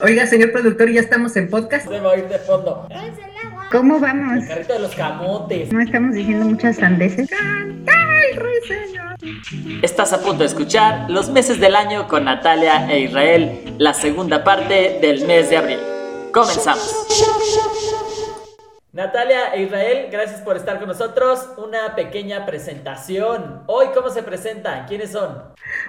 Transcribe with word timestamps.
Oiga, 0.00 0.28
señor 0.28 0.52
productor, 0.52 0.92
ya 0.92 1.00
estamos 1.00 1.34
en 1.34 1.50
podcast. 1.50 1.88
Se 1.88 1.98
va 1.98 2.12
a 2.12 2.16
ir 2.16 2.28
de 2.28 2.38
fondo. 2.38 2.86
¿Cómo 3.72 3.98
vamos? 3.98 4.44
El 4.44 4.48
carrito 4.48 4.74
de 4.74 4.78
los 4.78 4.94
camotes. 4.94 5.72
¿No 5.72 5.80
estamos 5.80 6.14
diciendo 6.14 6.46
muchas 6.46 6.76
sandeces? 6.76 7.28
Estás 9.82 10.12
a 10.12 10.20
punto 10.20 10.38
de 10.38 10.46
escuchar 10.46 11.10
Los 11.10 11.30
meses 11.30 11.58
del 11.58 11.74
año 11.74 12.06
con 12.06 12.26
Natalia 12.26 12.88
e 12.88 13.00
Israel, 13.00 13.74
la 13.78 13.92
segunda 13.92 14.44
parte 14.44 15.00
del 15.02 15.26
mes 15.26 15.50
de 15.50 15.56
abril. 15.56 15.80
Comenzamos. 16.32 16.94
Natalia 18.98 19.54
e 19.54 19.62
Israel, 19.62 20.08
gracias 20.10 20.40
por 20.40 20.56
estar 20.56 20.80
con 20.80 20.88
nosotros. 20.88 21.50
Una 21.56 21.94
pequeña 21.94 22.44
presentación. 22.44 23.62
Hoy, 23.68 23.86
¿cómo 23.94 24.10
se 24.10 24.24
presentan? 24.24 24.88
¿Quiénes 24.88 25.12
son? 25.12 25.40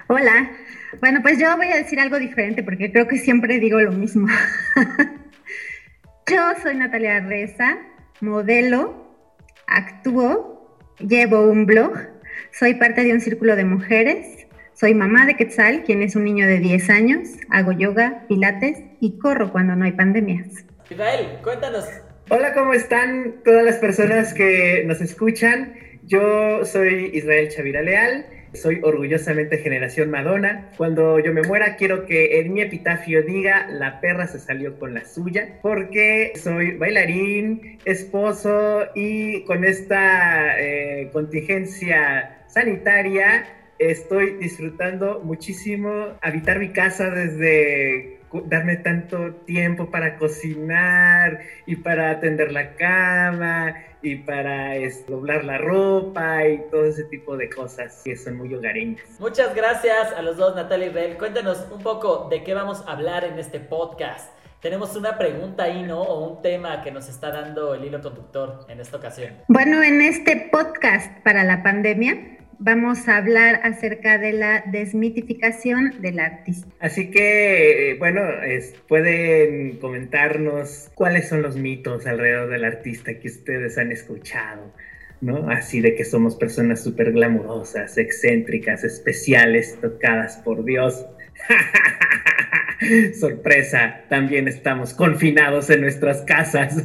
Hola. 0.06 0.52
Bueno, 1.00 1.20
pues 1.24 1.40
yo 1.40 1.58
voy 1.58 1.70
a 1.70 1.78
decir 1.78 2.00
algo 2.00 2.20
diferente 2.20 2.62
porque 2.62 2.92
creo 2.92 3.08
que 3.08 3.18
siempre 3.18 3.58
digo 3.58 3.80
lo 3.80 3.94
mismo. 3.94 4.28
yo 6.32 6.38
soy 6.62 6.76
Natalia 6.76 7.20
Reza, 7.22 7.80
modelo, 8.22 9.18
actúo, 9.66 10.78
llevo 11.00 11.50
un 11.50 11.66
blog, 11.66 11.98
soy 12.52 12.76
parte 12.76 13.04
de 13.04 13.14
un 13.14 13.22
círculo 13.22 13.56
de 13.56 13.66
mujeres, 13.66 14.46
soy 14.76 14.94
mamá 14.94 15.26
de 15.26 15.36
Quetzal, 15.36 15.82
quien 15.84 16.04
es 16.04 16.16
un 16.16 16.26
niño 16.26 16.46
de 16.46 16.60
10 16.60 16.90
años, 16.92 17.28
hago 17.50 17.72
yoga, 17.72 18.26
pilates 18.28 18.84
y 19.00 19.18
corro 19.18 19.52
cuando 19.52 19.76
no 19.76 19.86
hay 19.86 19.94
pandemias. 19.94 20.64
Israel, 20.92 21.40
cuéntanos. 21.42 21.86
Hola, 22.30 22.54
¿cómo 22.54 22.74
están 22.74 23.42
todas 23.44 23.64
las 23.64 23.78
personas 23.78 24.34
que 24.34 24.84
nos 24.86 25.02
escuchan? 25.02 25.74
Yo 26.04 26.64
soy 26.66 27.12
Israel 27.14 27.50
Chavira 27.50 27.82
Leal 27.82 28.26
soy 28.54 28.80
orgullosamente 28.82 29.58
generación 29.60 30.10
Madonna. 30.10 30.72
Cuando 30.78 31.20
yo 31.20 31.34
me 31.34 31.44
muera, 31.44 31.76
quiero 31.76 32.06
que 32.06 32.40
en 32.40 32.54
mi 32.54 32.62
epitafio 32.62 33.22
diga, 33.24 33.68
la 33.68 34.02
perra 34.02 34.28
se 34.28 34.40
salió 34.40 34.80
con 34.80 34.94
la 34.94 35.06
suya, 35.06 35.60
porque 35.62 36.34
soy 36.36 36.78
bailarín, 36.78 37.80
esposo 37.86 38.88
y 38.96 39.44
con 39.44 39.64
esta 39.64 40.60
eh, 40.60 41.10
contingencia 41.12 42.44
sanitaria 42.48 43.46
estoy 43.78 44.34
disfrutando 44.34 45.22
muchísimo 45.24 46.18
habitar 46.22 46.60
mi 46.60 46.70
casa 46.70 47.10
desde 47.10 48.19
darme 48.46 48.78
tanto 48.78 49.34
tiempo 49.46 49.90
para 49.90 50.18
cocinar 50.18 51.40
y 51.66 51.76
para 51.78 52.12
atender 52.12 52.52
la 52.52 52.76
cama 52.76 53.76
y 54.02 54.18
para 54.18 54.76
doblar 55.08 55.44
la 55.44 55.58
ropa 55.58 56.48
y 56.48 56.62
todo 56.72 56.86
ese 56.86 57.04
tipo 57.06 57.36
de 57.38 57.50
cosas 57.50 58.02
que 58.04 58.16
son 58.16 58.38
muy 58.38 58.54
hogareñas. 58.54 59.04
Muchas 59.20 59.54
gracias 59.56 60.14
a 60.14 60.22
los 60.22 60.38
dos, 60.38 60.56
Natalia 60.56 60.88
y 60.88 60.90
Israel. 60.90 61.18
Cuéntanos 61.18 61.68
un 61.72 61.82
poco 61.82 62.28
de 62.30 62.44
qué 62.44 62.54
vamos 62.54 62.84
a 62.88 62.94
hablar 62.94 63.24
en 63.24 63.40
este 63.40 63.60
podcast. 63.60 64.32
Tenemos 64.62 64.96
una 64.98 65.18
pregunta 65.18 65.64
ahí, 65.64 65.84
¿no? 65.84 66.02
O 66.02 66.30
un 66.30 66.42
tema 66.42 66.82
que 66.82 66.92
nos 66.92 67.08
está 67.08 67.32
dando 67.32 67.74
el 67.74 67.86
hilo 67.86 68.02
conductor 68.02 68.66
en 68.68 68.82
esta 68.82 68.98
ocasión. 68.98 69.36
Bueno, 69.48 69.82
en 69.82 70.02
este 70.02 70.50
podcast 70.52 71.18
para 71.24 71.46
la 71.46 71.64
pandemia 71.64 72.39
vamos 72.60 73.08
a 73.08 73.18
hablar 73.18 73.62
acerca 73.64 74.18
de 74.18 74.34
la 74.34 74.64
desmitificación 74.68 76.02
del 76.02 76.20
artista. 76.20 76.68
Así 76.80 77.10
que, 77.10 77.92
eh, 77.92 77.98
bueno, 77.98 78.22
pueden 78.88 79.78
comentarnos 79.78 80.92
cuáles 80.94 81.28
son 81.28 81.42
los 81.42 81.56
mitos 81.56 82.06
alrededor 82.06 82.50
del 82.50 82.66
artista 82.66 83.18
que 83.20 83.30
ustedes 83.30 83.78
han 83.78 83.92
escuchado. 83.92 84.74
¿no? 85.22 85.50
Así 85.50 85.82
de 85.82 85.96
que 85.96 86.06
somos 86.06 86.36
personas 86.36 86.84
súper 86.84 87.12
glamurosas, 87.12 87.98
excéntricas, 87.98 88.84
especiales, 88.84 89.78
tocadas 89.82 90.38
por 90.38 90.64
Dios. 90.64 91.06
Sorpresa, 93.20 94.02
también 94.10 94.48
estamos 94.48 94.94
confinados 94.94 95.70
en 95.70 95.82
nuestras 95.82 96.22
casas. 96.22 96.84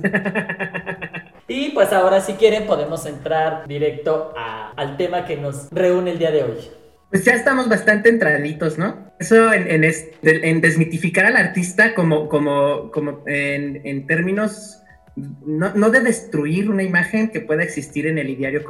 y 1.48 1.70
pues 1.70 1.92
ahora 1.92 2.20
si 2.20 2.34
quieren 2.34 2.66
podemos 2.66 3.06
entrar 3.06 3.66
directo 3.66 4.34
al 4.36 4.96
tema 4.96 5.24
que 5.24 5.36
nos 5.36 5.70
reúne 5.70 6.12
el 6.12 6.18
día 6.18 6.30
de 6.30 6.42
hoy. 6.42 6.70
Pues 7.10 7.24
ya 7.24 7.34
estamos 7.34 7.68
bastante 7.68 8.08
entraditos, 8.08 8.76
¿no? 8.76 9.12
Eso 9.20 9.52
en, 9.52 9.84
en, 10.24 10.60
desmitificar 10.60 11.26
al 11.26 11.36
artista 11.36 11.94
como, 11.94 12.28
como, 12.28 12.90
como 12.90 13.22
en, 13.26 13.80
en 13.84 14.06
términos 14.08 14.83
no, 15.16 15.90
de 15.90 16.00
destruir 16.00 16.70
una 16.70 16.82
imagen 16.82 17.28
que 17.28 17.40
pueda 17.40 17.62
existir 17.62 18.06
en 18.06 18.18
el 18.18 18.30
ideario 18.30 18.64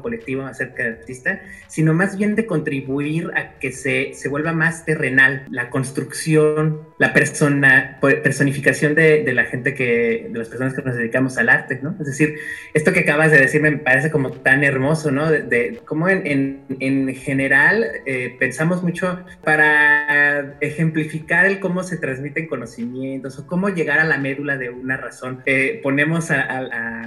colectivo 0.00 0.42
acerca 0.42 0.84
del 0.84 0.94
artista, 0.94 1.40
sino 1.66 1.92
más 1.92 2.16
bien 2.16 2.36
de 2.36 2.46
contribuir 2.46 3.30
a 3.34 3.58
que 3.58 3.72
se, 3.72 4.14
se 4.14 4.28
vuelva 4.28 4.52
más 4.52 4.84
terrenal 4.84 5.46
la 5.50 5.70
construcción, 5.70 6.82
la 6.98 7.12
persona, 7.12 7.98
personificación 8.00 8.94
de, 8.94 9.24
la 9.32 9.44
gente 9.44 9.74
que, 9.74 10.28
de 10.30 10.38
las 10.38 10.48
personas 10.48 10.74
que 10.74 10.82
nos 10.82 10.94
dedicamos 10.94 11.36
al 11.38 11.48
arte, 11.48 11.80
¿no? 11.82 11.96
Es 11.98 12.06
decir, 12.06 12.36
esto 12.72 12.92
que 12.92 13.00
acabas 13.00 13.32
de 13.32 13.38
decir 13.38 13.60
me 13.60 13.72
parece 13.78 14.10
como 14.10 14.30
tan 14.30 14.62
hermoso, 14.62 15.10
¿no? 15.10 15.30
De, 15.30 15.80
cómo 15.84 16.08
en, 16.08 16.62
en, 16.80 17.14
general 17.14 17.86
eh, 18.06 18.36
pensamos 18.38 18.82
mucho 18.82 19.24
para 19.42 20.56
ejemplificar 20.60 21.46
el 21.46 21.58
cómo 21.58 21.82
se 21.82 21.96
transmiten 21.96 22.46
conocimientos 22.46 23.38
o 23.38 23.46
cómo 23.46 23.68
llegar 23.70 23.98
a 23.98 24.04
la 24.04 24.18
médula 24.18 24.56
de 24.56 24.70
una 24.70 24.96
razón 24.96 25.42
ponemos 25.82 26.30
a, 26.30 26.62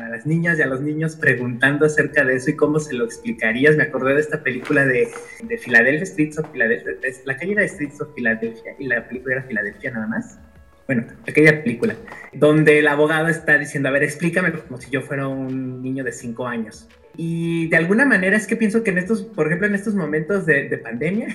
las 0.09 0.25
niñas 0.25 0.59
y 0.59 0.61
a 0.61 0.67
los 0.67 0.81
niños 0.81 1.15
preguntando 1.15 1.85
acerca 1.85 2.23
de 2.23 2.35
eso 2.35 2.51
y 2.51 2.55
cómo 2.55 2.79
se 2.79 2.93
lo 2.93 3.05
explicarías. 3.05 3.75
Me 3.75 3.83
acordé 3.83 4.15
de 4.15 4.21
esta 4.21 4.43
película 4.43 4.85
de, 4.85 5.07
de 5.43 5.57
Philadelphia, 5.57 6.05
Streets 6.05 6.39
of 6.39 6.51
Philadelphia, 6.51 6.93
la 7.25 7.37
calle 7.37 7.55
de 7.55 7.67
Streets 7.67 8.01
of 8.01 8.13
Philadelphia, 8.15 8.75
y 8.79 8.87
la 8.87 9.07
película 9.07 9.35
era 9.35 9.47
Filadelfia 9.77 9.91
nada 9.91 10.07
más. 10.07 10.39
Bueno, 10.85 11.03
aquella 11.27 11.63
película, 11.63 11.95
donde 12.31 12.79
el 12.79 12.87
abogado 12.87 13.27
está 13.27 13.57
diciendo, 13.57 13.89
a 13.89 13.91
ver, 13.91 14.03
explícame 14.03 14.53
como 14.53 14.79
si 14.79 14.89
yo 14.89 15.01
fuera 15.01 15.27
un 15.27 15.81
niño 15.81 16.03
de 16.03 16.13
cinco 16.13 16.47
años. 16.47 16.87
Y 17.17 17.67
de 17.67 17.75
alguna 17.75 18.05
manera 18.05 18.37
es 18.37 18.47
que 18.47 18.55
pienso 18.55 18.83
que 18.83 18.91
en 18.91 18.99
estos, 18.99 19.23
por 19.23 19.47
ejemplo, 19.47 19.67
en 19.67 19.75
estos 19.75 19.95
momentos 19.95 20.45
de, 20.45 20.69
de 20.69 20.77
pandemia, 20.77 21.27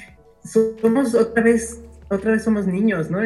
somos 0.44 1.14
otra 1.16 1.42
vez, 1.42 1.80
otra 2.08 2.32
vez 2.32 2.44
somos 2.44 2.66
niños, 2.66 3.10
¿no? 3.10 3.24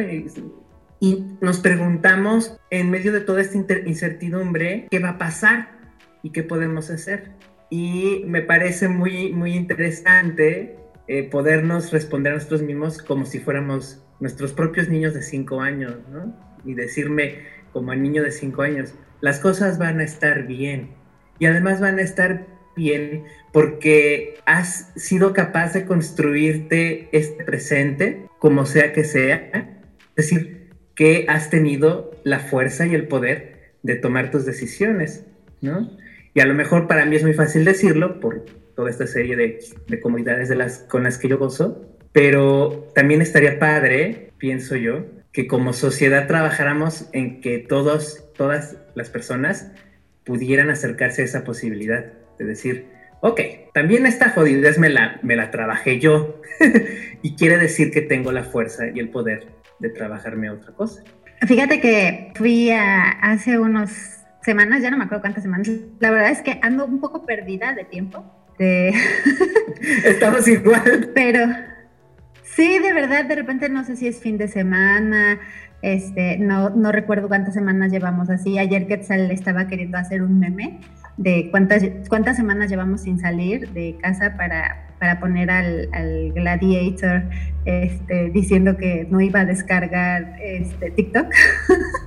y 1.01 1.25
nos 1.41 1.59
preguntamos 1.59 2.57
en 2.71 2.89
medio 2.89 3.11
de 3.11 3.19
toda 3.19 3.41
esta 3.41 3.57
incertidumbre 3.85 4.87
qué 4.89 4.99
va 4.99 5.09
a 5.09 5.17
pasar 5.17 5.77
y 6.23 6.31
qué 6.31 6.41
podemos 6.41 6.89
hacer. 6.89 7.31
Y 7.69 8.23
me 8.25 8.41
parece 8.41 8.87
muy, 8.87 9.31
muy 9.33 9.53
interesante 9.53 10.77
eh, 11.07 11.23
podernos 11.29 11.91
responder 11.91 12.33
a 12.33 12.35
nosotros 12.37 12.63
mismos 12.63 12.97
como 12.99 13.25
si 13.25 13.39
fuéramos 13.39 14.04
nuestros 14.19 14.53
propios 14.53 14.89
niños 14.89 15.13
de 15.13 15.21
cinco 15.21 15.61
años, 15.61 15.95
¿no? 16.11 16.35
Y 16.65 16.73
decirme 16.73 17.43
como 17.73 17.91
a 17.91 17.95
niño 17.95 18.23
de 18.23 18.31
cinco 18.31 18.61
años, 18.61 18.93
las 19.21 19.39
cosas 19.39 19.77
van 19.77 19.99
a 19.99 20.03
estar 20.03 20.47
bien. 20.47 20.91
Y 21.39 21.45
además 21.45 21.81
van 21.81 21.99
a 21.99 22.01
estar 22.01 22.47
bien 22.75 23.23
porque 23.51 24.37
has 24.45 24.91
sido 24.95 25.33
capaz 25.33 25.73
de 25.73 25.85
construirte 25.85 27.09
este 27.11 27.43
presente, 27.43 28.27
como 28.39 28.65
sea 28.65 28.93
que 28.93 29.03
sea. 29.03 29.49
Es 30.15 30.29
decir, 30.29 30.69
que 30.95 31.25
has 31.27 31.49
tenido 31.49 32.11
la 32.23 32.39
fuerza 32.39 32.85
y 32.85 32.95
el 32.95 33.07
poder 33.07 33.73
de 33.83 33.95
tomar 33.95 34.31
tus 34.31 34.45
decisiones, 34.45 35.25
¿no? 35.61 35.91
Y 36.33 36.39
a 36.39 36.45
lo 36.45 36.53
mejor 36.53 36.87
para 36.87 37.05
mí 37.05 37.15
es 37.15 37.23
muy 37.23 37.33
fácil 37.33 37.65
decirlo 37.65 38.19
por 38.19 38.45
toda 38.75 38.89
esta 38.89 39.07
serie 39.07 39.35
de, 39.35 39.59
de 39.87 39.99
comunidades 39.99 40.49
de 40.49 40.55
las, 40.55 40.79
con 40.79 41.03
las 41.03 41.17
que 41.17 41.29
yo 41.29 41.37
gozo, 41.37 41.94
pero 42.15 42.87
también 42.95 43.21
estaría 43.21 43.59
padre, 43.59 44.31
pienso 44.37 44.77
yo, 44.77 45.05
que 45.33 45.47
como 45.47 45.73
sociedad 45.73 46.27
trabajáramos 46.27 47.09
en 47.11 47.41
que 47.41 47.57
todos, 47.57 48.23
todas 48.37 48.77
las 48.95 49.09
personas 49.09 49.73
pudieran 50.23 50.69
acercarse 50.69 51.23
a 51.23 51.25
esa 51.25 51.43
posibilidad 51.43 52.05
de 52.39 52.45
decir, 52.45 52.85
ok, 53.19 53.41
también 53.73 54.05
esta 54.05 54.29
jodidez 54.29 54.79
me 54.79 54.87
la, 54.87 55.19
me 55.23 55.35
la 55.35 55.51
trabajé 55.51 55.99
yo 55.99 56.39
y 57.21 57.35
quiere 57.35 57.57
decir 57.57 57.91
que 57.91 57.99
tengo 57.99 58.31
la 58.31 58.45
fuerza 58.45 58.85
y 58.87 58.99
el 58.99 59.09
poder 59.09 59.49
de 59.79 59.89
trabajarme 59.89 60.49
otra 60.49 60.71
cosa. 60.71 61.03
Fíjate 61.45 61.81
que 61.81 62.31
fui 62.35 62.71
a, 62.71 63.09
hace 63.09 63.59
unas 63.59 64.25
semanas, 64.41 64.81
ya 64.81 64.89
no 64.89 64.95
me 64.95 65.03
acuerdo 65.03 65.21
cuántas 65.21 65.43
semanas, 65.43 65.69
la 65.99 66.11
verdad 66.11 66.31
es 66.31 66.41
que 66.41 66.59
ando 66.61 66.85
un 66.85 67.01
poco 67.01 67.25
perdida 67.25 67.73
de 67.73 67.83
tiempo. 67.83 68.23
De... 68.57 68.93
Estamos 70.05 70.47
igual. 70.47 71.11
Pero 71.13 71.74
sí, 72.55 72.79
de 72.79 72.93
verdad, 72.93 73.25
de 73.25 73.35
repente 73.35 73.69
no 73.69 73.83
sé 73.83 73.95
si 73.95 74.07
es 74.07 74.19
fin 74.19 74.37
de 74.37 74.47
semana, 74.47 75.39
este, 75.81 76.37
no, 76.37 76.69
no 76.69 76.91
recuerdo 76.91 77.27
cuántas 77.27 77.53
semanas 77.53 77.91
llevamos 77.91 78.29
así. 78.29 78.57
Ayer 78.57 78.87
Quetzal 78.87 79.31
estaba 79.31 79.67
queriendo 79.67 79.97
hacer 79.97 80.21
un 80.21 80.39
meme 80.39 80.79
de 81.17 81.49
cuántas, 81.51 81.83
cuántas 82.09 82.37
semanas 82.37 82.69
llevamos 82.69 83.01
sin 83.01 83.19
salir 83.19 83.69
de 83.71 83.97
casa 84.01 84.35
para 84.35 84.85
para 84.99 85.19
poner 85.19 85.51
al, 85.51 86.31
Gladiator 86.33 87.23
este, 87.65 88.29
diciendo 88.29 88.77
que 88.77 89.07
no 89.09 89.21
iba 89.21 89.41
a 89.41 89.45
descargar 89.45 90.35
este, 90.41 90.91
TikTok. 90.91 91.27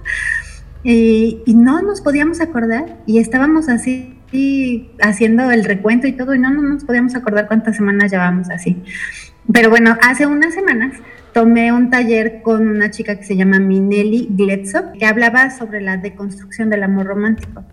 y, 0.82 1.42
no 1.54 1.82
nos 1.82 2.00
podíamos 2.00 2.40
acordar 2.40 2.98
y 3.06 3.18
estábamos 3.18 3.68
así 3.68 4.14
haciendo 5.00 5.50
el 5.50 5.64
recuento 5.64 6.06
y 6.06 6.12
todo 6.12 6.34
y 6.34 6.38
no, 6.38 6.50
no 6.50 6.62
nos 6.62 6.84
podíamos 6.84 7.14
acordar 7.14 7.46
cuántas 7.46 7.76
semanas 7.76 8.10
llevamos 8.10 8.50
así. 8.50 8.82
Pero 9.52 9.70
bueno, 9.70 9.96
hace 10.02 10.26
unas 10.26 10.54
semanas 10.54 10.94
tomé 11.32 11.72
un 11.72 11.90
taller 11.90 12.42
con 12.42 12.68
una 12.68 12.90
chica 12.90 13.16
que 13.16 13.24
se 13.24 13.36
llama 13.36 13.58
Minelli 13.58 14.28
Gletzo, 14.30 14.92
que 14.98 15.06
hablaba 15.06 15.50
sobre 15.50 15.80
la 15.80 15.96
deconstrucción 15.96 16.70
del 16.70 16.82
amor 16.82 17.06
romántico. 17.06 17.64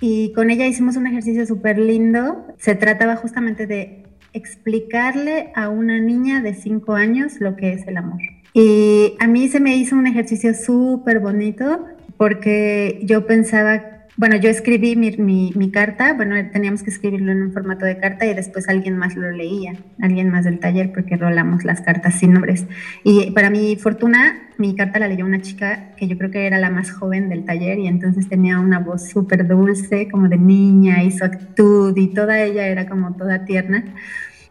Y 0.00 0.32
con 0.34 0.50
ella 0.50 0.66
hicimos 0.66 0.96
un 0.96 1.06
ejercicio 1.06 1.46
súper 1.46 1.78
lindo. 1.78 2.46
Se 2.58 2.74
trataba 2.74 3.16
justamente 3.16 3.66
de 3.66 4.04
explicarle 4.32 5.52
a 5.54 5.68
una 5.68 5.98
niña 6.00 6.42
de 6.42 6.54
5 6.54 6.94
años 6.94 7.40
lo 7.40 7.56
que 7.56 7.72
es 7.72 7.86
el 7.86 7.96
amor. 7.96 8.20
Y 8.52 9.14
a 9.20 9.26
mí 9.26 9.48
se 9.48 9.60
me 9.60 9.76
hizo 9.76 9.96
un 9.96 10.06
ejercicio 10.06 10.54
súper 10.54 11.20
bonito 11.20 11.84
porque 12.16 13.00
yo 13.04 13.26
pensaba 13.26 13.95
bueno, 14.18 14.36
yo 14.36 14.48
escribí 14.48 14.96
mi, 14.96 15.70
carta, 15.70 16.14
bueno, 16.14 16.36
teníamos 16.50 16.82
que 16.82 16.88
escribirlo 16.88 17.32
en 17.32 17.42
un 17.42 17.52
formato 17.52 17.84
de 17.84 17.98
carta 17.98 18.24
y 18.24 18.32
después 18.32 18.66
alguien 18.68 18.96
más 18.96 19.14
lo 19.14 19.30
leía, 19.30 19.74
alguien 20.00 20.30
más 20.30 20.44
del 20.44 20.58
taller, 20.58 20.90
porque 20.92 21.16
rolamos 21.16 21.64
las 21.64 21.82
cartas 21.82 22.14
sin 22.14 22.32
nombres. 22.32 22.64
Y 23.04 23.30
para 23.32 23.50
mi 23.50 23.76
fortuna, 23.76 24.48
mi 24.56 24.74
carta 24.74 24.98
la 24.98 25.08
leyó 25.08 25.26
una 25.26 25.42
chica 25.42 25.90
que 25.98 26.08
yo 26.08 26.16
creo 26.16 26.30
que 26.30 26.46
era 26.46 26.58
la 26.58 26.70
más 26.70 26.90
joven 26.90 27.28
del 27.28 27.44
taller 27.44 27.78
y 27.78 27.88
entonces 27.88 28.26
tenía 28.26 28.58
una 28.58 28.78
voz 28.78 29.06
súper 29.06 29.46
dulce, 29.46 30.08
como 30.08 30.28
de 30.28 30.38
niña 30.38 31.02
y 31.02 31.10
su 31.10 31.22
actitud 31.22 31.94
y 31.94 32.14
toda 32.14 32.40
ella 32.40 32.68
era 32.68 32.88
como 32.88 33.16
toda 33.16 33.44
tierna. 33.44 33.84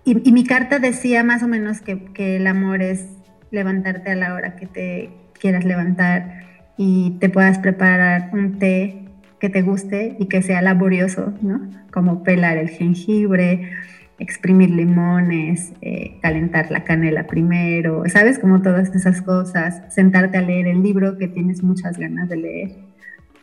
Y, 0.04 0.30
y 0.30 0.32
mi 0.32 0.44
carta 0.44 0.78
decía 0.78 1.24
más 1.24 1.42
o 1.42 1.48
menos 1.48 1.82
que, 1.82 2.06
que 2.14 2.36
el 2.36 2.46
amor 2.46 2.84
es 2.84 3.08
levantarte 3.50 4.12
a 4.12 4.16
la 4.16 4.36
hora 4.36 4.56
que 4.56 4.68
te 4.68 5.10
quieras 5.40 5.66
levantar 5.66 6.44
y 6.78 7.18
te 7.20 7.30
puedas 7.30 7.58
preparar 7.58 8.30
un 8.34 8.60
té 8.60 9.05
que 9.46 9.52
te 9.52 9.62
guste 9.62 10.16
y 10.18 10.26
que 10.26 10.42
sea 10.42 10.64
laborioso, 10.64 11.32
¿no? 11.44 11.62
Como 11.92 12.24
pelar 12.24 12.58
el 12.58 12.70
jengibre, 12.70 13.70
exprimir 14.18 14.72
limones, 14.72 15.72
eh, 15.82 16.18
calentar 16.20 16.72
la 16.72 16.84
canela 16.84 17.28
primero, 17.28 18.02
¿sabes? 18.08 18.40
Como 18.40 18.64
todas 18.64 18.96
esas 18.96 19.22
cosas, 19.22 19.84
sentarte 19.94 20.40
a 20.40 20.42
leer 20.42 20.66
el 20.66 20.82
libro 20.82 21.20
que 21.20 21.28
tienes 21.28 21.62
muchas 21.62 22.00
ganas 22.00 22.28
de 22.28 22.38
leer 22.38 22.72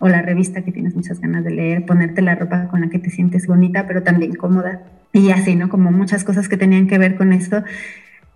o 0.01 0.09
la 0.09 0.23
revista 0.23 0.63
que 0.63 0.73
tienes 0.73 0.97
muchas 0.97 1.21
ganas 1.21 1.45
de 1.45 1.53
leer, 1.53 1.87
ponerte 1.87 2.21
la 2.21 2.35
ropa 2.35 2.67
con 2.67 2.81
la 2.81 2.89
que 2.89 2.99
te 2.99 3.11
sientes 3.11 3.47
bonita 3.47 3.87
pero 3.87 4.03
también 4.03 4.35
cómoda 4.35 4.83
y 5.13 5.31
así, 5.31 5.55
¿no? 5.55 5.69
Como 5.69 5.93
muchas 5.93 6.25
cosas 6.25 6.49
que 6.49 6.57
tenían 6.57 6.89
que 6.89 6.99
ver 6.99 7.15
con 7.15 7.33
esto. 7.33 7.63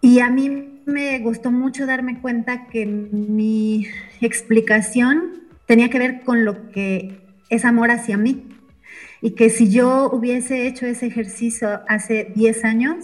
Y 0.00 0.20
a 0.20 0.30
mí 0.30 0.82
me 0.86 1.18
gustó 1.18 1.50
mucho 1.50 1.84
darme 1.84 2.20
cuenta 2.20 2.68
que 2.68 2.86
mi 2.86 3.88
explicación 4.20 5.46
tenía 5.66 5.90
que 5.90 5.98
ver 5.98 6.20
con 6.20 6.44
lo 6.44 6.70
que 6.70 7.25
es 7.50 7.64
amor 7.64 7.90
hacia 7.90 8.16
mí. 8.16 8.48
Y 9.20 9.30
que 9.32 9.50
si 9.50 9.70
yo 9.70 10.10
hubiese 10.12 10.66
hecho 10.66 10.86
ese 10.86 11.06
ejercicio 11.06 11.80
hace 11.88 12.32
10 12.34 12.64
años, 12.64 12.96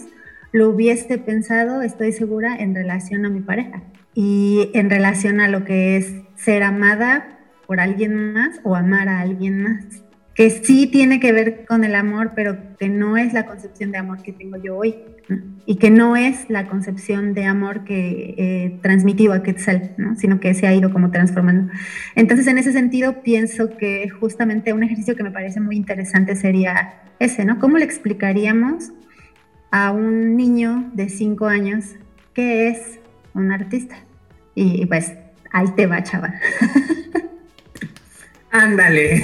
lo 0.51 0.69
hubiese 0.69 1.17
pensado, 1.17 1.81
estoy 1.81 2.11
segura, 2.11 2.55
en 2.55 2.75
relación 2.75 3.25
a 3.25 3.29
mi 3.29 3.41
pareja 3.41 3.81
y 4.13 4.69
en 4.73 4.89
relación 4.89 5.39
a 5.39 5.47
lo 5.47 5.65
que 5.65 5.97
es 5.97 6.13
ser 6.35 6.61
amada 6.61 7.39
por 7.65 7.79
alguien 7.79 8.33
más 8.33 8.59
o 8.63 8.75
amar 8.75 9.09
a 9.09 9.21
alguien 9.21 9.63
más 9.63 10.02
que 10.35 10.49
sí 10.49 10.87
tiene 10.87 11.19
que 11.19 11.31
ver 11.31 11.65
con 11.65 11.83
el 11.83 11.95
amor, 11.95 12.31
pero 12.35 12.57
que 12.79 12.89
no 12.89 13.17
es 13.17 13.33
la 13.33 13.45
concepción 13.45 13.91
de 13.91 13.99
amor 13.99 14.23
que 14.23 14.33
tengo 14.33 14.57
yo 14.57 14.77
hoy, 14.77 14.95
y 15.65 15.77
que 15.77 15.89
no 15.89 16.15
es 16.15 16.49
la 16.49 16.67
concepción 16.67 17.33
de 17.33 17.45
amor 17.45 17.85
que 17.85 18.35
eh, 18.37 18.79
transmitió 18.81 19.31
a 19.31 19.43
Quetzal, 19.43 19.93
¿no? 19.97 20.15
sino 20.15 20.39
que 20.39 20.53
se 20.53 20.67
ha 20.67 20.73
ido 20.73 20.91
como 20.91 21.11
transformando. 21.11 21.71
Entonces, 22.15 22.47
en 22.47 22.57
ese 22.57 22.73
sentido, 22.73 23.21
pienso 23.23 23.77
que 23.77 24.09
justamente 24.09 24.73
un 24.73 24.83
ejercicio 24.83 25.15
que 25.15 25.23
me 25.23 25.31
parece 25.31 25.59
muy 25.59 25.75
interesante 25.75 26.35
sería 26.35 27.01
ese, 27.19 27.45
¿no? 27.45 27.59
¿Cómo 27.59 27.77
le 27.77 27.85
explicaríamos 27.85 28.91
a 29.71 29.91
un 29.91 30.35
niño 30.35 30.91
de 30.93 31.09
cinco 31.09 31.47
años 31.47 31.95
qué 32.33 32.67
es 32.67 32.99
un 33.33 33.51
artista? 33.51 33.95
Y 34.55 34.85
pues 34.85 35.13
ahí 35.51 35.67
te 35.75 35.87
va, 35.87 36.03
chava. 36.03 36.33
Ándale. 38.51 39.23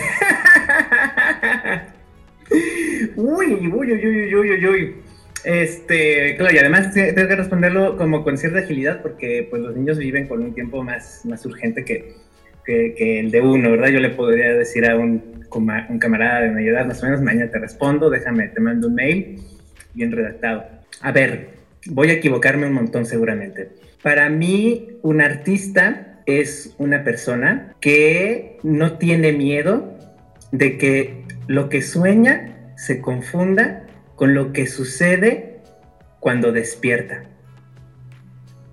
Uy, 3.16 3.54
uy, 3.54 3.68
uy, 3.72 3.92
uy, 3.94 4.36
uy, 4.36 4.52
uy, 4.52 4.66
uy. 4.68 4.96
Este, 5.44 6.36
claro, 6.36 6.54
y 6.54 6.58
además 6.58 6.94
tengo 6.94 7.28
que 7.28 7.36
responderlo 7.36 7.96
como 7.98 8.24
con 8.24 8.38
cierta 8.38 8.60
agilidad 8.60 9.02
porque 9.02 9.48
pues 9.50 9.62
los 9.62 9.76
niños 9.76 9.98
viven 9.98 10.28
con 10.28 10.42
un 10.42 10.54
tiempo 10.54 10.84
más, 10.84 11.22
más 11.26 11.46
urgente 11.46 11.86
que, 11.86 12.16
que, 12.66 13.20
el 13.20 13.32
de 13.32 13.42
uno, 13.42 13.72
¿verdad? 13.72 13.88
Yo 13.88 14.00
le 14.00 14.10
podría 14.10 14.54
decir 14.54 14.86
a 14.86 14.98
un, 14.98 15.46
un 15.90 16.00
camarada 16.00 16.42
de 16.42 16.50
mi 16.50 16.68
edad, 16.68 16.86
más 16.86 17.02
o 17.02 17.06
menos, 17.06 17.22
mañana 17.22 17.50
te 17.50 17.58
respondo, 17.58 18.10
déjame, 18.10 18.50
te 18.50 18.60
mando 18.60 18.88
un 18.88 18.96
mail 18.96 19.42
bien 19.94 20.12
redactado. 20.12 20.66
A 21.02 21.12
ver, 21.12 21.50
voy 21.88 22.10
a 22.10 22.14
equivocarme 22.14 22.68
un 22.68 22.74
montón 22.74 23.06
seguramente. 23.06 23.70
Para 24.04 24.30
mí, 24.30 25.00
un 25.02 25.22
artista 25.22 26.22
es 26.26 26.76
una 26.78 27.04
persona 27.04 27.76
que 27.80 28.58
no 28.64 28.98
tiene 28.98 29.32
miedo 29.32 29.98
de 30.52 30.78
que 30.78 31.26
lo 31.48 31.70
que 31.70 31.82
sueña 31.82 32.74
se 32.76 33.02
confunda 33.02 33.86
con 34.16 34.34
lo 34.34 34.54
que 34.54 34.68
sucede 34.68 35.62
cuando 36.20 36.52
despierta. 36.52 37.24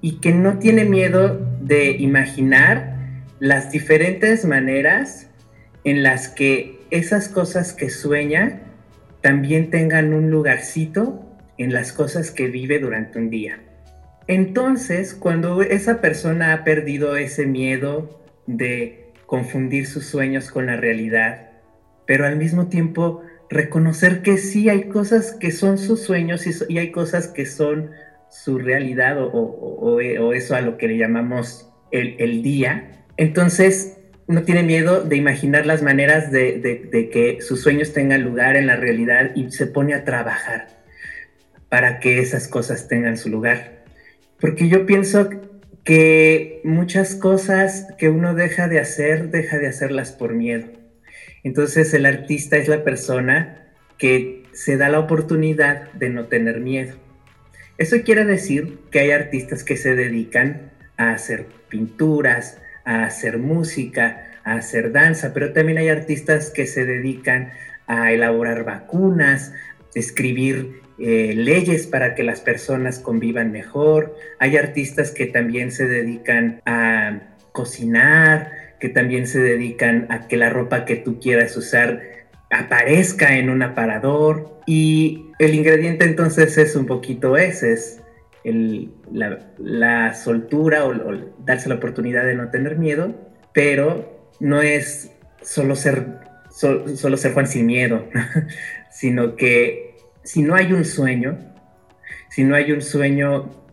Y 0.01 0.21
que 0.21 0.33
no 0.33 0.59
tiene 0.59 0.85
miedo 0.85 1.41
de 1.61 1.91
imaginar 1.91 2.97
las 3.39 3.71
diferentes 3.71 4.45
maneras 4.45 5.29
en 5.85 6.03
las 6.03 6.29
que 6.29 6.81
esas 6.91 7.29
cosas 7.29 7.73
que 7.73 7.91
sueña 7.91 8.61
también 9.21 9.71
tengan 9.71 10.15
un 10.15 10.31
lugarcito 10.31 11.23
en 11.59 11.73
las 11.73 11.93
cosas 11.93 12.31
que 12.31 12.49
vive 12.49 12.79
durante 12.79 13.19
un 13.19 13.31
día. 13.31 13.61
Entonces, 14.29 15.15
cuando 15.15 15.63
esa 15.63 16.01
persona 16.01 16.53
ha 16.53 16.65
perdido 16.65 17.17
ese 17.17 17.47
miedo 17.47 18.25
de 18.47 19.13
confundir 19.27 19.87
sus 19.87 20.07
sueños 20.07 20.51
con 20.51 20.67
la 20.67 20.77
realidad, 20.77 21.51
pero 22.07 22.27
al 22.27 22.37
mismo 22.37 22.69
tiempo 22.69 23.23
reconocer 23.51 24.23
que 24.23 24.39
sí 24.39 24.69
hay 24.69 24.89
cosas 24.89 25.33
que 25.33 25.51
son 25.51 25.79
sus 25.79 26.03
sueños 26.03 26.47
y, 26.47 26.79
hay 26.79 26.91
cosas 26.91 27.29
que 27.29 27.47
son 27.47 27.91
su 28.31 28.59
realidad 28.59 29.17
o, 29.19 30.01
eso 30.33 30.55
a 30.55 30.61
lo 30.61 30.79
que 30.79 30.89
le 30.89 30.99
llamamos 30.99 31.71
el, 31.91 32.43
día, 32.43 33.05
entonces 33.17 33.99
no 34.27 34.43
tiene 34.43 34.63
miedo 34.63 35.03
de 35.03 35.17
imaginar 35.17 35.67
las 35.67 35.83
maneras 35.83 36.33
de, 36.33 36.59
de 36.91 37.11
que 37.11 37.41
sus 37.41 37.63
sueños 37.63 37.93
tengan 37.93 38.23
lugar 38.23 38.57
en 38.57 38.67
la 38.67 38.77
realidad 38.77 39.31
y 39.35 39.51
se 39.53 39.67
pone 39.67 39.95
a 39.95 40.05
trabajar 40.05 40.69
para 41.69 42.01
que 42.01 42.19
esas 42.19 42.49
cosas 42.49 42.89
tengan 42.89 43.17
su 43.17 43.29
lugar. 43.29 43.85
Porque 44.41 44.69
yo 44.69 44.87
pienso 44.87 45.31
que 45.85 46.61
muchas 46.65 47.15
cosas 47.15 47.87
que 47.97 48.09
uno 48.09 48.35
deja 48.35 48.69
de 48.69 48.81
hacer, 48.81 49.31
deja 49.31 49.59
de 49.59 49.69
hacerlas 49.69 50.13
por 50.13 50.35
miedo. 50.35 50.67
Entonces 51.47 51.95
el 51.95 52.07
artista 52.07 52.57
es 52.57 52.67
la 52.67 52.83
persona 52.83 53.69
que 53.99 54.43
se 54.53 54.77
da 54.77 54.89
la 54.89 54.99
oportunidad 54.99 55.93
de 55.93 56.11
no 56.11 56.25
tener 56.25 56.59
miedo. 56.59 56.97
Eso 57.79 57.99
quiere 58.05 58.25
decir 58.25 58.81
que 58.91 58.99
hay 58.99 59.13
artistas 59.13 59.63
que 59.63 59.77
se 59.77 59.95
dedican 59.95 60.73
a 60.97 61.13
hacer 61.13 61.47
pinturas, 61.69 62.59
a 62.85 63.05
hacer 63.05 63.39
música, 63.39 64.27
a 64.43 64.55
hacer 64.55 64.91
danza, 64.91 65.33
pero 65.33 65.53
también 65.53 65.79
hay 65.79 65.89
artistas 65.89 66.51
que 66.51 66.67
se 66.67 66.85
dedican 66.85 67.53
a 67.87 68.11
elaborar 68.11 68.65
vacunas, 68.65 69.53
escribir 69.95 70.81
eh, 70.99 71.33
leyes 71.37 71.87
para 71.87 72.17
que 72.17 72.25
las 72.25 72.41
personas 72.41 72.99
convivan 72.99 73.53
mejor. 73.53 74.17
Hay 74.41 74.57
artistas 74.57 75.13
que 75.13 75.27
también 75.27 75.71
se 75.71 75.87
dedican 75.87 76.61
a 76.67 77.21
cocinar, 77.53 78.66
que 78.79 78.89
también 78.89 79.27
se 79.27 79.41
dedican 79.41 80.07
a 80.11 80.29
que 80.29 80.37
la 80.37 80.51
ropa 80.51 80.85
que 80.85 80.97
tú 80.97 81.19
quieras 81.21 81.57
usar 81.57 82.03
aparezca 82.51 83.37
en 83.37 83.51
un 83.51 83.63
aparador. 83.63 84.61
Y 84.67 85.31
el 85.39 85.55
ingrediente 85.55 86.05
entonces 86.05 86.59
es 86.59 86.77
un 86.77 86.87
poquito 86.87 87.37
ese, 87.37 87.73
es 87.73 88.01
la, 89.13 90.15
soltura 90.15 90.87
o, 90.87 90.93
darse 91.45 91.69
la 91.69 91.77
oportunidad 91.77 92.25
de 92.25 92.35
no 92.35 92.51
tener 92.51 92.79
miedo, 92.79 93.15
pero 93.53 94.31
no 94.41 94.63
es 94.63 95.11
solo 95.43 95.77
ser, 95.77 96.19
solo 96.51 97.17
ser 97.17 97.33
Juan 97.33 97.47
sin 97.47 97.67
miedo, 97.67 98.09
sino 98.91 99.37
que 99.37 99.97
si 100.23 100.43
no 100.43 100.55
hay 100.55 100.73
un 100.73 100.85
sueño, 100.85 101.39
si 102.29 102.45
no 102.45 102.55
hay 102.55 102.73
un 102.73 102.83
sueño 102.83 103.66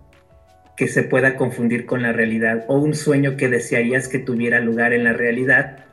que 0.76 0.88
se 0.88 1.04
pueda 1.04 1.36
confundir 1.36 1.86
con 1.86 2.02
la 2.02 2.12
realidad 2.12 2.66
o 2.68 2.78
un 2.78 2.96
sueño 2.96 3.38
que 3.38 3.50
desearías 3.50 4.08
que 4.08 4.20
tuviera 4.20 4.60
lugar 4.60 4.94
en 4.94 5.04
la 5.04 5.14
realidad, 5.14 5.86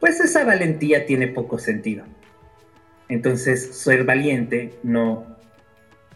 pues 0.00 0.20
esa 0.20 0.44
valentía 0.44 1.06
tiene 1.06 1.28
poco 1.28 1.58
sentido. 1.58 2.04
Entonces, 3.08 3.78
ser 3.78 4.04
valiente 4.04 4.74
no 4.82 5.36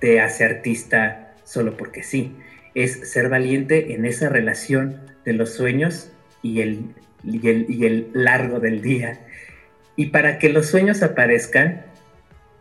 te 0.00 0.20
hace 0.20 0.44
artista 0.44 1.34
solo 1.44 1.76
porque 1.76 2.02
sí, 2.02 2.36
es 2.74 3.10
ser 3.10 3.28
valiente 3.28 3.94
en 3.94 4.04
esa 4.04 4.28
relación 4.28 5.00
de 5.24 5.32
los 5.32 5.54
sueños 5.54 6.10
y 6.42 6.60
el, 6.60 6.94
y 7.24 7.48
el, 7.48 7.66
y 7.68 7.86
el 7.86 8.10
largo 8.12 8.60
del 8.60 8.82
día. 8.82 9.20
Y 9.96 10.06
para 10.06 10.38
que 10.38 10.48
los 10.48 10.66
sueños 10.66 11.02
aparezcan, 11.02 11.84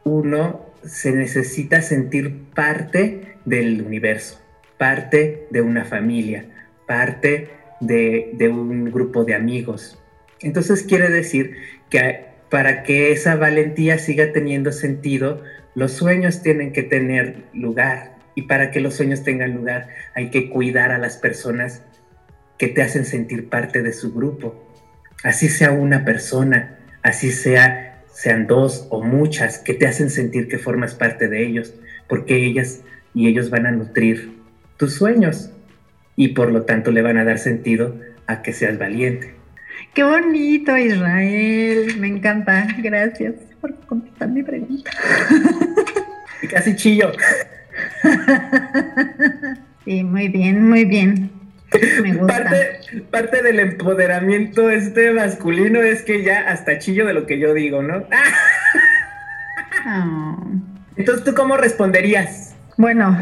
uno 0.04 0.66
se 0.84 1.12
necesita 1.12 1.82
sentir 1.82 2.46
parte 2.56 3.36
del 3.46 3.82
universo, 3.82 4.42
parte 4.80 5.46
de 5.52 5.62
una 5.62 5.84
familia, 5.84 6.46
parte 6.88 7.50
de, 7.82 8.50
un 8.50 8.86
grupo 8.86 9.26
de 9.26 9.36
amigos. 9.36 10.02
Entonces 10.42 10.84
quiere 10.84 11.10
decir 11.10 11.58
que 11.90 12.26
para 12.50 12.82
que 12.82 13.12
esa 13.12 13.36
valentía 13.36 14.00
siga 14.00 14.32
teniendo 14.32 14.72
sentido, 14.72 15.44
los 15.76 15.92
sueños 15.92 16.42
tienen 16.42 16.72
que 16.72 16.82
tener 16.82 17.44
lugar. 17.54 18.18
Y 18.36 18.44
para 18.44 18.72
que 18.72 18.80
los 18.80 18.96
sueños 18.96 19.24
tengan 19.24 19.54
lugar, 19.54 19.90
hay 20.16 20.30
que 20.30 20.50
cuidar 20.50 20.94
a 20.94 20.98
las 20.98 21.18
personas 21.18 21.84
que 22.58 22.70
te 22.70 22.82
hacen 22.82 23.04
sentir 23.04 23.50
parte 23.50 23.84
de 23.84 23.92
su 23.92 24.14
grupo. 24.14 24.66
Así 25.24 25.50
sea 25.50 25.72
una 25.72 26.06
persona, 26.06 26.80
así 27.04 27.32
sea, 27.32 28.06
sean 28.14 28.48
dos 28.48 28.88
o 28.92 29.04
muchas, 29.04 29.60
que 29.60 29.74
te 29.74 29.88
hacen 29.88 30.10
sentir 30.10 30.48
que 30.48 30.58
formas 30.58 30.96
parte 30.96 31.28
de 31.28 31.46
ellos, 31.46 31.76
porque 32.08 32.46
ellas 32.46 32.80
y 33.14 33.28
ellos 33.28 33.50
van 33.50 33.66
a 33.66 33.72
nutrir 33.72 34.39
tus 34.80 34.96
sueños 34.96 35.52
y 36.16 36.30
por 36.30 36.52
lo 36.52 36.64
tanto 36.64 36.92
le 36.92 37.02
van 37.02 37.18
a 37.18 37.26
dar 37.26 37.38
sentido 37.38 37.96
a 38.28 38.42
que 38.42 38.54
seas 38.54 38.80
valiente. 38.80 39.36
Qué 39.94 40.04
bonito, 40.04 40.76
Israel. 40.78 41.96
Me 42.00 42.08
encanta. 42.08 42.66
Gracias 42.80 43.36
por 43.60 43.76
contestar 43.82 44.30
mi 44.30 44.42
pregunta. 44.42 44.90
Y 46.42 46.48
casi 46.48 46.76
chillo. 46.76 47.12
Sí, 49.84 50.04
muy 50.04 50.30
bien, 50.30 50.70
muy 50.70 50.86
bien. 50.86 51.32
Me 52.02 52.14
gusta. 52.14 52.50
Parte, 53.12 53.44
del 53.44 53.60
empoderamiento 53.60 54.70
este 54.70 55.12
masculino 55.12 55.82
es 55.82 56.02
que 56.04 56.24
ya 56.24 56.48
hasta 56.48 56.80
chillo 56.80 57.06
de 57.06 57.14
lo 57.14 57.26
que 57.26 57.40
yo 57.40 57.54
digo, 57.54 57.82
¿no? 57.82 58.06
Ah. 59.86 60.38
Entonces, 60.96 61.26
¿tú 61.26 61.34
cómo 61.34 61.58
responderías? 61.58 62.56
Bueno, 62.78 63.18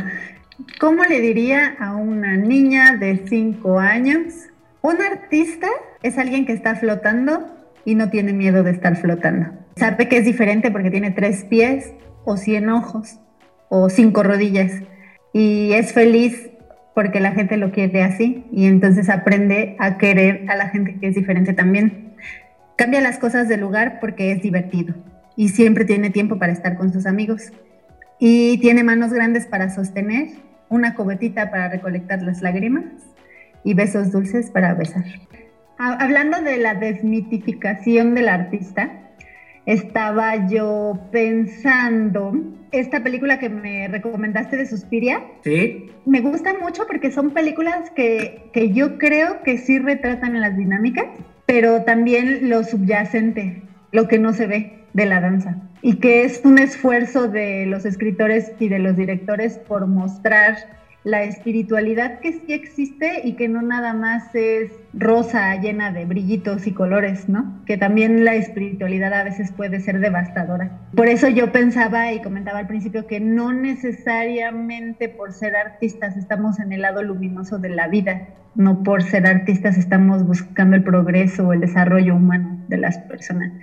¿cómo 0.80 1.04
le 1.04 1.22
diría 1.22 1.76
a 1.80 1.96
una 1.96 2.36
niña 2.38 2.98
de 2.98 3.24
5 3.28 3.80
años? 3.80 4.34
Un 4.82 5.02
artista 5.02 5.68
es 6.04 6.18
alguien 6.18 6.46
que 6.46 6.54
está 6.54 6.76
flotando 6.76 7.48
y 7.86 7.96
no 7.96 8.10
tiene 8.10 8.34
miedo 8.34 8.64
de 8.64 8.72
estar 8.72 8.96
flotando. 8.96 9.48
Sabe 9.76 10.08
que 10.08 10.18
es 10.18 10.26
diferente 10.26 10.72
porque 10.72 10.92
tiene 10.92 11.12
tres 11.12 11.44
pies 11.44 11.94
o 12.26 12.38
cien 12.38 12.70
ojos 12.70 13.20
o 13.70 13.90
cinco 13.90 14.24
rodillas 14.24 14.72
y 15.34 15.74
es 15.74 15.94
feliz 15.94 16.50
porque 16.96 17.20
la 17.20 17.32
gente 17.32 17.58
lo 17.58 17.72
quiere 17.72 18.04
así 18.04 18.46
y 18.52 18.66
entonces 18.66 19.10
aprende 19.10 19.76
a 19.80 19.98
querer 19.98 20.46
a 20.50 20.56
la 20.56 20.70
gente 20.70 20.98
que 21.00 21.08
es 21.08 21.16
diferente 21.16 21.54
también. 21.54 22.14
Cambia 22.76 23.02
las 23.02 23.20
cosas 23.20 23.48
de 23.48 23.58
lugar 23.58 24.00
porque 24.00 24.32
es 24.32 24.42
divertido 24.42 24.96
y 25.36 25.50
siempre 25.50 25.86
tiene 25.86 26.10
tiempo 26.10 26.40
para 26.40 26.54
estar 26.54 26.78
con 26.78 26.92
sus 26.92 27.06
amigos 27.06 27.52
y 28.20 28.58
tiene 28.60 28.84
manos 28.84 29.14
grandes 29.14 29.46
para 29.46 29.70
sostener, 29.70 30.30
una 30.70 30.96
cobetita 30.96 31.50
para 31.50 31.70
recolectar 31.70 32.22
las 32.22 32.42
lágrimas 32.42 32.86
y 33.64 33.74
besos 33.74 34.12
dulces 34.12 34.50
para 34.50 34.74
besar. 34.74 35.06
Hablando 35.78 36.42
de 36.42 36.58
la 36.58 36.74
desmitificación 36.74 38.16
del 38.16 38.30
artista, 38.30 38.90
estaba 39.68 40.48
yo 40.48 41.00
pensando, 41.12 42.34
esta 42.72 43.04
película 43.04 43.38
que 43.38 43.50
me 43.50 43.88
recomendaste 43.88 44.56
de 44.56 44.66
Suspiria, 44.66 45.22
¿Sí? 45.44 45.92
me 46.06 46.22
gusta 46.22 46.54
mucho 46.60 46.88
porque 46.88 47.12
son 47.12 47.32
películas 47.32 47.92
que, 47.92 48.50
que 48.54 48.72
yo 48.72 48.98
creo 48.98 49.44
que 49.44 49.58
sí 49.58 49.78
retratan 49.78 50.40
las 50.40 50.56
dinámicas, 50.58 51.06
pero 51.46 51.84
también 51.84 52.50
lo 52.50 52.64
subyacente, 52.64 53.62
lo 53.98 54.08
que 54.08 54.20
no 54.20 54.32
se 54.32 54.46
ve 54.46 54.86
de 54.94 55.08
la 55.08 55.20
danza. 55.22 55.58
Y 55.82 55.96
que 55.96 56.24
es 56.24 56.42
un 56.46 56.60
esfuerzo 56.60 57.28
de 57.28 57.66
los 57.66 57.84
escritores 57.84 58.52
y 58.60 58.70
de 58.70 58.78
los 58.78 58.96
directores 58.96 59.58
por 59.58 59.88
mostrar 59.88 60.56
la 61.04 61.24
espiritualidad 61.24 62.20
que 62.20 62.34
sí 62.34 62.54
existe 62.54 63.22
y 63.24 63.34
que 63.34 63.48
no 63.48 63.64
nada 63.64 63.94
más 63.94 64.36
es 64.36 64.72
rosa 64.94 65.56
llena 65.56 65.92
de 65.92 66.06
brillitos 66.06 66.68
y 66.68 66.74
colores, 66.74 67.28
¿no? 67.28 67.64
Que 67.66 67.76
también 67.78 68.24
la 68.24 68.36
espiritualidad 68.36 69.14
a 69.14 69.24
veces 69.24 69.52
puede 69.52 69.80
ser 69.80 70.00
devastadora. 70.00 70.70
Por 70.96 71.08
eso 71.08 71.28
yo 71.28 71.52
pensaba 71.52 72.12
y 72.12 72.22
comentaba 72.22 72.60
al 72.60 72.68
principio 72.68 73.08
que 73.08 73.20
no 73.20 73.52
necesariamente 73.52 75.10
por 75.10 75.32
ser 75.32 75.56
artistas 75.56 76.18
estamos 76.18 76.60
en 76.60 76.72
el 76.72 76.82
lado 76.82 77.02
luminoso 77.02 77.58
de 77.58 77.70
la 77.70 77.88
vida, 77.88 78.28
no 78.54 78.84
por 78.84 79.02
ser 79.02 79.26
artistas 79.26 79.76
estamos 79.76 80.24
buscando 80.24 80.76
el 80.76 80.84
progreso 80.84 81.48
o 81.48 81.54
el 81.54 81.62
desarrollo 81.62 82.16
humano 82.16 82.64
de 82.68 82.78
las 82.78 82.98
personas. 83.00 83.54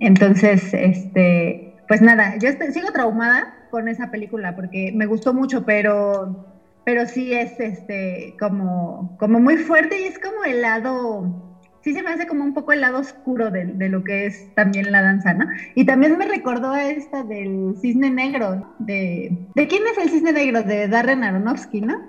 Entonces, 0.00 0.72
este, 0.72 1.74
pues 1.88 2.00
nada, 2.00 2.36
yo 2.38 2.50
sigo 2.72 2.92
traumada 2.92 3.54
con 3.70 3.88
esa 3.88 4.10
película 4.10 4.54
porque 4.54 4.92
me 4.94 5.06
gustó 5.06 5.32
mucho, 5.34 5.64
pero 5.64 6.52
pero 6.84 7.06
sí 7.06 7.32
es 7.32 7.58
este 7.60 8.34
como, 8.38 9.16
como 9.18 9.40
muy 9.40 9.56
fuerte 9.56 10.00
y 10.00 10.04
es 10.04 10.18
como 10.18 10.44
el 10.44 10.62
lado, 10.62 11.60
sí 11.82 11.92
se 11.92 12.02
me 12.02 12.10
hace 12.10 12.26
como 12.26 12.44
un 12.44 12.54
poco 12.54 12.72
el 12.72 12.80
lado 12.80 12.98
oscuro 12.98 13.50
de, 13.50 13.88
lo 13.88 14.02
que 14.02 14.26
es 14.26 14.52
también 14.54 14.90
la 14.90 15.02
danza, 15.02 15.34
¿no? 15.34 15.46
Y 15.74 15.84
también 15.84 16.18
me 16.18 16.26
recordó 16.26 16.72
a 16.72 16.90
esta 16.90 17.22
del 17.22 17.74
cisne 17.80 18.10
negro, 18.10 18.74
de, 18.78 19.30
¿de 19.54 19.68
quién 19.68 19.82
es 19.92 19.98
el 19.98 20.10
cisne 20.10 20.32
negro? 20.32 20.62
De 20.62 20.88
Darren 20.88 21.22
Aronofsky, 21.22 21.80
¿no? 21.82 22.00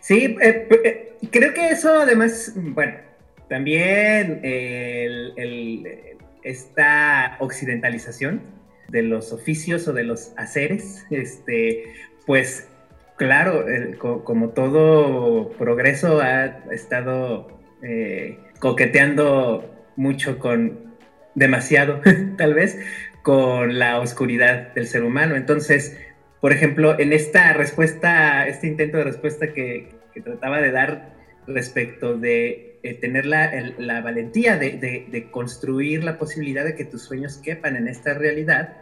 Sí, 0.00 0.36
eh, 0.40 0.66
eh, 0.84 1.18
creo 1.30 1.52
que 1.52 1.68
eso 1.68 1.92
además, 2.00 2.54
bueno, 2.56 2.94
también 3.48 4.40
esta 6.42 7.36
occidentalización 7.40 8.42
de 8.88 9.02
los 9.02 9.32
oficios 9.32 9.86
o 9.88 9.92
de 9.92 10.04
los 10.04 10.32
haceres, 10.36 11.06
este, 11.10 11.84
pues 12.26 12.68
claro, 13.16 13.66
como 14.24 14.50
todo 14.50 15.50
progreso 15.50 16.20
ha 16.20 16.46
estado 16.72 17.60
eh, 17.82 18.38
coqueteando 18.58 19.70
mucho 19.96 20.38
con, 20.38 20.94
demasiado 21.34 22.00
tal 22.38 22.54
vez, 22.54 22.78
con 23.22 23.78
la 23.78 24.00
oscuridad 24.00 24.72
del 24.74 24.86
ser 24.86 25.04
humano. 25.04 25.36
Entonces, 25.36 25.98
por 26.40 26.52
ejemplo, 26.52 26.98
en 26.98 27.12
esta 27.12 27.52
respuesta, 27.52 28.48
este 28.48 28.66
intento 28.66 28.98
de 28.98 29.04
respuesta 29.04 29.52
que, 29.52 29.98
trataba 30.24 30.60
de 30.60 30.70
dar 30.70 31.14
respecto 31.46 32.18
de 32.18 32.69
eh, 32.82 32.94
tener 32.94 33.26
la, 33.26 34.00
valentía 34.00 34.56
de, 34.56 35.28
construir 35.30 36.02
la 36.02 36.18
posibilidad 36.18 36.64
de 36.64 36.74
que 36.74 36.84
tus 36.84 37.02
sueños 37.02 37.36
quepan 37.36 37.76
en 37.76 37.88
esta 37.88 38.14
realidad, 38.14 38.78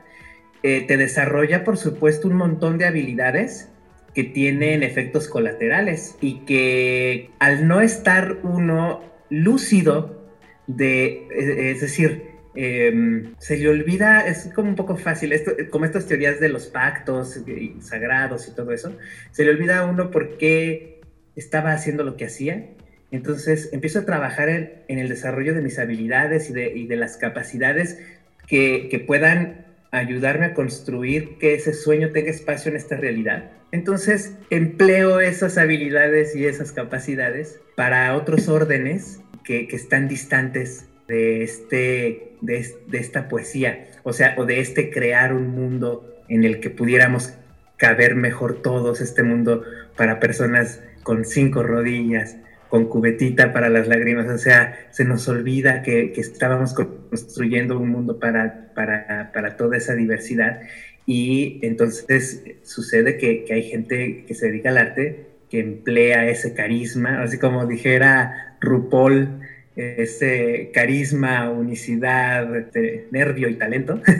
eh, 0.62 0.84
te 0.86 0.96
desarrolla, 0.96 1.64
por 1.64 1.76
supuesto, 1.76 2.28
un 2.28 2.36
montón 2.36 2.78
de 2.78 2.86
habilidades 2.86 3.70
que 4.14 4.24
tienen 4.24 4.82
efectos 4.82 5.28
colaterales 5.28 6.16
y 6.20 6.44
que 6.44 7.30
al 7.38 7.66
no 7.66 7.80
estar 7.80 8.38
uno 8.42 9.02
lúcido 9.30 10.28
de, 10.66 11.26
es 11.30 11.80
decir, 11.80 12.30
em, 12.54 13.34
se 13.38 13.56
le 13.56 13.68
olvida, 13.68 14.26
es 14.26 14.50
como 14.54 14.68
un 14.68 14.76
poco 14.76 14.96
fácil, 14.96 15.32
esto, 15.32 15.52
como 15.70 15.84
estas 15.84 16.06
teorías 16.06 16.40
de 16.40 16.48
los 16.48 16.66
pactos 16.66 17.40
sagrados 17.80 18.48
y 18.48 18.54
todo 18.54 18.72
eso, 18.72 18.96
se 19.32 19.44
le 19.44 19.50
olvida 19.50 19.78
a 19.78 19.86
uno 19.86 20.10
por 20.10 20.36
qué 20.38 21.00
estaba 21.34 21.72
haciendo 21.72 22.04
lo 22.04 22.16
que 22.16 22.26
hacía. 22.26 22.74
Entonces 23.10 23.70
empiezo 23.72 24.00
a 24.00 24.04
trabajar 24.04 24.48
en, 24.48 24.98
el 24.98 25.08
desarrollo 25.08 25.54
de 25.54 25.62
mis 25.62 25.78
habilidades 25.78 26.50
y 26.50 26.86
de, 26.86 26.96
las 26.96 27.16
capacidades 27.16 27.98
que, 28.46 29.04
puedan 29.06 29.64
ayudarme 29.90 30.46
a 30.46 30.54
construir 30.54 31.38
que 31.38 31.54
ese 31.54 31.72
sueño 31.72 32.10
tenga 32.12 32.30
espacio 32.30 32.70
en 32.70 32.76
esta 32.76 32.96
realidad. 32.96 33.50
Entonces 33.72 34.34
empleo 34.50 35.20
esas 35.20 35.56
habilidades 35.56 36.36
y 36.36 36.46
esas 36.46 36.72
capacidades 36.72 37.60
para 37.76 38.14
otros 38.14 38.48
órdenes 38.48 39.20
que, 39.44 39.66
están 39.72 40.08
distantes 40.08 40.86
de, 41.06 41.42
este, 41.42 42.32
de, 42.42 42.66
esta 42.92 43.28
poesía, 43.28 43.86
o 44.02 44.12
sea, 44.12 44.34
o 44.36 44.44
de 44.44 44.60
este 44.60 44.90
crear 44.90 45.32
un 45.32 45.48
mundo 45.48 46.22
en 46.28 46.44
el 46.44 46.60
que 46.60 46.68
pudiéramos 46.68 47.32
caber 47.78 48.14
mejor 48.14 48.60
todos, 48.60 49.00
este 49.00 49.22
mundo 49.22 49.64
para 49.96 50.20
personas 50.20 50.82
con 51.02 51.24
cinco 51.24 51.62
rodillas, 51.62 52.36
con 52.68 52.88
cubetita 52.88 53.52
para 53.52 53.68
las 53.68 53.88
lágrimas, 53.88 54.28
o 54.28 54.38
sea, 54.38 54.88
se 54.90 55.04
nos 55.04 55.28
olvida 55.28 55.82
que, 55.82 56.12
estábamos 56.16 56.74
construyendo 56.74 57.78
un 57.78 57.88
mundo 57.88 58.18
para, 58.18 58.72
para, 58.74 59.30
para, 59.32 59.56
toda 59.56 59.76
esa 59.76 59.94
diversidad 59.94 60.60
y 61.06 61.60
entonces 61.62 62.42
sucede 62.62 63.16
que, 63.16 63.44
que, 63.44 63.54
hay 63.54 63.62
gente 63.62 64.24
que 64.26 64.34
se 64.34 64.48
dedica 64.48 64.70
al 64.70 64.78
arte 64.78 65.26
que 65.50 65.60
emplea 65.60 66.28
ese 66.28 66.52
carisma, 66.52 67.22
así 67.22 67.38
como 67.38 67.66
dijera 67.66 68.56
RuPaul, 68.60 69.40
ese 69.76 70.70
carisma, 70.74 71.50
unicidad, 71.50 72.54
este, 72.54 73.06
nervio 73.10 73.48
y 73.48 73.54
talento. 73.54 74.02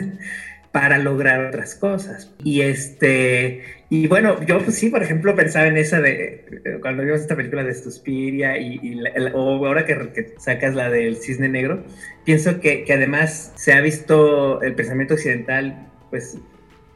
para 0.71 0.97
lograr 0.97 1.45
otras 1.45 1.75
cosas. 1.75 2.31
Y 2.43 2.61
este, 2.61 3.61
y 3.89 4.07
bueno, 4.07 4.43
yo 4.45 4.59
pues, 4.63 4.77
sí, 4.77 4.89
por 4.89 5.01
ejemplo, 5.01 5.35
pensaba 5.35 5.67
en 5.67 5.77
esa 5.77 5.99
de, 5.99 6.45
eh, 6.63 6.77
cuando 6.79 7.03
vimos 7.03 7.21
esta 7.21 7.35
película 7.35 7.63
de 7.63 7.73
Suspiria 7.73 8.57
y, 8.59 9.01
o 9.33 9.65
ahora 9.65 9.85
que, 9.85 10.35
sacas 10.37 10.75
la 10.75 10.89
del 10.91 11.17
cisne 11.17 11.49
negro, 11.49 11.83
pienso 12.23 12.59
que, 12.59 12.83
que, 12.83 12.93
además 12.93 13.51
se 13.55 13.73
ha 13.73 13.81
visto 13.81 14.61
el 14.61 14.75
pensamiento 14.75 15.15
occidental, 15.15 15.87
pues 16.11 16.37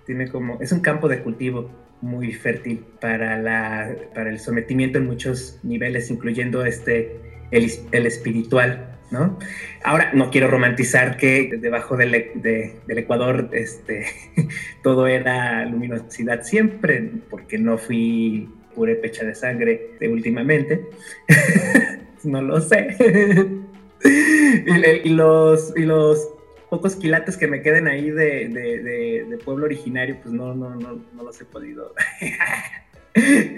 tiene 0.05 0.27
como, 0.27 0.59
es 0.61 0.71
un 0.71 0.81
campo 0.81 1.07
de 1.07 1.23
cultivo 1.23 1.69
muy 2.01 2.33
fértil 2.33 2.85
para, 2.99 3.39
la, 3.39 3.95
para 4.13 4.29
el 4.29 4.39
sometimiento 4.39 4.99
en 4.99 5.07
muchos 5.07 5.59
niveles, 5.63 6.11
incluyendo 6.11 6.63
este, 6.65 7.17
el, 7.49 7.71
el 7.91 8.05
espiritual. 8.05 8.92
¿No? 9.13 9.37
Ahora, 9.83 10.11
no 10.13 10.31
quiero 10.31 10.47
romantizar 10.47 11.17
que 11.17 11.57
debajo 11.59 11.95
del, 11.95 12.31
del 12.33 12.97
Ecuador 12.97 13.49
este, 13.53 14.07
todo 14.83 15.05
era 15.05 15.63
luminosidad 15.65 16.41
siempre, 16.41 17.11
porque 17.29 17.59
no 17.59 17.77
fui 17.77 18.49
pecha 19.01 19.23
de 19.23 19.35
sangre 19.35 19.91
de 19.99 20.09
últimamente. 20.09 20.89
no 22.23 22.41
lo 22.41 22.59
sé. 22.59 22.95
y, 25.03 25.09
los, 25.09 25.77
y 25.77 25.81
los 25.81 26.29
pocos 26.71 26.95
quilates 26.95 27.37
que 27.37 27.47
me 27.47 27.61
queden 27.61 27.87
ahí 27.87 28.09
de, 28.09 28.49
de, 28.49 29.37
pueblo 29.45 29.65
originario, 29.65 30.17
pues 30.23 30.33
no, 30.33 30.55
no, 30.55 30.75
no, 30.75 31.03
no 31.13 31.23
los 31.23 31.39
he 31.39 31.45
podido 31.45 31.93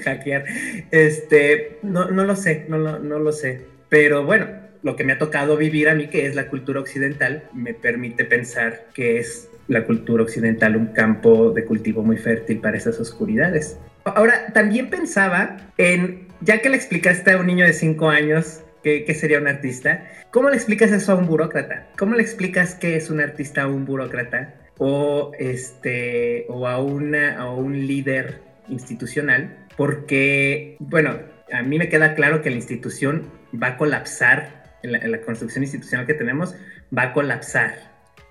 hackear. 0.04 0.44
Este, 0.92 1.78
no, 1.82 2.12
no 2.12 2.26
lo 2.26 2.36
sé, 2.36 2.66
no, 2.68 3.00
no 3.00 3.20
lo 3.20 3.32
sé. 3.32 3.62
Pero 3.88 4.26
bueno, 4.26 4.65
lo 4.86 4.96
que 4.96 5.04
me 5.04 5.14
ha 5.14 5.18
tocado 5.18 5.58
vivir 5.58 5.90
a 5.90 5.96
mí, 5.96 6.10
que 6.10 6.28
es 6.28 6.36
la 6.36 6.48
cultura 6.48 6.80
occidental, 6.80 7.50
me 7.54 7.74
permite 7.74 8.24
pensar 8.24 8.86
que 8.94 9.18
es 9.18 9.50
la 9.68 9.84
cultura 9.84 10.22
occidental 10.22 10.78
un 10.78 10.94
campo 10.94 11.50
de 11.50 11.66
cultivo 11.66 12.04
muy 12.04 12.18
fértil 12.18 12.60
para 12.60 12.78
esas 12.78 13.00
oscuridades. 13.00 13.80
Ahora, 14.04 14.54
también 14.54 14.92
pensaba 14.92 15.58
en, 15.80 16.28
ya 16.42 16.62
que 16.62 16.70
le 16.70 16.76
explicaste 16.76 17.32
a 17.32 17.40
un 17.40 17.48
niño 17.48 17.66
de 17.66 17.74
5 17.74 18.10
años 18.10 18.62
que, 18.84 19.12
sería 19.16 19.40
un 19.40 19.48
artista, 19.48 20.06
¿cómo 20.30 20.52
le 20.52 20.56
explicas 20.58 20.92
eso 20.92 21.14
a 21.14 21.16
un 21.16 21.26
burócrata? 21.26 21.88
¿Cómo 21.98 22.14
le 22.14 22.22
explicas 22.22 22.76
qué 22.76 22.96
es 22.96 23.10
un 23.10 23.22
artista 23.22 23.64
a 23.64 23.68
un 23.68 23.86
burócrata? 23.86 24.54
O, 24.78 25.32
este, 25.40 26.46
o 26.48 26.68
a, 26.68 26.80
una, 26.80 27.40
a 27.40 27.52
un 27.52 27.88
líder 27.88 28.42
institucional, 28.70 29.66
porque, 29.78 30.76
bueno, 30.78 31.18
a 31.52 31.64
mí 31.64 31.80
me 31.80 31.90
queda 31.90 32.14
claro 32.14 32.44
que 32.44 32.52
la 32.52 32.58
institución 32.58 33.32
va 33.52 33.70
a 33.70 33.78
colapsar, 33.78 34.65
en 34.86 34.94
la, 34.94 35.00
la 35.00 35.22
construcción 35.22 35.64
institucional 35.64 36.08
que 36.08 36.14
tenemos, 36.14 36.56
va 36.98 37.04
a 37.04 37.14
colapsar 37.14 37.76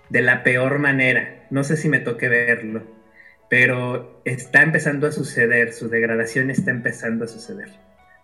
de 0.08 0.22
la 0.22 0.42
peor 0.42 0.78
manera. 0.78 1.46
No 1.50 1.64
sé 1.64 1.76
si 1.76 1.88
me 1.88 1.98
toque 1.98 2.28
verlo 2.28 2.82
pero 3.48 4.20
está 4.24 4.62
empezando 4.62 5.06
a 5.06 5.12
suceder, 5.12 5.72
su 5.72 5.88
degradación 5.88 6.50
está 6.50 6.72
empezando 6.72 7.24
a 7.24 7.28
suceder, 7.28 7.68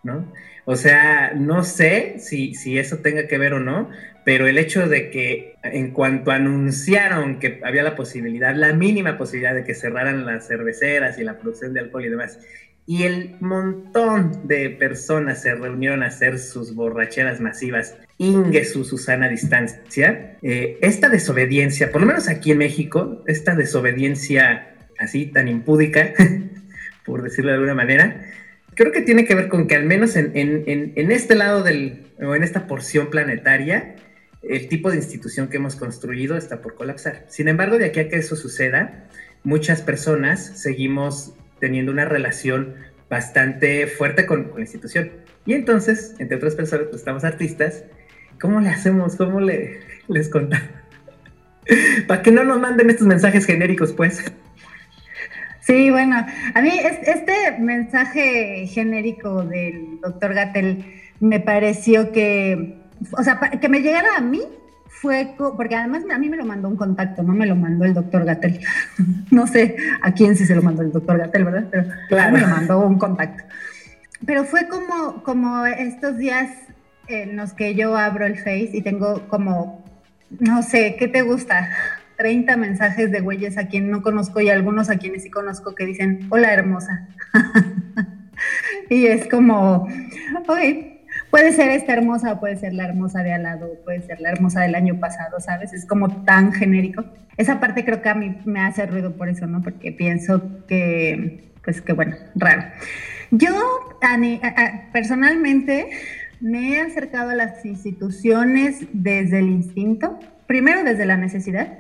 ¿no? 0.02 0.32
O 0.64 0.75
sea, 0.75 1.32
no 1.37 1.62
sé 1.62 2.16
si, 2.18 2.54
si 2.54 2.78
eso 2.78 2.99
tenga 2.99 3.28
que 3.28 3.38
ver 3.38 3.54
o 3.54 3.60
no, 3.60 3.90
pero 4.25 4.46
el 4.46 4.58
hecho 4.58 4.88
de 4.88 5.10
que 5.10 5.54
en 5.62 5.92
cuanto 5.92 6.30
anunciaron 6.30 7.38
que 7.38 7.60
había 7.64 7.82
la 7.82 7.96
posibilidad, 7.96 8.54
la 8.54 8.72
mínima 8.72 9.16
posibilidad 9.16 9.54
de 9.54 9.64
que 9.64 9.75
cerraran 9.75 10.26
las 10.26 10.49
cerveceras 10.49 11.18
y 11.18 11.25
la 11.25 11.38
producción 11.38 11.75
de 11.75 11.80
alcohol 11.80 12.04
y 12.04 12.08
demás, 12.08 12.40
y 12.87 13.04
el 13.04 13.37
montón 13.40 14.49
de 14.49 14.70
personas 14.70 15.42
se 15.42 15.54
reunieron 15.54 16.02
a 16.02 16.06
hacer 16.06 16.38
sus 16.38 16.75
borracheras 16.75 17.40
masivas, 17.40 17.96
Inge 18.18 18.64
su 18.64 18.84
Susana 18.84 19.28
distancia, 19.28 20.37
eh, 20.42 20.78
esta 20.82 21.08
desobediencia, 21.08 21.92
por 21.92 22.00
lo 22.00 22.06
menos 22.06 22.28
aquí 22.28 22.50
en 22.50 22.58
México, 22.58 23.22
esta 23.26 23.54
desobediencia 23.54 24.75
así 24.99 25.26
tan 25.26 25.49
impúdica, 25.49 26.12
por 27.06 27.22
decirlo 27.22 27.50
de 27.50 27.56
alguna 27.56 27.75
manera, 27.75 28.26
creo 28.75 28.92
que 28.92 29.02
tiene 29.02 29.25
que 29.25 29.34
ver 29.34 29.49
con 29.49 29.66
que 29.66 29.76
al 29.76 29.84
menos 29.84 30.16
en, 30.16 30.32
este 30.96 31.34
lado 31.34 31.62
del, 31.62 32.06
o 32.20 32.34
en 32.34 32.42
esta 32.42 32.66
porción 32.66 33.10
planetaria, 33.10 33.96
el 34.42 34.68
tipo 34.68 34.90
de 34.90 34.96
institución 34.96 35.49
que 35.49 35.58
hemos 35.58 35.76
construido 35.76 36.37
está 36.37 36.62
por 36.62 36.75
colapsar. 36.75 37.26
Sin 37.28 37.49
embargo, 37.49 37.78
de 37.78 37.87
aquí 37.87 38.00
a 38.00 38.08
que 38.08 38.16
eso 38.16 38.37
suceda, 38.37 39.08
muchas 39.44 39.82
personas 39.82 40.60
seguimos 40.60 41.34
teniendo 41.60 41.92
una 41.92 42.04
relación 42.04 42.74
bastante 43.08 43.86
fuerte 43.86 44.26
con, 44.26 44.52
la 44.54 44.60
institución. 44.60 45.10
Y 45.46 45.54
entonces, 45.54 46.14
entre 46.18 46.36
otras 46.36 46.54
personas, 46.54 46.86
pues 46.86 47.00
estamos 47.00 47.24
artistas, 47.24 47.84
¿cómo 48.40 48.60
le 48.60 48.68
hacemos? 48.68 49.16
¿Cómo 49.16 49.40
le, 49.40 49.80
les 50.08 50.28
contamos? 50.28 50.68
Para 52.06 52.22
que 52.22 52.32
no 52.32 52.44
nos 52.44 52.60
manden 52.60 52.90
estos 52.90 53.06
mensajes 53.06 53.46
genéricos, 53.46 53.92
pues. 53.92 54.25
Sí, 55.60 55.90
bueno, 55.90 56.16
a 56.54 56.62
mí 56.62 56.73
este 57.02 57.58
mensaje 57.58 58.66
genérico 58.66 59.44
del 59.44 60.00
doctor 60.00 60.34
Gatel 60.34 60.84
me 61.20 61.38
pareció 61.38 62.12
que, 62.12 62.76
o 63.12 63.23
sea, 63.23 63.38
que 63.38 63.68
me 63.68 63.80
llegara 63.80 64.16
a 64.16 64.20
mí 64.20 64.40
fue, 65.00 65.34
porque 65.39 65.75
además 65.75 66.02
a 66.13 66.19
mí 66.19 66.28
me 66.28 66.36
lo 66.36 66.45
mandó 66.45 66.69
un 66.69 66.76
contacto, 66.76 67.23
no 67.23 67.32
me 67.32 67.47
lo 67.47 67.56
mandó 67.56 67.86
el 67.86 67.95
doctor 67.95 68.25
Gatel. 68.25 68.60
no 69.30 69.47
sé 69.47 69.76
a 70.02 70.13
quién 70.13 70.36
sí 70.36 70.45
se 70.45 70.54
lo 70.54 70.63
mandó 70.63 70.82
el 70.82 70.93
doctor 70.93 71.17
Gatel, 71.17 71.45
¿verdad? 71.45 71.65
Pero 71.71 71.84
claro. 72.08 72.32
me 72.34 72.41
lo 72.41 72.49
mandó 72.49 72.86
un 72.86 72.99
contacto. 72.99 73.45
Pero 74.26 74.45
fue 74.45 74.69
como, 74.69 75.23
como 75.23 75.65
estos 75.65 76.19
días 76.19 76.50
en 77.08 77.36
los 77.36 77.54
que 77.54 77.75
yo 77.75 77.97
abro 77.97 78.26
el 78.26 78.36
Face 78.36 78.71
y 78.75 78.82
tengo 78.82 79.26
como, 79.28 79.82
no 80.39 80.63
sé, 80.63 80.97
¿qué 80.99 81.08
te 81.08 81.23
gusta? 81.23 81.71
30 82.19 82.58
mensajes 82.58 83.10
de 83.10 83.21
güeyes 83.21 83.56
a 83.56 83.69
quien 83.69 83.91
no 83.91 84.02
conozco 84.02 84.43
y 84.43 84.50
algunos 84.50 84.91
a 84.91 84.99
quienes 84.99 85.23
sí 85.23 85.30
conozco 85.30 85.75
que 85.75 85.86
dicen, 85.86 86.26
hola 86.28 86.52
hermosa. 86.52 87.08
y 88.91 89.06
es 89.06 89.26
como, 89.28 89.89
oye, 90.47 91.00
puede 91.30 91.52
ser 91.52 91.71
esta 91.71 91.93
hermosa, 91.93 92.40
puede 92.40 92.56
ser 92.56 92.75
la 92.75 92.84
hermosa 92.84 93.23
de 93.23 93.32
al 93.32 93.45
lado, 93.45 93.69
puede 93.84 94.02
ser 94.02 94.21
la 94.21 94.30
hermosa 94.30 94.62
del 94.62 94.75
año 94.75 94.99
pasado, 95.00 95.40
¿sabes? 95.40 95.73
Es 95.73 95.86
como 95.86 96.25
tan 96.25 96.52
genérico. 96.52 97.04
Esa 97.36 97.60
parte 97.60 97.84
creo 97.84 98.02
que 98.02 98.08
a 98.08 98.14
mí 98.14 98.36
me 98.45 98.60
hace 98.60 98.86
ruido 98.86 99.16
por 99.16 99.28
eso, 99.28 99.47
¿no? 99.47 99.62
Porque 99.62 99.93
pienso 99.93 100.66
que, 100.66 101.52
pues 101.64 101.80
que 101.80 101.93
bueno, 101.93 102.16
raro. 102.34 102.64
Yo 103.30 103.50
personalmente 104.93 105.90
me 106.40 106.75
he 106.75 106.80
acercado 106.80 107.30
a 107.30 107.34
las 107.34 107.64
instituciones 107.64 108.86
desde 108.93 109.38
el 109.38 109.49
instinto, 109.49 110.19
primero 110.47 110.82
desde 110.82 111.06
la 111.06 111.16
necesidad, 111.16 111.78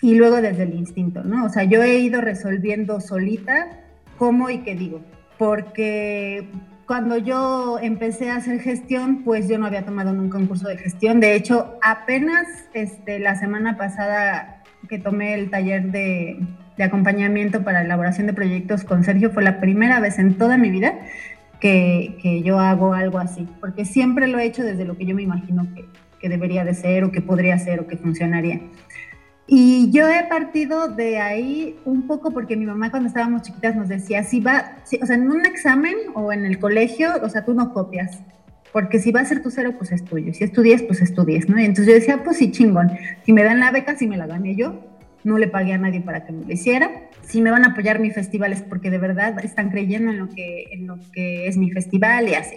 y 0.00 0.14
luego 0.14 0.40
desde 0.40 0.62
el 0.62 0.74
instinto, 0.74 1.22
¿no? 1.22 1.44
O 1.44 1.48
sea, 1.50 1.64
yo 1.64 1.82
he 1.82 1.98
ido 1.98 2.22
resolviendo 2.22 3.00
solita 3.00 3.66
cómo 4.16 4.48
y 4.48 4.60
qué 4.60 4.74
digo, 4.74 5.02
porque 5.36 6.48
cuando 6.90 7.18
yo 7.18 7.78
empecé 7.80 8.30
a 8.30 8.34
hacer 8.34 8.58
gestión, 8.58 9.22
pues 9.22 9.48
yo 9.48 9.58
no 9.58 9.66
había 9.66 9.84
tomado 9.84 10.12
nunca 10.12 10.38
un 10.38 10.48
curso 10.48 10.66
de 10.66 10.76
gestión. 10.76 11.20
De 11.20 11.36
hecho, 11.36 11.78
apenas 11.82 12.48
este, 12.74 13.20
la 13.20 13.36
semana 13.36 13.76
pasada 13.76 14.64
que 14.88 14.98
tomé 14.98 15.34
el 15.34 15.50
taller 15.50 15.92
de, 15.92 16.40
acompañamiento 16.82 17.62
para 17.62 17.82
elaboración 17.82 18.26
de 18.26 18.32
proyectos 18.32 18.82
con 18.82 19.04
Sergio, 19.04 19.30
fue 19.30 19.44
la 19.44 19.60
primera 19.60 20.00
vez 20.00 20.18
en 20.18 20.36
toda 20.36 20.56
mi 20.56 20.68
vida 20.68 20.98
que, 21.60 22.18
que, 22.20 22.42
yo 22.42 22.58
hago 22.58 22.92
algo 22.92 23.18
así, 23.18 23.46
porque 23.60 23.84
siempre 23.84 24.26
lo 24.26 24.40
he 24.40 24.44
hecho 24.46 24.64
desde 24.64 24.84
lo 24.84 24.96
que 24.96 25.06
yo 25.06 25.14
me 25.14 25.22
imagino 25.22 25.68
que, 25.72 25.84
que 26.18 26.28
debería 26.28 26.64
de 26.64 26.74
ser 26.74 27.04
o 27.04 27.12
que 27.12 27.20
podría 27.20 27.56
ser 27.60 27.78
o 27.78 27.86
que 27.86 27.98
funcionaría. 27.98 28.62
Y 29.52 29.90
yo 29.90 30.08
he 30.08 30.28
partido 30.28 30.86
de 30.86 31.18
ahí 31.18 31.76
un 31.84 32.06
poco 32.06 32.30
porque 32.30 32.56
mi 32.56 32.66
mamá 32.66 32.92
cuando 32.92 33.08
estábamos 33.08 33.42
chiquitas 33.42 33.74
nos 33.74 33.88
decía, 33.88 34.22
si 34.22 34.38
va, 34.38 34.76
o 35.02 35.06
sea, 35.06 35.16
en 35.16 35.28
un 35.28 35.44
examen 35.44 35.96
o 36.14 36.32
en 36.32 36.44
el 36.44 36.60
colegio, 36.60 37.10
o 37.20 37.28
sea, 37.28 37.44
tú 37.44 37.52
no 37.52 37.72
copias, 37.72 38.20
porque 38.72 39.00
si 39.00 39.10
va 39.10 39.22
a 39.22 39.24
ser 39.24 39.42
tu 39.42 39.50
cero, 39.50 39.74
pues 39.76 39.90
es 39.90 40.04
tuyo, 40.04 40.32
si 40.32 40.44
estudias, 40.44 40.82
pues 40.82 41.02
estudies, 41.02 41.48
¿no? 41.48 41.58
Y 41.58 41.64
entonces 41.64 41.88
yo 41.88 41.94
decía, 41.94 42.22
pues 42.22 42.36
sí, 42.36 42.52
chingón, 42.52 42.92
si 43.24 43.32
me 43.32 43.42
dan 43.42 43.58
la 43.58 43.72
beca, 43.72 43.96
si 43.96 44.06
me 44.06 44.16
la 44.16 44.28
gané 44.28 44.54
yo, 44.54 44.84
no 45.24 45.36
le 45.36 45.48
pagué 45.48 45.72
a 45.72 45.78
nadie 45.78 46.00
para 46.00 46.24
que 46.24 46.30
me 46.32 46.44
lo 46.44 46.52
hiciera, 46.52 46.88
si 47.22 47.42
me 47.42 47.50
van 47.50 47.64
a 47.64 47.72
apoyar 47.72 47.98
mi 47.98 48.12
festival 48.12 48.52
es 48.52 48.62
porque 48.62 48.88
de 48.88 48.98
verdad 48.98 49.36
están 49.44 49.70
creyendo 49.70 50.12
en 50.12 50.18
lo 50.20 50.28
que, 50.28 50.66
en 50.70 50.86
lo 50.86 50.96
que 51.12 51.48
es 51.48 51.56
mi 51.56 51.72
festival 51.72 52.28
y 52.28 52.34
así. 52.34 52.54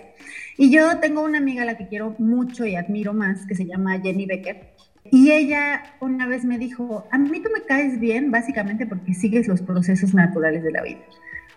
Y 0.59 0.69
yo 0.69 0.99
tengo 0.99 1.23
una 1.23 1.39
amiga 1.39 1.63
a 1.63 1.65
la 1.65 1.75
que 1.75 1.87
quiero 1.87 2.13
mucho 2.19 2.67
y 2.67 2.75
admiro 2.75 3.15
más, 3.15 3.47
que 3.47 3.55
se 3.55 3.65
llama 3.65 3.99
Jenny 3.99 4.27
Becker, 4.27 4.73
y 5.13 5.29
ella 5.29 5.83
una 5.99 6.25
vez 6.25 6.43
me 6.43 6.57
dijo, 6.57 7.05
a 7.11 7.19
mí 7.19 7.39
tú 7.39 7.47
me 7.53 7.61
caes 7.61 7.99
bien 7.99 8.31
básicamente 8.31 8.87
porque 8.87 9.13
sigues 9.13 9.47
los 9.47 9.61
procesos 9.61 10.15
naturales 10.15 10.63
de 10.63 10.71
la 10.71 10.81
vida. 10.81 11.01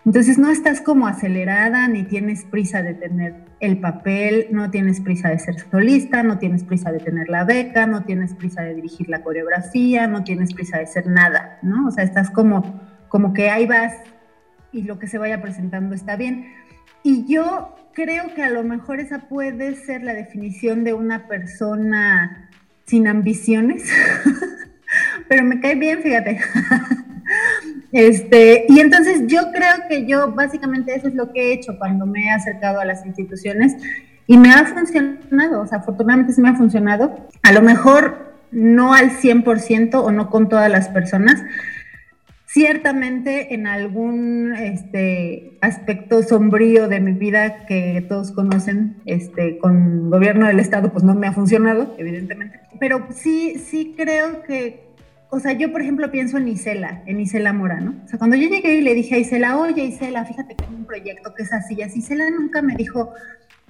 Entonces 0.05 0.37
no 0.37 0.51
estás 0.51 0.79
como 0.79 1.07
acelerada, 1.07 1.87
ni 1.87 2.03
tienes 2.03 2.45
prisa 2.45 2.83
de 2.83 2.93
tener 2.93 3.33
el 3.59 3.79
papel, 3.79 4.45
no 4.51 4.69
tienes 4.69 5.01
prisa 5.01 5.29
de 5.29 5.39
ser 5.39 5.55
solista, 5.71 6.21
no 6.21 6.37
tienes 6.37 6.63
prisa 6.63 6.91
de 6.91 6.99
tener 6.99 7.29
la 7.29 7.45
beca, 7.45 7.87
no 7.87 8.03
tienes 8.03 8.35
prisa 8.35 8.61
de 8.61 8.75
dirigir 8.75 9.09
la 9.09 9.23
coreografía, 9.23 10.05
no 10.05 10.23
tienes 10.23 10.53
prisa 10.53 10.77
de 10.77 10.85
ser 10.85 11.07
nada, 11.07 11.57
¿no? 11.63 11.87
O 11.87 11.91
sea, 11.91 12.03
estás 12.03 12.29
como, 12.29 12.79
como 13.07 13.33
que 13.33 13.49
ahí 13.49 13.65
vas 13.65 13.95
y 14.71 14.83
lo 14.83 14.99
que 14.99 15.07
se 15.07 15.17
vaya 15.17 15.41
presentando 15.41 15.95
está 15.95 16.15
bien. 16.15 16.53
Y 17.01 17.25
yo 17.25 17.75
creo 17.93 18.35
que 18.35 18.43
a 18.43 18.51
lo 18.51 18.63
mejor 18.63 18.99
esa 18.99 19.27
puede 19.27 19.75
ser 19.77 20.03
la 20.03 20.13
definición 20.13 20.83
de 20.83 20.93
una 20.93 21.27
persona 21.27 22.46
sin 22.87 23.07
ambiciones, 23.07 23.83
pero 25.29 25.43
me 25.43 25.59
cae 25.59 25.75
bien, 25.75 26.01
fíjate. 26.01 26.39
Este, 27.91 28.65
y 28.67 28.79
entonces 28.81 29.23
yo 29.27 29.51
creo 29.53 29.87
que 29.89 30.05
yo 30.05 30.33
básicamente 30.33 30.93
eso 30.93 31.07
es 31.07 31.15
lo 31.15 31.31
que 31.31 31.41
he 31.41 31.53
hecho 31.53 31.77
cuando 31.77 32.05
me 32.05 32.25
he 32.25 32.29
acercado 32.29 32.79
a 32.81 32.85
las 32.85 33.05
instituciones 33.05 33.75
y 34.27 34.37
me 34.37 34.51
ha 34.51 34.65
funcionado, 34.65 35.61
o 35.61 35.67
sea, 35.67 35.79
afortunadamente 35.79 36.33
sí 36.33 36.41
me 36.41 36.49
ha 36.49 36.55
funcionado. 36.55 37.27
A 37.43 37.53
lo 37.53 37.61
mejor 37.61 38.35
no 38.51 38.93
al 38.93 39.11
100% 39.11 39.95
o 39.95 40.11
no 40.11 40.29
con 40.29 40.49
todas 40.49 40.69
las 40.69 40.89
personas, 40.89 41.41
Ciertamente 42.49 43.53
en 43.53 43.67
algún 43.67 44.53
este, 44.55 45.57
aspecto 45.59 46.23
sombrío 46.23 46.87
de 46.87 47.01
mi 47.01 47.11
vida 47.11 47.65
que 47.65 48.05
todos 48.07 48.31
conocen, 48.31 48.95
este, 49.05 49.57
con 49.57 50.09
gobierno 50.09 50.47
del 50.47 50.61
Estado, 50.61 50.93
pues 50.93 51.03
no 51.03 51.13
me 51.13 51.27
ha 51.27 51.33
funcionado, 51.33 51.93
evidentemente. 51.97 52.61
Pero 52.79 53.05
sí, 53.13 53.59
sí 53.59 53.93
creo 53.97 54.43
que, 54.43 54.87
o 55.29 55.41
sea, 55.41 55.51
yo 55.51 55.73
por 55.73 55.81
ejemplo 55.81 56.09
pienso 56.09 56.37
en 56.37 56.47
Isela, 56.47 57.03
en 57.05 57.19
Isela 57.19 57.51
Mora, 57.51 57.81
¿no? 57.81 57.95
O 58.05 58.07
sea, 58.07 58.17
cuando 58.17 58.37
yo 58.37 58.47
llegué 58.47 58.75
y 58.75 58.81
le 58.81 58.93
dije 58.93 59.15
a 59.15 59.19
Isela, 59.19 59.57
oye 59.57 59.83
Isela, 59.83 60.23
fíjate 60.23 60.55
que 60.55 60.63
hay 60.63 60.73
un 60.73 60.85
proyecto 60.85 61.33
que 61.33 61.43
es 61.43 61.51
así, 61.51 61.75
y 61.77 61.81
así, 61.81 61.99
Isela 61.99 62.29
nunca 62.29 62.61
me 62.61 62.77
dijo, 62.77 63.11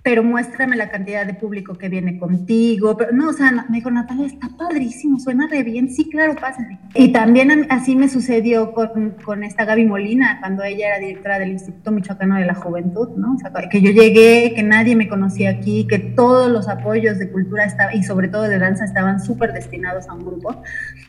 pero 0.07 0.23
muéstrame 0.23 0.77
la 0.77 0.89
cantidad 0.89 1.25
de 1.25 1.33
público 1.33 1.77
que 1.77 1.89
viene 1.89 2.17
contigo. 2.17 2.95
Pero, 2.95 3.11
no, 3.11 3.27
o 3.27 3.33
sea, 3.33 3.51
me 3.67 3.79
dijo, 3.79 3.91
Natalia, 3.91 4.27
está 4.27 4.47
padrísimo, 4.57 5.19
suena 5.19 5.49
re 5.49 5.63
bien. 5.63 5.89
Sí, 5.89 6.09
claro, 6.09 6.33
pásate. 6.33 6.79
Y 6.95 7.11
también 7.11 7.67
así 7.69 7.93
me 7.97 8.07
sucedió 8.07 8.71
con, 8.71 9.17
con, 9.25 9.43
esta 9.43 9.65
Gaby 9.65 9.83
Molina, 9.83 10.37
cuando 10.39 10.63
ella 10.63 10.87
era 10.87 10.99
directora 10.99 11.39
del 11.39 11.49
Instituto 11.49 11.91
Michoacano 11.91 12.35
de 12.35 12.45
la 12.45 12.55
Juventud, 12.55 13.17
¿no? 13.17 13.33
O 13.33 13.37
sea, 13.37 13.51
que 13.69 13.81
yo 13.81 13.91
llegué, 13.91 14.53
que 14.55 14.63
nadie 14.63 14.95
me 14.95 15.09
conocía 15.09 15.49
aquí, 15.49 15.85
que 15.87 15.99
todos 15.99 16.49
los 16.49 16.69
apoyos 16.69 17.19
de 17.19 17.29
cultura 17.29 17.65
estaba, 17.65 17.93
y 17.93 18.01
sobre 18.03 18.29
todo 18.29 18.43
de 18.43 18.59
danza 18.59 18.85
estaban 18.85 19.19
súper 19.19 19.51
destinados 19.51 20.07
a 20.07 20.13
un 20.13 20.23
grupo. 20.25 20.61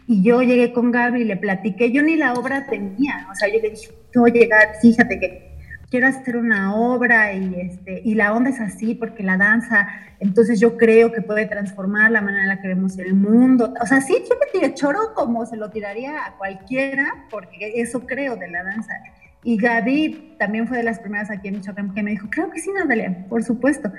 Y 0.08 0.24
yo 0.24 0.42
llegué 0.42 0.72
con 0.72 0.90
Gaby 0.90 1.20
y 1.20 1.24
le 1.24 1.36
platiqué, 1.36 1.92
yo 1.92 2.02
ni 2.02 2.16
la 2.16 2.32
obra 2.32 2.66
tenía, 2.66 3.28
o 3.30 3.34
sea, 3.36 3.46
yo 3.46 3.60
le 3.62 3.70
dije, 3.70 3.90
voy 4.16 4.32
a 4.32 4.34
llegar, 4.34 4.68
fíjate 4.82 5.20
que 5.20 5.47
quiero 5.90 6.06
hacer 6.06 6.36
una 6.36 6.74
obra 6.74 7.32
y, 7.32 7.54
este, 7.60 8.02
y 8.04 8.14
la 8.14 8.34
onda 8.34 8.50
es 8.50 8.60
así 8.60 8.94
porque 8.94 9.22
la 9.22 9.36
danza, 9.36 9.88
entonces 10.20 10.60
yo 10.60 10.76
creo 10.76 11.12
que 11.12 11.22
puede 11.22 11.46
transformar 11.46 12.10
la 12.10 12.20
manera 12.20 12.42
en 12.42 12.48
la 12.48 12.60
que 12.60 12.68
vemos 12.68 12.98
el 12.98 13.14
mundo. 13.14 13.72
O 13.80 13.86
sea, 13.86 14.00
sí, 14.00 14.14
yo 14.28 14.36
me 14.38 14.46
tiré 14.52 14.74
choro 14.74 15.14
como 15.14 15.46
se 15.46 15.56
lo 15.56 15.70
tiraría 15.70 16.26
a 16.26 16.36
cualquiera, 16.36 17.26
porque 17.30 17.74
eso 17.76 18.06
creo 18.06 18.36
de 18.36 18.48
la 18.48 18.62
danza. 18.64 18.92
Y 19.44 19.56
Gaby 19.56 20.36
también 20.38 20.66
fue 20.66 20.78
de 20.78 20.82
las 20.82 20.98
primeras 20.98 21.30
aquí 21.30 21.48
en 21.48 21.54
Michoacán 21.54 21.94
que 21.94 22.02
me 22.02 22.10
dijo, 22.10 22.28
creo 22.30 22.50
que 22.50 22.60
sí, 22.60 22.70
Natalia, 22.72 23.26
por 23.28 23.44
supuesto. 23.44 23.90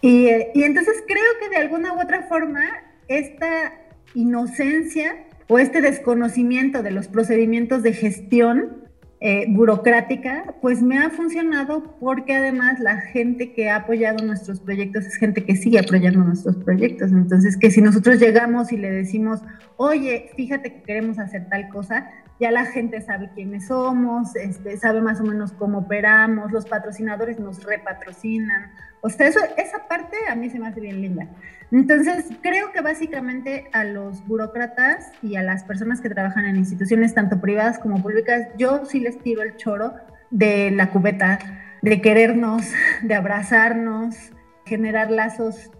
Y, 0.00 0.28
y 0.54 0.62
entonces 0.62 1.02
creo 1.06 1.22
que 1.40 1.50
de 1.50 1.56
alguna 1.56 1.92
u 1.92 2.00
otra 2.00 2.22
forma 2.22 2.62
esta 3.08 3.74
inocencia 4.14 5.16
o 5.48 5.58
este 5.58 5.80
desconocimiento 5.80 6.82
de 6.82 6.92
los 6.92 7.08
procedimientos 7.08 7.82
de 7.82 7.92
gestión 7.92 8.85
eh, 9.18 9.46
burocrática, 9.48 10.56
pues 10.60 10.82
me 10.82 10.98
ha 10.98 11.08
funcionado 11.08 11.96
porque 11.98 12.34
además 12.34 12.80
la 12.80 13.00
gente 13.00 13.54
que 13.54 13.70
ha 13.70 13.76
apoyado 13.76 14.22
nuestros 14.24 14.60
proyectos 14.60 15.06
es 15.06 15.16
gente 15.16 15.42
que 15.44 15.56
sigue 15.56 15.78
apoyando 15.78 16.22
nuestros 16.22 16.56
proyectos. 16.56 17.10
Entonces, 17.10 17.56
que 17.56 17.70
si 17.70 17.80
nosotros 17.80 18.20
llegamos 18.20 18.72
y 18.72 18.76
le 18.76 18.90
decimos, 18.90 19.40
oye, 19.76 20.30
fíjate 20.36 20.74
que 20.74 20.82
queremos 20.82 21.18
hacer 21.18 21.48
tal 21.48 21.68
cosa, 21.70 22.10
ya 22.38 22.50
la 22.50 22.66
gente 22.66 23.00
sabe 23.00 23.30
quiénes 23.34 23.68
somos, 23.68 24.36
este, 24.36 24.76
sabe 24.76 25.00
más 25.00 25.20
o 25.20 25.24
menos 25.24 25.52
cómo 25.52 25.78
operamos, 25.78 26.52
los 26.52 26.66
patrocinadores 26.66 27.38
nos 27.38 27.64
repatrocinan. 27.64 28.70
O 29.06 29.08
sea, 29.08 29.28
eso, 29.28 29.38
esa 29.56 29.86
parte 29.86 30.16
a 30.28 30.34
mí 30.34 30.50
se 30.50 30.58
me 30.58 30.66
hace 30.66 30.80
bien 30.80 31.00
linda. 31.00 31.28
Entonces, 31.70 32.26
creo 32.42 32.72
que 32.72 32.80
básicamente 32.80 33.68
a 33.72 33.84
los 33.84 34.26
burócratas 34.26 35.12
y 35.22 35.36
a 35.36 35.42
las 35.42 35.62
personas 35.62 36.00
que 36.00 36.10
trabajan 36.10 36.44
en 36.44 36.56
instituciones, 36.56 37.14
tanto 37.14 37.40
privadas 37.40 37.78
como 37.78 38.02
públicas, 38.02 38.48
yo 38.58 38.84
sí 38.84 38.98
les 38.98 39.16
tiro 39.20 39.42
el 39.42 39.54
choro 39.54 39.94
de 40.32 40.72
la 40.72 40.90
cubeta, 40.90 41.38
de 41.82 42.00
querernos, 42.00 42.72
de 43.02 43.14
abrazarnos, 43.14 44.16
generar 44.64 45.12
lazos 45.12 45.70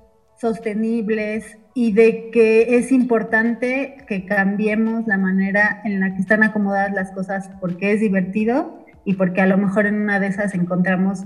sostenibles 0.40 1.58
y 1.74 1.92
de 1.94 2.30
que 2.30 2.76
es 2.76 2.92
importante 2.92 3.96
que 4.06 4.24
cambiemos 4.24 5.04
la 5.08 5.18
manera 5.18 5.80
en 5.84 5.98
la 5.98 6.14
que 6.14 6.20
están 6.20 6.44
acomodadas 6.44 6.92
las 6.92 7.10
cosas 7.10 7.50
porque 7.60 7.92
es 7.92 8.00
divertido 8.00 8.85
y 9.06 9.14
porque 9.14 9.40
a 9.40 9.46
lo 9.46 9.56
mejor 9.56 9.86
en 9.86 10.02
una 10.02 10.18
de 10.18 10.26
esas 10.26 10.52
encontramos 10.54 11.24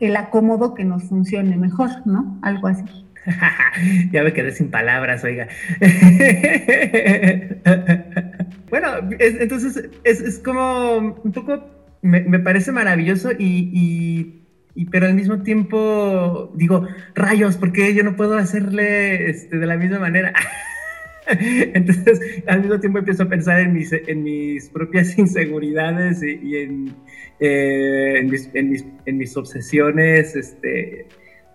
el 0.00 0.16
acomodo 0.16 0.74
que 0.74 0.84
nos 0.84 1.02
funcione 1.02 1.56
mejor, 1.56 1.90
¿no? 2.06 2.38
Algo 2.42 2.68
así. 2.68 2.84
ya 4.12 4.22
me 4.22 4.32
quedé 4.32 4.52
sin 4.52 4.70
palabras, 4.70 5.24
oiga. 5.24 5.48
bueno, 8.70 8.88
entonces 9.18 9.90
es, 10.04 10.38
como 10.38 11.18
un 11.24 11.32
poco, 11.32 11.64
me, 12.02 12.38
parece 12.38 12.70
maravilloso 12.70 13.30
y, 13.36 14.44
pero 14.92 15.06
al 15.06 15.14
mismo 15.14 15.42
tiempo 15.42 16.52
digo, 16.54 16.86
rayos, 17.16 17.56
¿por 17.56 17.72
qué 17.72 17.94
yo 17.94 18.04
no 18.04 18.14
puedo 18.14 18.38
hacerle 18.38 19.28
este, 19.28 19.58
de 19.58 19.66
la 19.66 19.76
misma 19.76 19.98
manera? 19.98 20.32
Entonces, 21.74 22.42
al 22.46 22.60
mismo 22.60 22.80
tiempo 22.80 22.98
empiezo 22.98 23.24
a 23.24 23.28
pensar 23.28 23.60
en 23.60 23.72
mis, 23.72 23.92
en 23.92 24.22
mis 24.22 24.68
propias 24.70 25.18
inseguridades 25.18 26.22
y, 26.22 26.56
en, 26.56 26.94
eh, 27.38 28.18
en, 28.18 28.30
mis, 28.30 28.50
en, 28.54 28.70
mis, 28.70 28.84
en, 29.04 29.18
mis, 29.18 29.36
obsesiones, 29.36 30.34
este, 30.34 31.06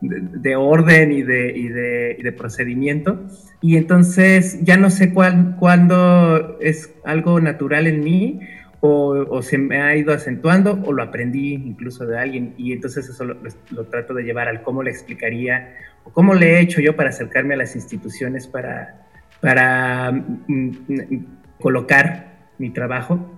de, 0.01 0.55
orden 0.55 1.11
y 1.11 1.23
de, 1.23 2.17
de, 2.21 2.31
procedimiento. 2.33 3.25
Y 3.61 3.77
entonces 3.77 4.59
ya 4.63 4.77
no 4.77 4.89
sé 4.89 5.13
cuál, 5.13 5.55
cuándo 5.57 6.59
es 6.59 6.93
algo 7.03 7.39
natural 7.39 7.87
en 7.87 8.03
mí 8.03 8.41
o, 8.85 9.41
se 9.41 9.57
me 9.57 9.81
ha 9.81 9.95
ido 9.95 10.13
acentuando 10.13 10.77
o 10.85 10.91
lo 10.91 11.01
aprendí 11.01 11.53
incluso 11.53 12.05
de 12.05 12.19
alguien. 12.19 12.53
Y 12.57 12.73
entonces 12.73 13.07
eso 13.07 13.23
lo, 13.23 13.85
trato 13.85 14.13
de 14.13 14.23
llevar 14.23 14.49
al 14.49 14.61
cómo 14.61 14.83
le 14.83 14.91
explicaría 14.91 15.73
o 16.03 16.11
cómo 16.11 16.33
le 16.33 16.55
he 16.57 16.59
hecho 16.59 16.81
yo 16.81 16.95
para 16.95 17.09
acercarme 17.09 17.53
a 17.53 17.57
las 17.57 17.75
instituciones 17.75 18.45
para, 18.45 19.07
para 19.43 20.09
mm, 20.11 20.69
mm, 20.87 21.25
colocar 21.59 22.47
mi 22.57 22.69
trabajo. 22.69 23.29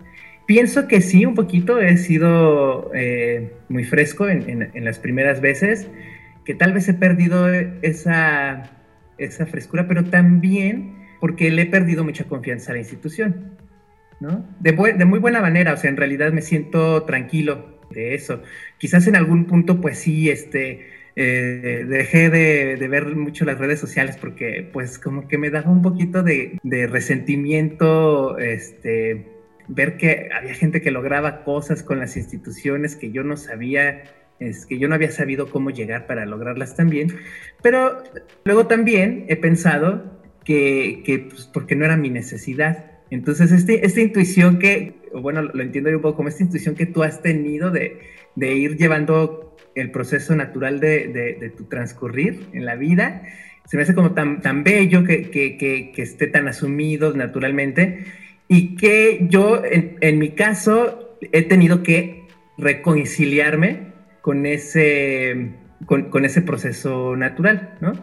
Pienso 0.46 0.88
que 0.88 1.02
sí, 1.02 1.26
un 1.26 1.34
poquito 1.34 1.82
he 1.82 1.98
sido 1.98 2.92
eh, 2.94 3.54
muy 3.70 3.84
fresco 3.84 4.30
en, 4.30 4.72
las 4.86 5.00
primeras 5.00 5.42
veces, 5.42 5.90
que 6.46 6.54
tal 6.54 6.74
vez 6.74 6.88
he 6.88 6.94
perdido 6.94 7.52
esa, 7.82 8.70
esa 9.18 9.48
frescura, 9.48 9.88
pero 9.88 10.04
también 10.04 11.08
porque 11.20 11.50
le 11.50 11.64
he 11.64 11.66
perdido 11.66 12.04
mucha 12.04 12.26
confianza 12.26 12.72
a 12.72 12.76
la 12.76 12.82
institución, 12.82 13.58
¿no? 14.20 14.48
De, 14.60 14.74
de, 14.74 15.06
muy 15.06 15.18
buena 15.18 15.42
manera, 15.42 15.74
o 15.74 15.78
sea, 15.78 15.90
en 15.90 15.98
realidad 15.98 16.32
me 16.32 16.44
siento 16.44 17.02
tranquilo 17.04 17.80
de 17.90 18.14
eso. 18.14 18.44
Quizás 18.78 19.08
en 19.08 19.16
algún 19.16 19.46
punto, 19.46 19.82
pues 19.82 19.98
sí, 19.98 20.30
este, 20.30 20.86
eh, 21.16 21.86
dejé 21.88 22.30
de, 22.30 22.88
ver 22.88 23.16
mucho 23.16 23.46
las 23.46 23.58
redes 23.58 23.80
sociales 23.80 24.18
porque, 24.20 24.70
pues, 24.72 25.00
como 25.00 25.28
que 25.28 25.38
me 25.38 25.50
daba 25.50 25.72
un 25.72 25.82
poquito 25.82 26.24
de, 26.24 26.60
de 26.64 26.88
resentimiento, 26.88 28.38
este, 28.38 29.28
ver 29.68 29.98
que 29.98 30.30
había 30.34 30.54
gente 30.54 30.82
que 30.82 30.92
lograba 30.92 31.44
cosas 31.44 31.84
con 31.84 32.00
las 32.00 32.18
instituciones 32.18 32.96
que 32.96 33.12
yo 33.12 33.24
no 33.24 33.38
sabía 33.38 34.04
es 34.40 34.66
que 34.66 34.78
yo 34.78 34.88
no 34.88 34.96
había 34.96 35.12
sabido 35.12 35.50
cómo 35.50 35.70
llegar 35.70 36.08
para 36.08 36.26
lograrlas 36.26 36.76
también, 36.76 37.08
pero 37.62 38.04
luego 38.44 38.68
también 38.68 39.26
he 39.30 39.38
pensado 39.38 40.20
que, 40.44 41.04
que 41.06 41.20
pues, 41.20 41.46
porque 41.46 41.76
no 41.76 41.86
era 41.86 41.98
mi 41.98 42.10
necesidad. 42.10 42.92
Entonces, 43.10 43.52
este, 43.52 43.86
esta 43.86 44.02
intuición 44.02 44.60
que, 44.60 44.96
bueno, 45.14 45.42
lo 45.42 45.62
entiendo 45.62 45.90
yo 45.90 45.98
un 45.98 46.02
poco 46.02 46.18
como 46.18 46.30
esta 46.30 46.44
intuición 46.44 46.76
que 46.76 46.86
tú 46.86 47.04
has 47.04 47.22
tenido 47.22 47.72
de, 47.72 48.00
de 48.36 48.54
ir 48.56 48.78
llevando 48.78 49.45
el 49.76 49.92
proceso 49.92 50.36
natural 50.36 50.80
de, 50.80 51.54
tu 51.56 51.66
transcurrir 51.66 52.48
en 52.54 52.66
la 52.66 52.76
vida, 52.76 53.24
se 53.66 53.78
me 53.78 53.84
hace 53.84 53.94
como 53.94 54.14
tan, 54.14 54.42
tan 54.42 54.64
bello 54.64 55.04
que, 55.04 55.30
que, 55.30 55.92
esté 55.98 56.28
tan 56.28 56.48
asumido 56.48 57.14
naturalmente 57.14 58.06
y 58.48 58.76
que 58.76 59.26
yo, 59.30 59.64
en, 59.66 59.98
en 60.02 60.20
mi 60.20 60.30
caso, 60.32 61.18
he 61.32 61.44
tenido 61.44 61.84
que 61.84 62.26
reconciliarme 62.58 63.94
con 64.22 64.46
ese, 64.46 65.52
con, 65.86 66.26
ese 66.26 66.42
proceso 66.42 67.16
natural, 67.16 67.78
¿no? 67.82 67.94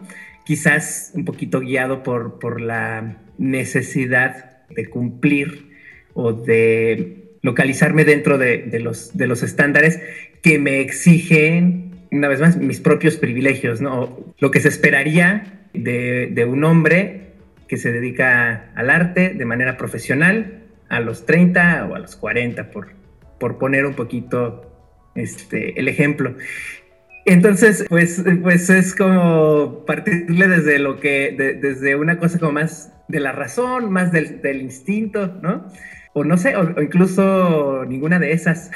Quizás 0.45 1.11
un 1.15 1.25
poquito 1.25 1.59
guiado 1.59 2.03
por, 2.03 2.39
por 2.39 2.61
la 2.61 3.17
necesidad 3.37 4.65
de 4.69 4.89
cumplir 4.89 5.71
o 6.13 6.33
de 6.33 7.22
localizarme 7.43 8.05
dentro 8.05 8.39
de, 8.39 8.67
los, 8.81 9.15
de 9.15 9.27
los 9.27 9.43
estándares 9.43 10.01
que 10.41 10.57
me 10.57 10.79
exigen, 10.79 12.07
una 12.11 12.27
vez 12.27 12.39
más, 12.39 12.57
mis 12.57 12.79
propios 12.79 13.17
privilegios, 13.17 13.81
¿no? 13.81 14.33
Lo 14.39 14.49
que 14.49 14.59
se 14.59 14.69
esperaría 14.69 15.67
de, 15.73 16.29
de 16.31 16.45
un 16.45 16.63
hombre 16.63 17.33
que 17.67 17.77
se 17.77 17.91
dedica 17.91 18.71
al 18.75 18.89
arte 18.89 19.29
de 19.29 19.45
manera 19.45 19.77
profesional 19.77 20.63
a 20.89 20.99
los 20.99 21.25
30 21.25 21.87
o 21.91 21.95
a 21.95 21.99
los 21.99 22.15
40, 22.15 22.71
por, 22.71 22.89
por 23.39 23.57
poner 23.57 23.85
un 23.85 23.93
poquito 23.93 24.73
este, 25.15 25.79
el 25.79 25.87
ejemplo. 25.87 26.35
Entonces, 27.25 27.85
pues, 27.87 28.23
pues 28.41 28.69
es 28.69 28.95
como 28.95 29.85
partirle 29.85 30.47
desde 30.47 30.79
lo 30.79 30.99
que, 30.99 31.57
desde 31.61 31.95
una 31.95 32.19
cosa 32.19 32.37
como 32.37 32.53
más 32.53 32.91
de 33.07 33.19
la 33.19 33.31
razón, 33.31 33.91
más 33.91 34.11
del, 34.11 34.61
instinto, 34.61 35.27
¿no? 35.41 35.67
O 36.13 36.23
no 36.23 36.37
sé, 36.37 36.55
o, 36.55 36.81
incluso 36.81 37.85
ninguna 37.87 38.19
de 38.19 38.31
esas. 38.31 38.71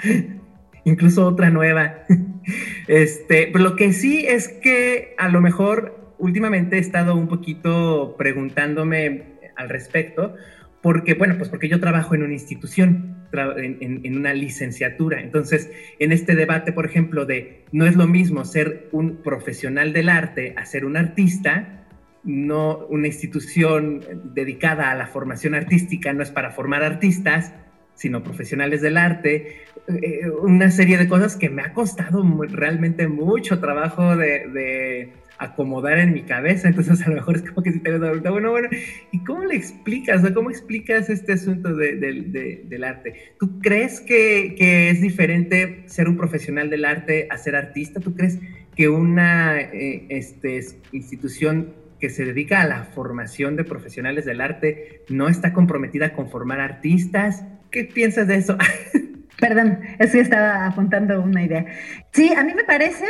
incluso 0.84 1.26
otra 1.26 1.50
nueva. 1.50 2.04
este, 2.88 3.50
lo 3.54 3.76
que 3.76 3.92
sí 3.92 4.24
es 4.26 4.48
que 4.48 5.14
a 5.18 5.28
lo 5.28 5.40
mejor 5.40 6.14
últimamente 6.18 6.76
he 6.76 6.80
estado 6.80 7.14
un 7.14 7.28
poquito 7.28 8.14
preguntándome 8.16 9.40
al 9.56 9.68
respecto, 9.68 10.34
porque, 10.82 11.14
bueno, 11.14 11.36
pues 11.36 11.50
porque 11.50 11.68
yo 11.68 11.80
trabajo 11.80 12.14
en 12.14 12.22
una 12.22 12.32
institución, 12.32 13.28
en, 13.32 14.16
una 14.16 14.32
licenciatura. 14.32 15.20
Entonces, 15.20 15.70
en 15.98 16.12
este 16.12 16.34
debate, 16.34 16.72
por 16.72 16.86
ejemplo, 16.86 17.26
de 17.26 17.64
no 17.72 17.86
es 17.86 17.96
lo 17.96 18.06
mismo 18.06 18.44
ser 18.44 18.88
un 18.92 19.22
profesional 19.22 19.92
del 19.92 20.08
arte 20.08 20.54
a 20.56 20.64
ser 20.64 20.84
un 20.84 20.96
artista, 20.96 21.79
no 22.24 22.86
una 22.88 23.06
institución 23.06 24.00
dedicada 24.34 24.90
a 24.90 24.94
la 24.94 25.06
formación 25.06 25.54
artística 25.54 26.12
no 26.12 26.22
es 26.22 26.30
para 26.30 26.50
formar 26.50 26.82
artistas, 26.82 27.54
sino 27.94 28.22
profesionales 28.22 28.82
del 28.82 28.96
arte, 28.96 29.58
eh, 29.88 30.30
una 30.42 30.70
serie 30.70 30.98
de 30.98 31.08
cosas 31.08 31.36
que 31.36 31.50
me 31.50 31.62
ha 31.62 31.72
costado 31.72 32.22
realmente 32.50 33.08
mucho 33.08 33.58
trabajo 33.60 34.16
de 34.16 35.12
acomodar 35.40 35.98
en 35.98 36.12
mi 36.12 36.22
cabeza, 36.22 36.68
entonces 36.68 37.00
a 37.00 37.08
lo 37.08 37.16
mejor 37.16 37.36
es 37.36 37.42
como 37.42 37.62
que 37.62 37.72
si 37.72 37.80
te 37.80 37.90
ves 37.90 38.02
ahorita, 38.02 38.30
bueno, 38.30 38.50
bueno, 38.50 38.68
¿y 39.10 39.24
cómo 39.24 39.42
le 39.46 39.56
explicas, 39.56 40.22
o 40.22 40.34
cómo 40.34 40.50
explicas 40.50 41.08
este 41.08 41.32
asunto 41.32 41.74
del 41.74 42.84
arte? 42.84 43.14
¿Tú 43.38 43.58
crees 43.58 44.02
que, 44.02 44.90
es 44.90 45.00
diferente 45.00 45.84
ser 45.86 46.08
un 46.08 46.18
profesional 46.18 46.68
del 46.68 46.84
arte 46.84 47.26
a 47.30 47.38
ser 47.38 47.56
artista? 47.56 48.00
¿Tú 48.00 48.14
crees 48.14 48.38
que 48.76 48.90
una 48.90 49.58
eh, 49.58 50.04
este, 50.10 50.60
institución 50.92 51.72
que 52.00 52.10
se 52.10 52.24
dedica 52.24 52.62
a 52.62 52.66
la 52.66 52.84
formación 52.84 53.56
de 53.56 53.64
profesionales 53.64 54.24
del 54.24 54.40
arte 54.40 55.02
no 55.08 55.28
está 55.28 55.52
comprometida 55.52 56.12
con 56.12 56.30
formar 56.30 56.60
artistas? 56.60 57.44
¿Qué 57.70 57.84
piensas 57.84 58.26
de 58.26 58.36
eso? 58.36 58.56
Perdón, 59.40 59.80
es 59.98 60.12
que 60.12 60.20
estaba 60.20 60.66
apuntando 60.66 61.20
una 61.22 61.42
idea. 61.42 61.64
Sí, 62.12 62.32
a 62.36 62.44
mí 62.44 62.52
me 62.54 62.64
parece, 62.64 63.06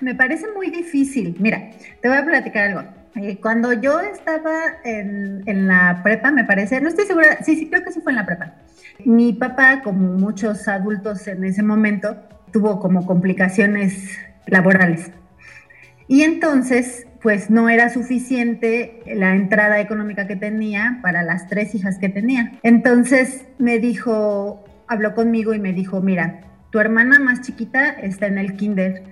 me 0.00 0.14
parece 0.14 0.46
muy 0.52 0.70
difícil. 0.70 1.36
Mira, 1.38 1.70
te 2.02 2.08
voy 2.08 2.18
a 2.18 2.24
platicar 2.24 2.68
algo. 2.68 3.00
Eh, 3.16 3.38
cuando 3.40 3.72
yo 3.72 3.98
estaba 4.00 4.60
en, 4.84 5.42
en, 5.46 5.66
la 5.66 6.00
prepa, 6.02 6.30
me 6.30 6.44
parece, 6.44 6.80
no 6.80 6.88
estoy 6.88 7.06
segura, 7.06 7.42
sí, 7.42 7.56
sí, 7.56 7.68
creo 7.68 7.82
que 7.82 7.92
sí 7.92 8.00
fue 8.02 8.12
en 8.12 8.16
la 8.16 8.26
prepa. 8.26 8.54
Mi 9.04 9.32
papá, 9.32 9.80
como 9.82 10.12
muchos 10.18 10.68
adultos 10.68 11.26
en 11.26 11.44
ese 11.44 11.62
momento, 11.62 12.16
tuvo 12.52 12.78
como 12.78 13.06
complicaciones 13.06 14.18
laborales. 14.46 15.10
Y 16.08 16.22
entonces, 16.22 17.06
pues 17.22 17.50
no 17.50 17.68
era 17.68 17.90
suficiente 17.90 19.02
la 19.06 19.34
entrada 19.34 19.80
económica 19.80 20.26
que 20.26 20.36
tenía 20.36 21.00
para 21.02 21.22
las 21.22 21.48
tres 21.48 21.74
hijas 21.74 21.98
que 21.98 22.08
tenía. 22.08 22.52
Entonces 22.62 23.44
me 23.58 23.78
dijo, 23.78 24.64
habló 24.88 25.14
conmigo 25.14 25.54
y 25.54 25.58
me 25.58 25.72
dijo, 25.72 26.00
mira, 26.00 26.40
tu 26.70 26.78
hermana 26.78 27.18
más 27.18 27.42
chiquita 27.42 27.90
está 27.90 28.26
en 28.26 28.38
el 28.38 28.56
kinder 28.56 29.02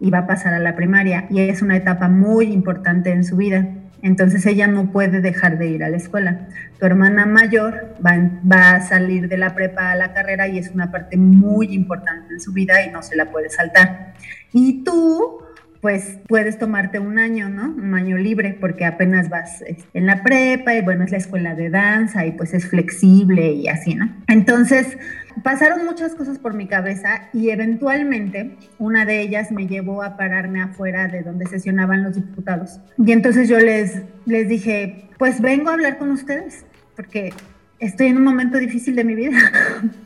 y 0.00 0.10
va 0.10 0.18
a 0.18 0.26
pasar 0.26 0.52
a 0.54 0.58
la 0.58 0.76
primaria 0.76 1.26
y 1.30 1.40
es 1.40 1.62
una 1.62 1.76
etapa 1.76 2.08
muy 2.08 2.46
importante 2.46 3.12
en 3.12 3.24
su 3.24 3.36
vida. 3.36 3.66
Entonces 4.02 4.44
ella 4.44 4.66
no 4.66 4.92
puede 4.92 5.22
dejar 5.22 5.56
de 5.56 5.68
ir 5.68 5.82
a 5.82 5.88
la 5.88 5.96
escuela. 5.96 6.48
Tu 6.78 6.84
hermana 6.84 7.24
mayor 7.24 7.94
va, 8.04 8.72
a 8.72 8.80
salir 8.82 9.28
de 9.28 9.38
la 9.38 9.54
prepa 9.54 9.92
a 9.92 9.96
la 9.96 10.12
carrera 10.12 10.46
y 10.46 10.58
es 10.58 10.70
una 10.70 10.90
parte 10.90 11.16
muy 11.16 11.72
importante 11.72 12.34
en 12.34 12.40
su 12.40 12.52
vida 12.52 12.84
y 12.84 12.90
no 12.90 13.02
se 13.02 13.16
la 13.16 13.30
puede 13.30 13.48
saltar. 13.48 14.12
Y 14.52 14.84
tú 14.84 15.38
pues 15.84 16.18
puedes 16.28 16.58
tomarte 16.58 16.98
un 16.98 17.18
año, 17.18 17.50
¿no? 17.50 17.64
Un 17.64 17.92
año 17.92 18.16
libre, 18.16 18.56
porque 18.58 18.86
apenas 18.86 19.28
vas 19.28 19.60
este, 19.60 19.84
en 19.92 20.06
la 20.06 20.22
prepa 20.22 20.74
y 20.74 20.80
bueno, 20.80 21.04
es 21.04 21.10
la 21.10 21.18
escuela 21.18 21.54
de 21.54 21.68
danza 21.68 22.24
y 22.24 22.32
pues 22.32 22.54
es 22.54 22.66
flexible 22.66 23.52
y 23.52 23.68
así, 23.68 23.94
¿no? 23.94 24.10
Entonces, 24.26 24.96
pasaron 25.42 25.84
muchas 25.84 26.14
cosas 26.14 26.38
por 26.38 26.54
mi 26.54 26.68
cabeza 26.68 27.28
y 27.34 27.50
eventualmente 27.50 28.56
una 28.78 29.04
de 29.04 29.20
ellas 29.20 29.52
me 29.52 29.66
llevó 29.66 30.02
a 30.02 30.16
pararme 30.16 30.62
afuera 30.62 31.06
de 31.06 31.20
donde 31.20 31.44
sesionaban 31.44 32.02
los 32.02 32.14
diputados. 32.14 32.80
Y 32.96 33.12
entonces 33.12 33.46
yo 33.50 33.58
les, 33.58 34.04
les 34.24 34.48
dije, 34.48 35.10
pues 35.18 35.42
vengo 35.42 35.68
a 35.68 35.74
hablar 35.74 35.98
con 35.98 36.12
ustedes, 36.12 36.64
porque 36.96 37.34
estoy 37.78 38.06
en 38.06 38.16
un 38.16 38.24
momento 38.24 38.56
difícil 38.56 38.96
de 38.96 39.04
mi 39.04 39.14
vida. 39.14 39.36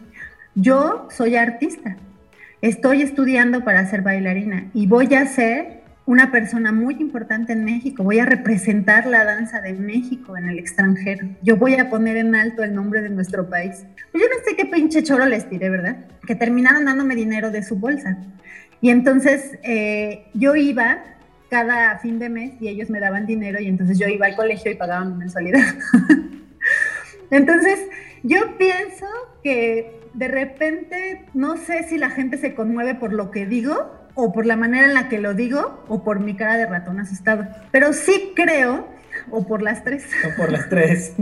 yo 0.57 1.07
soy 1.09 1.37
artista 1.37 1.97
estoy 2.63 3.03
estudiando 3.03 3.65
para 3.65 3.89
ser 3.89 4.03
bailarina 4.03 4.71
y 4.75 4.87
voy 4.87 5.15
a 5.15 5.27
ser 5.27 5.79
una 6.07 6.33
persona 6.33 6.73
muy 6.73 6.95
importante 7.01 7.53
en 7.53 7.65
México, 7.65 8.03
voy 8.03 8.19
a 8.19 8.25
representar 8.25 9.07
la 9.07 9.25
danza 9.25 9.61
de 9.61 9.75
México 9.75 10.39
en 10.39 10.49
el 10.49 10.59
extranjero, 10.59 11.29
yo 11.43 11.57
voy 11.57 11.75
a 11.75 11.91
poner 11.91 12.17
en 12.17 12.35
alto 12.35 12.63
el 12.63 12.75
nombre 12.75 13.03
de 13.03 13.11
nuestro 13.11 13.51
país. 13.51 13.85
Pues 14.11 14.25
yo 14.25 14.29
no 14.31 14.43
sé 14.43 14.57
qué 14.57 14.65
pinche 14.65 15.03
choro 15.03 15.27
les 15.27 15.49
tiré, 15.51 15.69
¿verdad? 15.69 16.07
Que 16.27 16.35
terminaron 16.35 16.87
dándome 16.87 17.15
dinero 17.15 17.51
de 17.51 17.63
su 17.63 17.77
bolsa. 17.77 18.17
Y 18.81 18.89
entonces 18.89 19.59
eh, 19.63 20.29
yo 20.33 20.57
iba 20.57 21.05
cada 21.51 21.99
fin 21.99 22.19
de 22.19 22.31
mes 22.31 22.53
y 22.59 22.69
ellos 22.69 22.89
me 22.89 23.01
daban 23.01 23.27
dinero 23.27 23.61
y 23.61 23.67
entonces 23.67 23.99
yo 23.99 24.09
iba 24.09 24.27
al 24.27 24.37
colegio 24.37 24.71
y 24.71 24.77
pagaba 24.77 25.05
mi 25.05 25.15
mensualidad. 25.15 25.61
entonces 27.31 27.81
yo 28.23 28.57
pienso 28.57 29.07
que 29.43 29.98
de 30.19 30.27
repente 30.27 31.27
no 31.33 31.57
sé 31.57 31.85
si 31.85 31.97
la 31.97 32.11
gente 32.11 32.39
se 32.39 32.55
conmueve 32.55 32.97
por 32.97 33.13
lo 33.13 33.31
que 33.31 33.47
digo 33.47 33.93
o 34.15 34.33
por 34.33 34.47
la 34.47 34.57
manera 34.57 34.87
en 34.87 34.95
la 34.95 35.09
que 35.09 35.19
lo 35.19 35.33
digo 35.33 35.85
o 35.87 36.03
por 36.03 36.19
mi 36.19 36.35
cara 36.35 36.57
de 36.57 36.67
ratón 36.67 36.99
asustado. 36.99 37.47
Pero 37.71 37.93
sí 37.93 38.33
creo, 38.35 38.89
o 39.31 39.47
por 39.47 39.63
las 39.63 39.85
tres. 39.85 40.11
O 40.27 40.37
por 40.37 40.51
las 40.51 40.69
tres. 40.69 41.15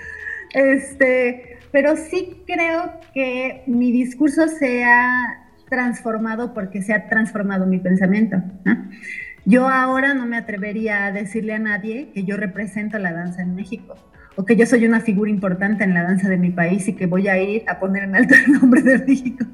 este, 0.54 1.60
pero 1.70 1.96
sí 1.96 2.42
creo 2.46 3.00
que 3.14 3.62
mi 3.66 3.90
discurso 3.90 4.46
se 4.48 4.84
ha 4.84 5.48
transformado 5.70 6.52
porque 6.52 6.82
se 6.82 6.92
ha 6.92 7.08
transformado 7.08 7.64
mi 7.64 7.78
pensamiento. 7.78 8.36
Yo 9.46 9.66
ahora 9.66 10.12
no 10.12 10.26
me 10.26 10.36
atrevería 10.36 11.06
a 11.06 11.12
decirle 11.12 11.54
a 11.54 11.58
nadie 11.58 12.10
que 12.12 12.24
yo 12.24 12.36
represento 12.36 12.98
la 12.98 13.14
danza 13.14 13.40
en 13.40 13.54
México 13.54 13.96
o 14.36 14.44
que 14.44 14.56
yo 14.56 14.66
soy 14.66 14.86
una 14.86 15.00
figura 15.00 15.30
importante 15.30 15.84
en 15.84 15.94
la 15.94 16.02
danza 16.02 16.28
de 16.28 16.36
mi 16.36 16.50
país 16.50 16.88
y 16.88 16.94
que 16.94 17.06
voy 17.06 17.28
a 17.28 17.40
ir 17.40 17.64
a 17.68 17.78
poner 17.78 18.04
en 18.04 18.16
alto 18.16 18.34
el 18.46 18.52
nombre 18.52 18.82
de 18.82 18.98
México, 18.98 19.44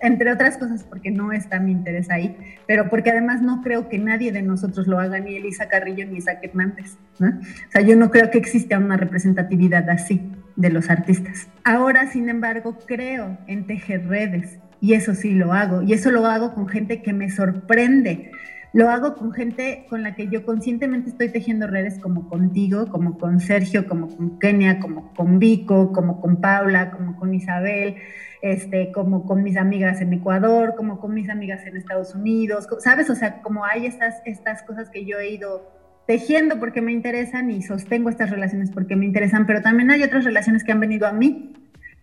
entre 0.00 0.32
otras 0.32 0.56
cosas 0.56 0.84
porque 0.84 1.10
no 1.10 1.32
está 1.32 1.60
mi 1.60 1.72
interés 1.72 2.10
ahí, 2.10 2.36
pero 2.66 2.88
porque 2.88 3.10
además 3.10 3.42
no 3.42 3.62
creo 3.62 3.88
que 3.88 3.98
nadie 3.98 4.32
de 4.32 4.42
nosotros 4.42 4.86
lo 4.86 4.98
haga, 4.98 5.18
ni 5.20 5.36
Elisa 5.36 5.68
Carrillo 5.68 6.06
ni 6.06 6.18
Isaac 6.18 6.40
Hernández. 6.42 6.96
¿no? 7.18 7.28
O 7.28 7.70
sea, 7.70 7.82
yo 7.82 7.96
no 7.96 8.10
creo 8.10 8.30
que 8.30 8.38
exista 8.38 8.78
una 8.78 8.96
representatividad 8.96 9.88
así 9.90 10.32
de 10.56 10.70
los 10.70 10.90
artistas. 10.90 11.48
Ahora, 11.64 12.10
sin 12.10 12.28
embargo, 12.28 12.78
creo 12.86 13.38
en 13.46 13.66
tejer 13.66 14.06
redes 14.06 14.58
y 14.80 14.94
eso 14.94 15.14
sí 15.14 15.32
lo 15.32 15.52
hago, 15.52 15.82
y 15.82 15.92
eso 15.92 16.10
lo 16.10 16.26
hago 16.26 16.54
con 16.54 16.66
gente 16.66 17.02
que 17.02 17.12
me 17.12 17.30
sorprende 17.30 18.32
lo 18.72 18.88
hago 18.88 19.14
con 19.14 19.32
gente 19.32 19.86
con 19.88 20.02
la 20.02 20.14
que 20.14 20.28
yo 20.28 20.44
conscientemente 20.44 21.10
estoy 21.10 21.28
tejiendo 21.30 21.66
redes 21.66 21.98
como 21.98 22.28
contigo, 22.28 22.86
como 22.86 23.18
con 23.18 23.40
Sergio, 23.40 23.86
como 23.86 24.14
con 24.14 24.38
Kenia, 24.38 24.78
como 24.78 25.12
con 25.14 25.38
Vico, 25.38 25.92
como 25.92 26.20
con 26.20 26.40
Paula, 26.40 26.90
como 26.92 27.16
con 27.16 27.34
Isabel, 27.34 27.96
este, 28.42 28.92
como 28.92 29.26
con 29.26 29.42
mis 29.42 29.56
amigas 29.56 30.00
en 30.00 30.12
Ecuador, 30.12 30.74
como 30.76 31.00
con 31.00 31.14
mis 31.14 31.28
amigas 31.28 31.66
en 31.66 31.76
Estados 31.76 32.14
Unidos, 32.14 32.68
¿sabes? 32.78 33.10
O 33.10 33.16
sea, 33.16 33.42
como 33.42 33.64
hay 33.64 33.86
estas, 33.86 34.22
estas 34.24 34.62
cosas 34.62 34.88
que 34.88 35.04
yo 35.04 35.18
he 35.18 35.32
ido 35.32 35.68
tejiendo 36.06 36.58
porque 36.58 36.80
me 36.80 36.92
interesan 36.92 37.50
y 37.50 37.62
sostengo 37.62 38.08
estas 38.08 38.30
relaciones 38.30 38.70
porque 38.70 38.96
me 38.96 39.04
interesan, 39.04 39.46
pero 39.46 39.62
también 39.62 39.90
hay 39.90 40.02
otras 40.02 40.24
relaciones 40.24 40.64
que 40.64 40.72
han 40.72 40.80
venido 40.80 41.06
a 41.06 41.12
mí 41.12 41.59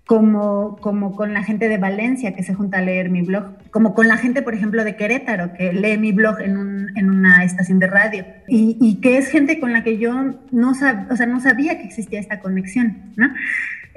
como, 0.07 0.77
como 0.77 1.15
con 1.17 1.33
la 1.33 1.43
gente 1.43 1.67
de 1.67 1.77
Valencia 1.77 2.33
que 2.33 2.41
se 2.41 2.53
junta 2.53 2.77
a 2.77 2.81
leer 2.81 3.09
mi 3.09 3.23
blog, 3.23 3.57
como 3.71 3.93
con 3.93 4.07
la 4.07 4.15
gente, 4.15 4.41
por 4.41 4.53
ejemplo, 4.53 4.85
de 4.85 4.95
Querétaro 4.95 5.53
que 5.53 5.73
lee 5.73 5.97
mi 5.97 6.13
blog 6.13 6.39
en, 6.39 6.57
un, 6.57 6.97
en 6.97 7.09
una 7.09 7.43
estación 7.43 7.77
de 7.77 7.87
radio 7.87 8.25
y, 8.47 8.77
y, 8.79 9.01
que 9.01 9.17
es 9.17 9.27
gente 9.27 9.59
con 9.59 9.73
la 9.73 9.83
que 9.83 9.97
yo 9.97 10.13
no, 10.51 10.73
sab, 10.75 11.11
o 11.11 11.17
sea, 11.17 11.25
no 11.25 11.41
sabía 11.41 11.77
que 11.77 11.83
existía 11.83 12.21
esta 12.21 12.39
conexión, 12.39 13.13
¿no? 13.17 13.27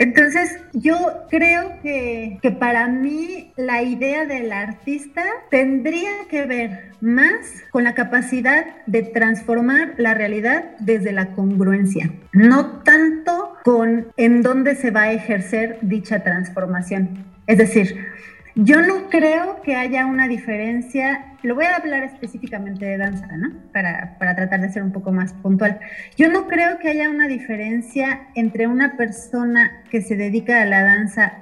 Entonces, 0.00 0.58
yo 0.72 0.96
creo 1.28 1.78
que, 1.82 2.38
que, 2.40 2.50
para 2.50 2.88
mí 2.88 3.52
la 3.58 3.82
idea 3.82 4.24
del 4.24 4.50
artista 4.50 5.22
tendría 5.50 6.10
que 6.30 6.46
ver 6.46 6.92
más 7.02 7.34
con 7.70 7.84
la 7.84 7.92
capacidad 7.92 8.64
de 8.86 9.02
transformar 9.02 9.96
la 9.98 10.14
realidad 10.14 10.70
desde 10.78 11.12
la 11.12 11.34
congruencia, 11.34 12.10
no 12.32 12.80
tanto 12.82 13.56
con 13.62 14.06
en 14.16 14.40
dónde 14.40 14.74
se 14.74 14.90
va 14.90 15.02
a 15.02 15.12
ejercer 15.12 15.76
dicha 15.82 16.24
transformación. 16.24 17.26
Es 17.46 17.58
decir, 17.58 18.06
yo 18.54 18.82
no 18.82 19.08
creo 19.08 19.62
que 19.62 19.76
haya 19.76 20.06
una 20.06 20.26
diferencia, 20.28 21.36
lo 21.42 21.54
voy 21.54 21.66
a 21.66 21.76
hablar 21.76 22.02
específicamente 22.02 22.84
de 22.84 22.98
danza, 22.98 23.28
¿no? 23.36 23.50
Para, 23.72 24.16
para, 24.18 24.34
tratar 24.34 24.60
de 24.60 24.70
ser 24.70 24.82
un 24.82 24.92
poco 24.92 25.12
más 25.12 25.32
puntual. 25.34 25.78
Yo 26.16 26.30
no 26.30 26.46
creo 26.48 26.78
que 26.78 26.88
haya 26.88 27.10
una 27.10 27.28
diferencia 27.28 28.28
entre 28.34 28.66
una 28.66 28.96
persona 28.96 29.82
que 29.90 30.02
se 30.02 30.16
dedica 30.16 30.62
a 30.62 30.66
la 30.66 30.82
danza 30.82 31.32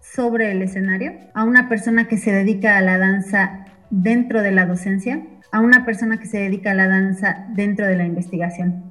sobre 0.00 0.52
el 0.52 0.62
escenario, 0.62 1.12
a 1.34 1.44
una 1.44 1.68
persona 1.68 2.08
que 2.08 2.16
se 2.16 2.32
dedica 2.32 2.76
a 2.76 2.80
la 2.80 2.98
danza 2.98 3.64
dentro 3.90 4.42
de 4.42 4.52
la 4.52 4.66
docencia, 4.66 5.22
a 5.52 5.60
una 5.60 5.84
persona 5.84 6.18
que 6.18 6.26
se 6.26 6.38
dedica 6.38 6.72
a 6.72 6.74
la 6.74 6.88
danza 6.88 7.46
dentro 7.50 7.86
de 7.86 7.96
la 7.96 8.04
investigación. 8.04 8.84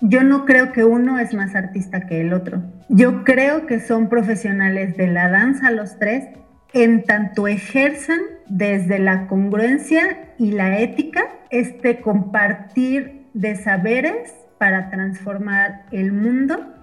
Yo 0.00 0.22
no 0.22 0.44
creo 0.44 0.72
que 0.72 0.84
uno 0.84 1.18
es 1.18 1.34
más 1.34 1.56
artista 1.56 2.06
que 2.06 2.20
el 2.20 2.32
otro. 2.32 2.62
Yo 2.88 3.24
creo 3.24 3.66
que 3.66 3.80
son 3.80 4.08
profesionales 4.08 4.96
de 4.96 5.08
la 5.08 5.28
danza 5.28 5.70
los 5.70 5.98
tres 5.98 6.28
en 6.72 7.04
tanto 7.04 7.48
ejerzan 7.48 8.20
desde 8.46 8.98
la 8.98 9.26
congruencia 9.26 10.32
y 10.38 10.52
la 10.52 10.80
ética 10.80 11.22
este 11.50 12.00
compartir 12.00 13.26
de 13.34 13.56
saberes 13.56 14.34
para 14.58 14.90
transformar 14.90 15.86
el 15.92 16.12
mundo 16.12 16.74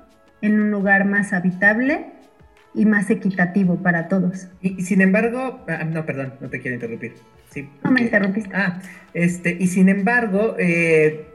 en 0.42 0.60
un 0.60 0.72
lugar 0.72 1.06
más 1.06 1.34
habitable 1.34 2.08
y 2.74 2.86
más 2.86 3.10
equitativo 3.10 3.78
para 3.78 4.08
todos. 4.08 4.48
Y, 4.62 4.82
sin 4.82 5.02
embargo, 5.02 5.64
ah, 5.68 5.84
no, 5.86 6.06
perdón, 6.06 6.34
no 6.42 6.50
te 6.50 6.60
quiero 6.60 6.76
interrumpir. 6.76 7.16
Sí, 7.50 7.70
no 7.84 7.92
me 7.92 8.02
interrumpiste. 8.02 8.50
Ah, 8.54 8.82
este, 9.14 9.56
y 9.58 9.68
sin 9.68 9.88
embargo, 9.88 10.56
eh, 10.60 11.26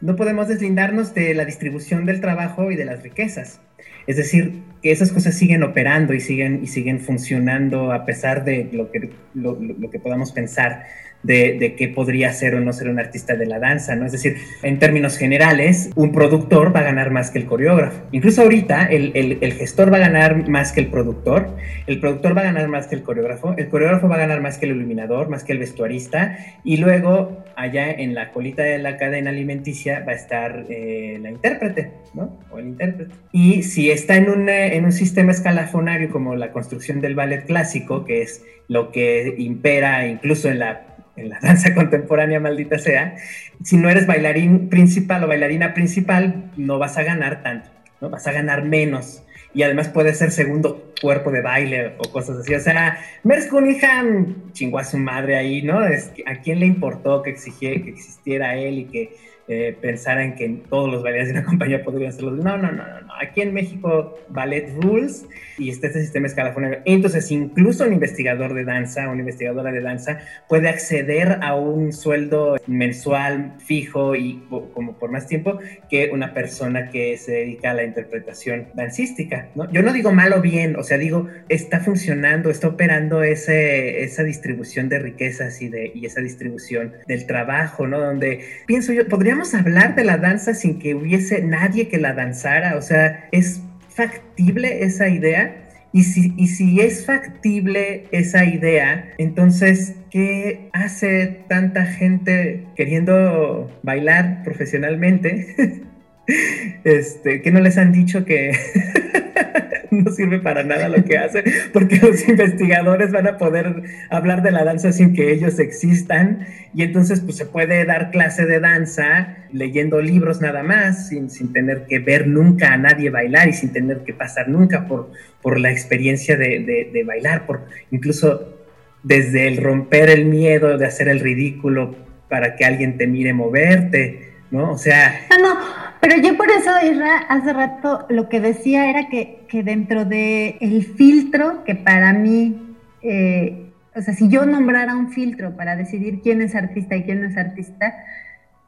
no 0.00 0.16
podemos 0.16 0.48
deslindarnos 0.48 1.14
de 1.14 1.34
la 1.34 1.44
distribución 1.44 2.04
del 2.04 2.20
trabajo 2.20 2.70
y 2.70 2.76
de 2.76 2.84
las 2.84 3.02
riquezas. 3.02 3.60
Es 4.06 4.16
decir, 4.16 4.62
que 4.82 4.92
esas 4.92 5.12
cosas 5.12 5.34
siguen 5.34 5.62
operando 5.62 6.12
y 6.12 6.20
siguen, 6.20 6.60
y 6.62 6.66
siguen 6.66 7.00
funcionando 7.00 7.92
a 7.92 8.04
pesar 8.04 8.44
de 8.44 8.68
lo 8.72 8.90
que, 8.90 9.10
lo, 9.34 9.58
lo 9.60 9.90
que 9.90 9.98
podamos 9.98 10.32
pensar 10.32 10.84
de, 11.24 11.74
qué 11.76 11.88
podría 11.88 12.32
ser 12.32 12.54
o 12.54 12.60
no 12.60 12.72
ser 12.72 12.88
un 12.88 12.98
artista 12.98 13.34
de 13.34 13.46
la 13.46 13.58
danza, 13.58 13.96
¿no? 13.96 14.06
Es 14.06 14.12
decir, 14.12 14.36
en 14.62 14.78
términos 14.78 15.16
generales, 15.16 15.90
un 15.96 16.12
productor 16.12 16.74
va 16.74 16.80
a 16.80 16.84
ganar 16.84 17.10
más 17.10 17.30
que 17.30 17.38
el 17.38 17.46
coreógrafo. 17.46 18.02
Incluso 18.12 18.42
ahorita 18.42 18.84
el, 18.86 19.12
el, 19.14 19.52
gestor 19.54 19.92
va 19.92 19.96
a 19.96 20.00
ganar 20.00 20.48
más 20.48 20.72
que 20.72 20.80
el 20.80 20.88
productor, 20.88 21.56
el 21.86 22.00
productor 22.00 22.36
va 22.36 22.42
a 22.42 22.44
ganar 22.44 22.68
más 22.68 22.86
que 22.86 22.94
el 22.94 23.02
coreógrafo, 23.02 23.54
el 23.56 23.68
coreógrafo 23.68 24.08
va 24.08 24.16
a 24.16 24.18
ganar 24.18 24.40
más 24.40 24.58
que 24.58 24.66
el 24.66 24.72
iluminador, 24.76 25.28
más 25.28 25.44
que 25.44 25.52
el 25.52 25.58
vestuarista, 25.58 26.36
y 26.62 26.76
luego 26.76 27.44
allá 27.56 27.90
en 27.90 28.14
la 28.14 28.32
colita 28.32 28.62
de 28.62 28.78
la 28.78 28.96
cadena 28.96 29.30
alimenticia 29.30 30.04
va 30.06 30.12
a 30.12 30.16
estar 30.16 30.66
eh, 30.68 31.18
la 31.20 31.30
intérprete, 31.30 31.92
¿no? 32.12 32.38
O 32.50 32.58
el 32.58 32.66
intérprete. 32.66 33.14
Y 33.32 33.62
si 33.62 33.90
está 33.90 34.16
en 34.16 34.28
un, 34.28 34.48
en 34.48 34.84
un 34.84 34.92
sistema 34.92 35.32
escalafonario 35.32 36.10
como 36.10 36.34
la 36.36 36.52
construcción 36.52 37.00
del 37.00 37.14
ballet 37.14 37.46
clásico, 37.46 38.04
que 38.04 38.22
es 38.22 38.42
lo 38.68 38.90
que 38.92 39.34
impera 39.38 40.06
incluso 40.06 40.48
en 40.48 40.58
la 40.58 40.93
en 41.16 41.28
la 41.28 41.38
danza 41.40 41.74
contemporánea, 41.74 42.40
maldita 42.40 42.78
sea, 42.78 43.16
si 43.62 43.76
no 43.76 43.88
eres 43.88 44.06
bailarín 44.06 44.68
principal 44.68 45.24
o 45.24 45.28
bailarina 45.28 45.74
principal, 45.74 46.50
no 46.56 46.78
vas 46.78 46.96
a 46.98 47.02
ganar 47.02 47.42
tanto, 47.42 47.68
¿no? 48.00 48.10
Vas 48.10 48.26
a 48.26 48.32
ganar 48.32 48.64
menos. 48.64 49.22
Y 49.52 49.62
además 49.62 49.88
puede 49.88 50.14
ser 50.14 50.32
segundo 50.32 50.92
cuerpo 51.00 51.30
de 51.30 51.40
baile 51.40 51.92
o 51.98 52.10
cosas 52.10 52.38
así. 52.38 52.54
O 52.54 52.60
sea, 52.60 52.98
Merce 53.22 53.48
Cunningham 53.48 54.52
chingó 54.52 54.78
a 54.78 54.84
su 54.84 54.98
madre 54.98 55.36
ahí, 55.36 55.62
¿no? 55.62 55.86
Es, 55.86 56.12
¿A 56.26 56.40
quién 56.40 56.58
le 56.58 56.66
importó 56.66 57.22
que, 57.22 57.30
exigiera, 57.30 57.80
que 57.80 57.90
existiera 57.90 58.56
él 58.56 58.80
y 58.80 58.84
que 58.86 59.16
eh, 59.46 59.76
pensar 59.78 60.20
en 60.20 60.34
que 60.34 60.48
todos 60.70 60.90
los 60.90 61.02
bailarines 61.02 61.34
de 61.34 61.40
una 61.40 61.46
compañía 61.50 61.84
podrían 61.84 62.12
ser 62.12 62.24
los... 62.24 62.38
No, 62.38 62.56
no, 62.56 62.72
no, 62.72 62.82
no, 62.82 63.14
Aquí 63.20 63.42
en 63.42 63.52
México, 63.52 64.18
ballet 64.28 64.72
rules 64.80 65.26
y 65.58 65.70
está 65.70 65.86
este 65.86 66.00
sistema 66.00 66.26
escalafonario. 66.26 66.80
Entonces, 66.84 67.30
incluso 67.30 67.84
un 67.84 67.92
investigador 67.92 68.54
de 68.54 68.64
danza, 68.64 69.08
una 69.08 69.20
investigadora 69.20 69.70
de 69.70 69.80
danza, 69.80 70.20
puede 70.48 70.68
acceder 70.68 71.38
a 71.42 71.54
un 71.54 71.92
sueldo 71.92 72.56
mensual 72.66 73.54
fijo 73.58 74.16
y 74.16 74.42
como 74.48 74.98
por 74.98 75.10
más 75.10 75.26
tiempo 75.26 75.58
que 75.88 76.10
una 76.12 76.34
persona 76.34 76.88
que 76.90 77.16
se 77.18 77.32
dedica 77.32 77.70
a 77.70 77.74
la 77.74 77.84
interpretación 77.84 78.68
dancística, 78.74 79.50
¿no? 79.54 79.70
Yo 79.70 79.82
no 79.82 79.92
digo 79.92 80.12
mal 80.12 80.32
o 80.32 80.40
bien, 80.40 80.76
o 80.76 80.82
sea, 80.82 80.98
digo, 80.98 81.28
está 81.48 81.80
funcionando, 81.80 82.50
está 82.50 82.68
operando 82.68 83.22
ese, 83.22 84.02
esa 84.02 84.22
distribución 84.22 84.88
de 84.88 84.98
riquezas 84.98 85.60
y, 85.62 85.68
de, 85.68 85.92
y 85.94 86.06
esa 86.06 86.20
distribución 86.20 86.94
del 87.06 87.26
trabajo, 87.26 87.86
¿no? 87.86 88.00
Donde 88.00 88.40
pienso 88.66 88.92
yo, 88.92 89.06
podría 89.06 89.33
podríamos 89.34 89.54
hablar 89.54 89.96
de 89.96 90.04
la 90.04 90.16
danza 90.18 90.54
sin 90.54 90.78
que 90.78 90.94
hubiese 90.94 91.42
nadie 91.42 91.88
que 91.88 91.98
la 91.98 92.12
danzara, 92.12 92.76
o 92.76 92.82
sea, 92.82 93.28
es 93.32 93.60
factible 93.88 94.84
esa 94.84 95.08
idea. 95.08 95.66
Y 95.92 96.04
si, 96.04 96.34
y 96.36 96.46
si 96.46 96.80
es 96.80 97.04
factible 97.04 98.06
esa 98.12 98.44
idea, 98.44 99.12
entonces, 99.18 99.96
¿qué 100.10 100.68
hace 100.72 101.40
tanta 101.48 101.84
gente 101.84 102.66
queriendo 102.76 103.68
bailar 103.82 104.42
profesionalmente? 104.44 105.82
este, 106.84 107.42
que 107.42 107.50
no 107.50 107.58
les 107.58 107.76
han 107.76 107.90
dicho 107.90 108.24
que 108.24 108.52
no 110.04 110.10
sirve 110.10 110.40
para 110.40 110.62
nada 110.62 110.88
lo 110.88 111.04
que 111.04 111.18
hace, 111.18 111.44
porque 111.72 111.96
los 111.98 112.28
investigadores 112.28 113.12
van 113.12 113.26
a 113.26 113.38
poder 113.38 113.82
hablar 114.10 114.42
de 114.42 114.50
la 114.50 114.64
danza 114.64 114.92
sin 114.92 115.14
que 115.14 115.32
ellos 115.32 115.58
existan, 115.58 116.46
y 116.74 116.82
entonces 116.82 117.20
pues 117.20 117.36
se 117.36 117.46
puede 117.46 117.84
dar 117.84 118.10
clase 118.10 118.46
de 118.46 118.60
danza 118.60 119.36
leyendo 119.52 120.00
libros 120.00 120.40
nada 120.40 120.62
más, 120.62 121.08
sin, 121.08 121.30
sin 121.30 121.52
tener 121.52 121.86
que 121.86 122.00
ver 122.00 122.26
nunca 122.26 122.72
a 122.72 122.76
nadie 122.76 123.10
bailar 123.10 123.48
y 123.48 123.52
sin 123.52 123.72
tener 123.72 123.98
que 123.98 124.12
pasar 124.12 124.48
nunca 124.48 124.86
por, 124.86 125.12
por 125.40 125.60
la 125.60 125.70
experiencia 125.70 126.36
de, 126.36 126.90
de, 126.92 127.04
bailar, 127.04 127.46
por 127.46 127.66
incluso 127.90 128.54
desde 129.02 129.46
el 129.46 129.58
romper 129.58 130.10
el 130.10 130.24
miedo 130.24 130.76
de 130.78 130.86
hacer 130.86 131.08
el 131.08 131.20
ridículo 131.20 131.94
para 132.28 132.56
que 132.56 132.64
alguien 132.64 132.96
te 132.96 133.06
mire 133.06 133.32
moverte, 133.32 134.33
¿no? 134.54 134.70
O 134.70 134.78
sea... 134.78 135.20
No, 135.30 135.54
no, 135.54 135.60
pero 136.00 136.16
yo 136.22 136.36
por 136.36 136.48
eso, 136.50 136.70
Isra, 136.82 137.18
hace 137.28 137.52
rato 137.52 138.06
lo 138.08 138.28
que 138.28 138.40
decía 138.40 138.88
era 138.88 139.08
que, 139.08 139.44
que 139.48 139.64
dentro 139.64 140.04
de 140.04 140.56
el 140.60 140.84
filtro, 140.84 141.64
que 141.64 141.74
para 141.74 142.12
mí, 142.12 142.76
eh, 143.02 143.72
o 143.94 144.00
sea, 144.00 144.14
si 144.14 144.28
yo 144.28 144.46
nombrara 144.46 144.94
un 144.94 145.10
filtro 145.10 145.56
para 145.56 145.74
decidir 145.74 146.20
quién 146.22 146.40
es 146.40 146.54
artista 146.54 146.94
y 146.94 147.02
quién 147.02 147.20
no 147.20 147.28
es 147.28 147.36
artista, 147.36 147.94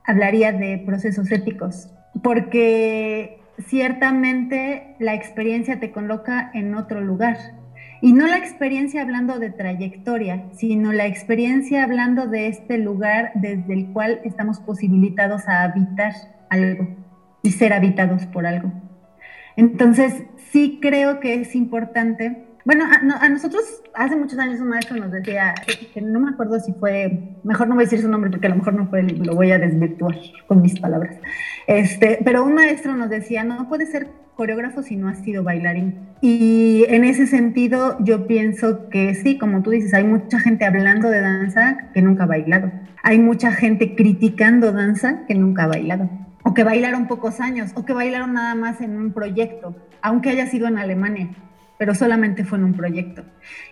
hablaría 0.04 0.52
de 0.52 0.82
procesos 0.84 1.30
éticos, 1.30 1.88
porque 2.22 3.38
ciertamente 3.68 4.96
la 4.98 5.14
experiencia 5.14 5.78
te 5.78 5.92
coloca 5.92 6.50
en 6.52 6.74
otro 6.74 7.00
lugar. 7.00 7.36
Y 8.06 8.12
no 8.12 8.28
la 8.28 8.38
experiencia 8.38 9.02
hablando 9.02 9.40
de 9.40 9.50
trayectoria, 9.50 10.44
sino 10.52 10.92
la 10.92 11.06
experiencia 11.06 11.82
hablando 11.82 12.28
de 12.28 12.46
este 12.46 12.78
lugar 12.78 13.32
desde 13.34 13.74
el 13.74 13.92
cual 13.92 14.20
estamos 14.22 14.60
posibilitados 14.60 15.48
a 15.48 15.64
habitar 15.64 16.12
algo 16.48 16.86
y 17.42 17.50
ser 17.50 17.72
habitados 17.72 18.24
por 18.26 18.46
algo. 18.46 18.72
Entonces, 19.56 20.22
sí 20.52 20.78
creo 20.80 21.18
que 21.18 21.34
es 21.34 21.56
importante. 21.56 22.46
Bueno, 22.64 22.84
a, 22.84 23.28
nosotros 23.28 23.64
hace 23.92 24.14
muchos 24.14 24.38
años 24.38 24.60
un 24.60 24.68
maestro 24.68 24.96
nos 24.98 25.10
decía, 25.10 25.56
que 25.92 26.00
no 26.00 26.20
me 26.20 26.30
acuerdo 26.30 26.60
si 26.60 26.74
fue, 26.74 27.34
mejor 27.42 27.66
no 27.66 27.74
voy 27.74 27.82
a 27.82 27.86
decir 27.86 28.02
su 28.02 28.08
nombre 28.08 28.30
porque 28.30 28.46
a 28.46 28.50
lo 28.50 28.56
mejor 28.56 28.74
no 28.74 28.86
fue, 28.86 29.02
lo 29.02 29.34
voy 29.34 29.50
a 29.50 29.58
desvirtuar 29.58 30.14
con 30.46 30.62
mis 30.62 30.78
palabras. 30.78 31.16
Este, 31.66 32.18
pero 32.24 32.44
un 32.44 32.54
maestro 32.54 32.94
nos 32.96 33.10
decía, 33.10 33.42
no 33.44 33.68
puede 33.68 33.86
ser 33.86 34.08
coreógrafo 34.36 34.82
si 34.82 34.96
no 34.96 35.08
has 35.08 35.18
sido 35.18 35.42
bailarín. 35.42 35.98
Y 36.20 36.84
en 36.88 37.04
ese 37.04 37.26
sentido 37.26 37.96
yo 38.00 38.26
pienso 38.26 38.88
que 38.88 39.14
sí, 39.14 39.38
como 39.38 39.62
tú 39.62 39.70
dices, 39.70 39.94
hay 39.94 40.04
mucha 40.04 40.38
gente 40.38 40.64
hablando 40.64 41.08
de 41.08 41.20
danza 41.20 41.78
que 41.92 42.02
nunca 42.02 42.24
ha 42.24 42.26
bailado. 42.26 42.70
Hay 43.02 43.18
mucha 43.18 43.52
gente 43.52 43.94
criticando 43.96 44.72
danza 44.72 45.24
que 45.26 45.34
nunca 45.34 45.64
ha 45.64 45.68
bailado. 45.68 46.08
O 46.44 46.54
que 46.54 46.62
bailaron 46.62 47.08
pocos 47.08 47.40
años, 47.40 47.72
o 47.74 47.84
que 47.84 47.92
bailaron 47.92 48.34
nada 48.34 48.54
más 48.54 48.80
en 48.80 48.96
un 48.96 49.12
proyecto, 49.12 49.74
aunque 50.00 50.30
haya 50.30 50.46
sido 50.46 50.68
en 50.68 50.78
Alemania, 50.78 51.30
pero 51.76 51.94
solamente 51.94 52.44
fue 52.44 52.58
en 52.58 52.64
un 52.64 52.74
proyecto. 52.74 53.24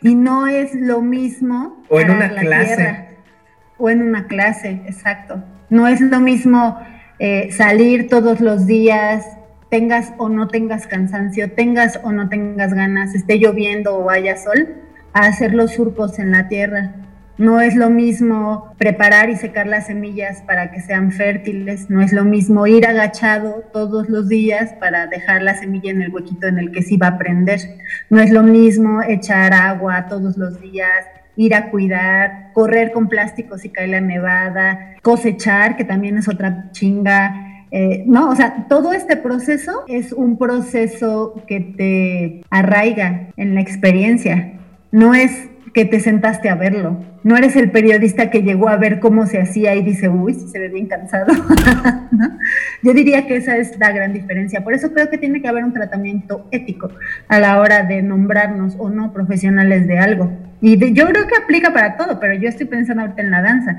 Y 0.02 0.16
no 0.16 0.48
es 0.48 0.74
lo 0.74 1.00
mismo. 1.00 1.84
O 1.88 2.00
en 2.00 2.10
una 2.10 2.30
clase. 2.30 3.08
o 3.78 3.90
en 3.90 4.02
una 4.02 4.26
clase, 4.26 4.82
exacto. 4.86 5.44
No 5.70 5.86
es 5.86 6.00
lo 6.00 6.20
mismo 6.20 6.78
eh, 7.18 7.50
salir 7.52 8.08
todos 8.08 8.40
los 8.40 8.66
días, 8.66 9.24
tengas 9.70 10.12
o 10.18 10.28
no 10.28 10.48
tengas 10.48 10.86
cansancio, 10.86 11.52
tengas 11.52 11.98
o 12.02 12.12
no 12.12 12.28
tengas 12.28 12.74
ganas, 12.74 13.14
esté 13.14 13.38
lloviendo 13.38 13.96
o 13.96 14.10
haya 14.10 14.36
sol, 14.36 14.76
a 15.12 15.26
hacer 15.26 15.54
los 15.54 15.72
surcos 15.72 16.18
en 16.18 16.32
la 16.32 16.48
tierra. 16.48 16.94
No 17.36 17.60
es 17.60 17.74
lo 17.74 17.90
mismo 17.90 18.72
preparar 18.78 19.28
y 19.28 19.36
secar 19.36 19.66
las 19.66 19.86
semillas 19.86 20.42
para 20.42 20.70
que 20.70 20.80
sean 20.80 21.10
fértiles, 21.10 21.90
no 21.90 22.00
es 22.00 22.12
lo 22.12 22.24
mismo 22.24 22.68
ir 22.68 22.86
agachado 22.86 23.64
todos 23.72 24.08
los 24.08 24.28
días 24.28 24.72
para 24.78 25.08
dejar 25.08 25.42
la 25.42 25.56
semilla 25.56 25.90
en 25.90 26.02
el 26.02 26.14
huequito 26.14 26.46
en 26.46 26.60
el 26.60 26.70
que 26.70 26.82
sí 26.82 26.96
va 26.96 27.08
a 27.08 27.18
prender, 27.18 27.60
no 28.08 28.20
es 28.20 28.30
lo 28.30 28.44
mismo 28.44 29.02
echar 29.02 29.52
agua 29.52 30.06
todos 30.08 30.36
los 30.36 30.60
días, 30.60 31.04
ir 31.36 31.54
a 31.54 31.70
cuidar, 31.70 32.50
correr 32.52 32.92
con 32.92 33.08
plásticos 33.08 33.62
si 33.62 33.70
cae 33.70 33.88
la 33.88 34.00
nevada, 34.00 34.96
cosechar, 35.02 35.76
que 35.76 35.84
también 35.84 36.18
es 36.18 36.28
otra 36.28 36.70
chinga. 36.72 37.66
Eh, 37.70 38.04
no, 38.06 38.30
o 38.30 38.36
sea, 38.36 38.66
todo 38.68 38.92
este 38.92 39.16
proceso 39.16 39.84
es 39.88 40.12
un 40.12 40.38
proceso 40.38 41.42
que 41.46 41.60
te 41.60 42.42
arraiga 42.50 43.28
en 43.36 43.54
la 43.54 43.60
experiencia. 43.60 44.52
No 44.92 45.14
es 45.14 45.48
que 45.74 45.84
te 45.84 45.98
sentaste 45.98 46.48
a 46.48 46.54
verlo. 46.54 46.96
No 47.24 47.36
eres 47.36 47.56
el 47.56 47.72
periodista 47.72 48.30
que 48.30 48.42
llegó 48.42 48.68
a 48.68 48.76
ver 48.76 49.00
cómo 49.00 49.26
se 49.26 49.40
hacía 49.40 49.74
y 49.74 49.82
dice, 49.82 50.08
uy, 50.08 50.34
se 50.34 50.60
ve 50.60 50.68
bien 50.68 50.86
cansado. 50.86 51.32
Yo 52.82 52.94
diría 52.94 53.26
que 53.26 53.36
esa 53.36 53.56
es 53.56 53.76
la 53.78 53.90
gran 53.90 54.12
diferencia. 54.12 54.62
Por 54.62 54.72
eso 54.72 54.92
creo 54.92 55.10
que 55.10 55.18
tiene 55.18 55.42
que 55.42 55.48
haber 55.48 55.64
un 55.64 55.72
tratamiento 55.72 56.46
ético 56.52 56.90
a 57.28 57.40
la 57.40 57.58
hora 57.60 57.82
de 57.82 58.02
nombrarnos 58.02 58.76
o 58.78 58.88
no 58.88 59.12
profesionales 59.12 59.88
de 59.88 59.98
algo. 59.98 60.30
Y 60.64 60.94
yo 60.94 61.06
creo 61.08 61.26
que 61.26 61.36
aplica 61.36 61.74
para 61.74 61.98
todo, 61.98 62.18
pero 62.18 62.32
yo 62.32 62.48
estoy 62.48 62.64
pensando 62.64 63.02
ahorita 63.02 63.20
en 63.20 63.30
la 63.30 63.42
danza. 63.42 63.76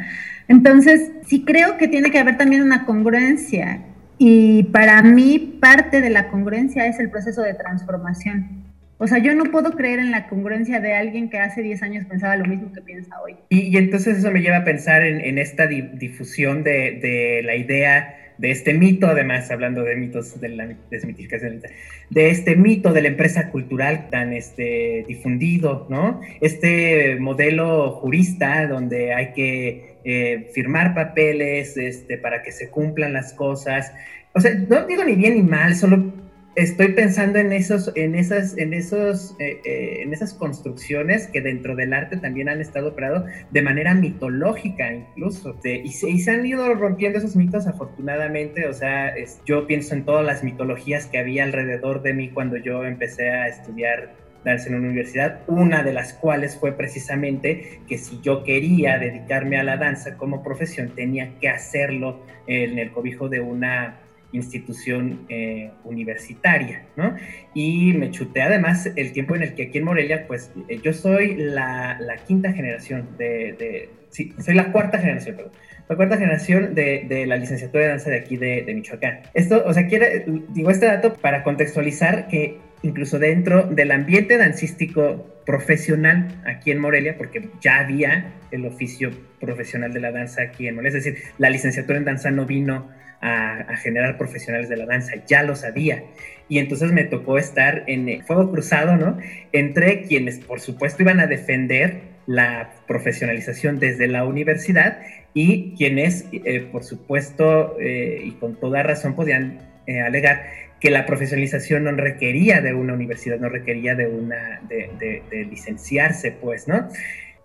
Entonces, 0.47 1.11
sí 1.25 1.43
creo 1.43 1.77
que 1.77 1.87
tiene 1.87 2.11
que 2.11 2.19
haber 2.19 2.37
también 2.37 2.61
una 2.61 2.85
congruencia. 2.85 3.79
Y 4.19 4.65
para 4.65 5.01
mí 5.01 5.57
parte 5.59 5.99
de 5.99 6.11
la 6.11 6.27
congruencia 6.27 6.85
es 6.85 6.99
el 6.99 7.09
proceso 7.09 7.41
de 7.41 7.55
transformación. 7.55 8.65
O 8.99 9.07
sea, 9.07 9.17
yo 9.17 9.33
no 9.33 9.45
puedo 9.45 9.71
creer 9.71 9.97
en 9.97 10.11
la 10.11 10.27
congruencia 10.27 10.79
de 10.79 10.93
alguien 10.93 11.31
que 11.31 11.39
hace 11.39 11.63
10 11.63 11.81
años 11.81 12.05
pensaba 12.05 12.35
lo 12.35 12.45
mismo 12.45 12.71
que 12.71 12.81
piensa 12.81 13.19
hoy. 13.19 13.35
Y, 13.49 13.75
entonces 13.77 14.19
eso 14.19 14.29
me 14.29 14.41
lleva 14.41 14.57
a 14.57 14.63
pensar 14.63 15.01
en, 15.01 15.39
esta 15.39 15.65
difusión 15.65 16.63
de, 16.63 17.41
la 17.43 17.55
idea 17.55 18.15
de 18.37 18.51
este 18.51 18.73
mito, 18.73 19.07
además 19.07 19.49
hablando 19.51 19.83
de 19.83 19.95
mitos 19.95 20.39
de 20.39 20.49
la 20.49 20.75
desmitificación, 20.89 21.61
de 22.09 22.29
este 22.29 22.55
mito 22.55 22.93
de 22.93 23.01
la 23.01 23.07
empresa 23.09 23.49
cultural 23.49 24.09
tan 24.09 24.33
este, 24.33 25.05
difundido, 25.07 25.87
¿no? 25.89 26.21
Este 26.41 27.17
modelo 27.19 27.91
jurista 27.91 28.67
donde 28.67 29.13
hay 29.13 29.33
que 29.33 29.95
eh, 30.03 30.49
firmar 30.53 30.93
papeles 30.93 31.77
este, 31.77 32.17
para 32.17 32.43
que 32.43 32.51
se 32.51 32.69
cumplan 32.69 33.13
las 33.13 33.33
cosas. 33.33 33.91
O 34.33 34.39
sea, 34.39 34.53
no 34.53 34.85
digo 34.85 35.03
ni 35.03 35.15
bien 35.15 35.35
ni 35.35 35.41
mal, 35.41 35.75
solo 35.75 36.24
estoy 36.55 36.89
pensando 36.93 37.39
en 37.39 37.51
esos, 37.51 37.91
en 37.95 38.15
esas, 38.15 38.57
en 38.57 38.73
esos, 38.73 39.35
eh, 39.39 39.61
eh, 39.65 40.01
en 40.01 40.13
esas 40.13 40.33
construcciones 40.33 41.27
que 41.27 41.41
dentro 41.41 41.75
del 41.75 41.93
arte 41.93 42.17
también 42.17 42.49
han 42.49 42.61
estado 42.61 42.89
operado 42.89 43.25
de 43.51 43.61
manera 43.61 43.93
mitológica 43.93 44.93
incluso. 44.93 45.59
y, 45.63 45.91
se, 45.91 46.31
han 46.31 46.45
ido 46.45 46.73
rompiendo 46.75 47.19
esos 47.19 47.35
mitos 47.35 47.67
afortunadamente. 47.67 48.67
O 48.67 48.73
sea, 48.73 49.13
yo 49.45 49.67
pienso 49.67 49.95
en 49.95 50.05
todas 50.05 50.25
las 50.25 50.43
mitologías 50.43 51.07
que 51.07 51.17
había 51.17 51.43
alrededor 51.43 52.01
de 52.01 52.13
mí 52.13 52.29
cuando 52.29 52.57
yo 52.57 52.85
empecé 52.85 53.29
a 53.29 53.47
estudiar 53.47 54.15
danza 54.43 54.69
en 54.69 54.75
una 54.75 54.87
universidad, 54.87 55.41
una 55.47 55.81
de 55.81 55.91
las 55.91 56.13
cuales 56.13 56.55
fue 56.55 56.73
precisamente 56.73 57.81
que 57.87 57.97
si 57.97 58.21
yo 58.21 58.43
quería 58.43 58.99
dedicarme 58.99 59.57
a 59.57 59.63
la 59.63 59.77
danza 59.77 60.17
como 60.17 60.43
profesión, 60.43 60.93
tenía 60.95 61.39
que 61.39 61.49
hacerlo 61.49 62.23
en 62.45 62.77
el 62.77 62.91
cobijo 62.91 63.27
de 63.27 63.39
una 63.39 64.04
institución 64.31 65.25
eh, 65.29 65.71
universitaria, 65.83 66.83
¿no? 66.95 67.15
Y 67.53 67.93
me 67.93 68.11
chuté 68.11 68.41
además 68.41 68.89
el 68.95 69.11
tiempo 69.11 69.35
en 69.35 69.43
el 69.43 69.53
que 69.53 69.63
aquí 69.63 69.77
en 69.77 69.85
Morelia, 69.85 70.27
pues 70.27 70.51
eh, 70.67 70.79
yo 70.83 70.93
soy 70.93 71.35
la, 71.35 71.97
quinta 72.27 72.51
generación 72.53 73.09
de, 73.17 73.89
sí, 74.09 74.33
soy 74.39 74.55
la 74.55 74.71
cuarta 74.71 74.99
generación, 74.99 75.35
perdón, 75.35 75.53
la 75.87 75.95
cuarta 75.95 76.17
generación 76.17 76.73
de, 76.75 77.25
la 77.27 77.37
licenciatura 77.37 77.83
de 77.83 77.89
danza 77.89 78.09
de 78.09 78.17
aquí 78.17 78.37
de, 78.37 78.63
de, 78.63 78.73
Michoacán. 78.73 79.21
Esto, 79.33 79.63
o 79.65 79.73
sea, 79.73 79.87
quiere, 79.87 80.25
digo 80.49 80.71
este 80.71 80.87
dato 80.87 81.13
para 81.13 81.43
contextualizar 81.43 82.27
que 82.27 82.57
incluso 82.81 83.19
dentro 83.19 83.63
del 83.63 83.91
ambiente 83.91 84.37
dancístico 84.37 85.41
profesional 85.45 86.27
aquí 86.45 86.71
en 86.71 86.79
Morelia, 86.79 87.17
porque 87.17 87.49
ya 87.61 87.79
había 87.79 88.33
el 88.51 88.65
oficio 88.65 89.11
profesional 89.39 89.93
de 89.93 89.99
la 89.99 90.11
danza 90.11 90.41
aquí 90.41 90.67
en 90.67 90.75
Morelia, 90.75 90.97
es 90.97 91.05
decir, 91.05 91.23
la 91.37 91.49
licenciatura 91.49 91.97
en 91.97 92.05
danza 92.05 92.31
no 92.31 92.45
vino 92.45 92.89
a, 93.21 93.75
generar 93.77 94.17
profesionales 94.17 94.69
de 94.69 94.77
la 94.77 94.85
danza, 94.85 95.13
ya 95.27 95.43
lo 95.43 95.55
sabía. 95.55 96.03
Y 96.47 96.59
entonces 96.59 96.91
me 96.91 97.03
tocó 97.03 97.37
estar 97.37 97.83
en 97.87 98.23
fuego 98.25 98.51
cruzado, 98.51 98.97
¿no? 98.97 99.17
Entre 99.51 100.03
quienes, 100.03 100.39
por 100.39 100.59
supuesto, 100.59 101.03
iban 101.03 101.19
a 101.19 101.27
defender 101.27 102.15
la 102.27 102.71
profesionalización 102.87 103.79
desde 103.79 104.07
la 104.07 104.25
universidad 104.25 104.99
y 105.33 105.75
quienes, 105.75 106.25
eh, 106.31 106.67
por 106.71 106.83
supuesto, 106.83 107.77
eh, 107.79 108.21
y 108.23 108.31
con 108.33 108.59
toda 108.59 108.83
razón, 108.83 109.15
podían 109.15 109.59
eh, 109.87 110.01
alegar 110.01 110.43
que 110.79 110.89
la 110.89 111.05
profesionalización 111.05 111.83
no 111.83 111.91
requería 111.91 112.61
de 112.61 112.73
una 112.73 112.93
universidad, 112.93 113.39
no 113.39 113.49
requería 113.49 113.95
de 113.95 114.07
una, 114.07 114.61
de 114.67 115.47
licenciarse, 115.49 116.31
pues, 116.31 116.67
¿no? 116.67 116.89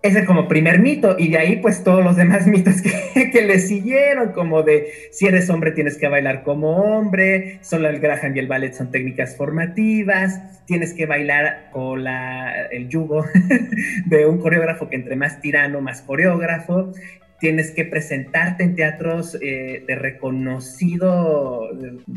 Ese 0.03 0.19
es 0.19 0.25
como 0.25 0.47
primer 0.47 0.79
mito, 0.79 1.15
y 1.19 1.29
de 1.29 1.37
ahí 1.37 1.55
pues 1.57 1.83
todos 1.83 2.03
los 2.03 2.15
demás 2.15 2.47
mitos 2.47 2.81
que, 2.81 3.29
que, 3.29 3.41
le 3.43 3.59
siguieron, 3.59 4.31
como 4.31 4.63
de 4.63 4.87
si 5.11 5.27
eres 5.27 5.49
hombre 5.49 5.71
tienes 5.71 5.97
que 5.97 6.07
bailar 6.07 6.43
como 6.43 6.77
hombre, 6.77 7.59
solo 7.61 7.87
el 7.87 7.99
Graham 7.99 8.35
y 8.35 8.39
el 8.39 8.47
ballet 8.47 8.73
son 8.73 8.89
técnicas 8.89 9.35
formativas, 9.35 10.65
tienes 10.65 10.93
que 10.93 11.05
bailar 11.05 11.69
con 11.71 12.03
la, 12.03 12.65
el 12.71 12.89
yugo 12.89 13.25
de 14.05 14.25
un 14.25 14.39
coreógrafo 14.39 14.89
que 14.89 14.95
entre 14.95 15.15
más 15.15 15.39
tirano, 15.39 15.81
más 15.81 16.01
coreógrafo, 16.01 16.93
tienes 17.41 17.71
que 17.71 17.85
presentarte 17.85 18.63
en 18.63 18.75
teatros 18.75 19.35
eh, 19.41 19.83
de 19.87 19.95
reconocido 19.95 21.71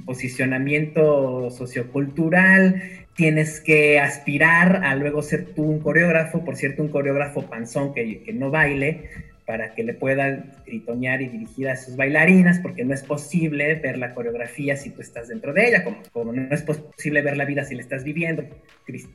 posicionamiento 0.05 1.51
sociocultural, 1.51 2.83
tienes 3.17 3.59
que 3.61 3.99
aspirar 3.99 4.85
a 4.85 4.95
luego 4.95 5.23
ser 5.23 5.47
tú 5.47 5.63
un 5.63 5.81
coreógrafo, 5.81 6.45
por 6.45 6.57
cierto, 6.57 6.83
un 6.83 6.91
coreógrafo 6.91 7.49
panzón 7.49 7.95
que, 7.95 8.23
que 8.23 8.35
no 8.35 8.51
baile, 8.51 9.09
para 9.47 9.75
que 9.75 9.83
le 9.83 9.95
pueda 9.95 10.45
gritonear 10.67 11.23
y 11.23 11.29
dirigir 11.29 11.69
a 11.71 11.77
sus 11.77 11.97
bailarinas, 11.97 12.59
porque 12.59 12.85
no 12.85 12.93
es 12.93 13.03
posible 13.03 13.75
ver 13.77 13.97
la 13.97 14.15
coreografía 14.15 14.77
si 14.77 14.91
tú 14.91 15.01
estás 15.01 15.29
dentro 15.29 15.55
de 15.55 15.69
ella, 15.69 15.85
como, 15.85 15.97
como 16.13 16.33
no 16.33 16.55
es 16.55 16.63
posible 16.63 17.23
ver 17.23 17.39
la 17.39 17.47
vida 17.47 17.65
si 17.65 17.75
la 17.75 17.83
estás 17.83 18.05
viviendo. 18.05 18.45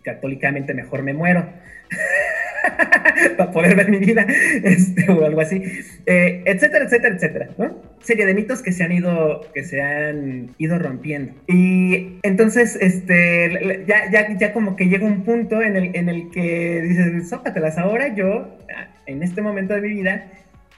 Católicamente 0.02 0.74
mejor 0.74 1.04
me 1.04 1.14
muero. 1.14 1.48
para 3.38 3.52
poder 3.52 3.76
ver 3.76 3.90
mi 3.90 3.98
vida, 3.98 4.26
este, 4.64 5.12
o 5.12 5.26
algo 5.26 5.42
así, 5.42 5.62
eh, 6.06 6.44
etcétera, 6.46 6.86
etcétera, 6.86 7.16
etcétera, 7.16 7.50
¿no? 7.58 7.82
Serie 8.02 8.26
de 8.26 8.34
mitos 8.34 8.62
que 8.62 8.72
se 8.72 8.84
han 8.84 8.92
ido, 8.92 9.42
que 9.54 9.64
se 9.64 9.82
han 9.82 10.50
ido 10.58 10.80
rompiendo. 10.80 11.34
Y 11.48 12.20
entonces, 12.24 12.78
este, 12.82 13.86
ya, 13.88 14.10
ya, 14.12 14.38
ya 14.38 14.54
como 14.54 14.76
que 14.76 14.88
llega 14.88 15.06
un 15.06 15.24
punto 15.24 15.62
en 15.62 15.76
el, 15.76 15.96
en 15.96 16.10
el 16.10 16.30
que 16.32 16.82
dices, 16.82 17.30
sópatelas, 17.30 17.78
ahora 17.78 18.16
yo, 18.16 18.58
en 19.06 19.24
este 19.24 19.42
momento 19.42 19.74
de 19.74 19.82
mi 19.82 19.90
vida, 19.90 20.32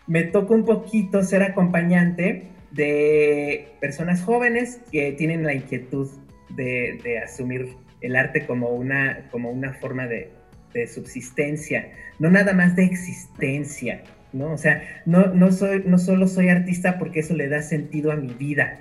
me 0.08 0.24
toca 0.24 0.54
un 0.54 0.66
poquito 0.66 1.24
ser 1.24 1.44
acompañante 1.44 2.48
de 2.72 3.68
personas 3.80 4.24
jóvenes 4.24 4.82
que 4.92 5.12
tienen 5.12 5.44
la 5.44 5.54
inquietud 5.54 6.10
de, 6.56 7.00
de 7.04 7.20
asumir 7.20 7.76
el 8.02 8.16
arte 8.16 8.46
como 8.46 8.70
una, 8.70 9.28
como 9.30 9.52
una 9.52 9.74
forma 9.74 10.08
de, 10.08 10.32
de 10.74 10.88
subsistencia, 10.88 11.92
no 12.20 12.30
nada 12.30 12.54
más 12.54 12.76
de 12.76 12.86
existencia, 12.86 14.04
¿no? 14.34 14.54
O 14.54 14.58
sea, 14.58 14.84
no, 15.06 15.28
no, 15.28 15.52
soy, 15.52 15.84
no 15.86 15.98
solo 15.98 16.28
soy 16.28 16.50
artista 16.50 16.98
porque 16.98 17.20
eso 17.20 17.36
le 17.36 17.50
da 17.50 17.62
sentido 17.62 18.12
a 18.12 18.16
mi 18.16 18.34
vida. 18.34 18.80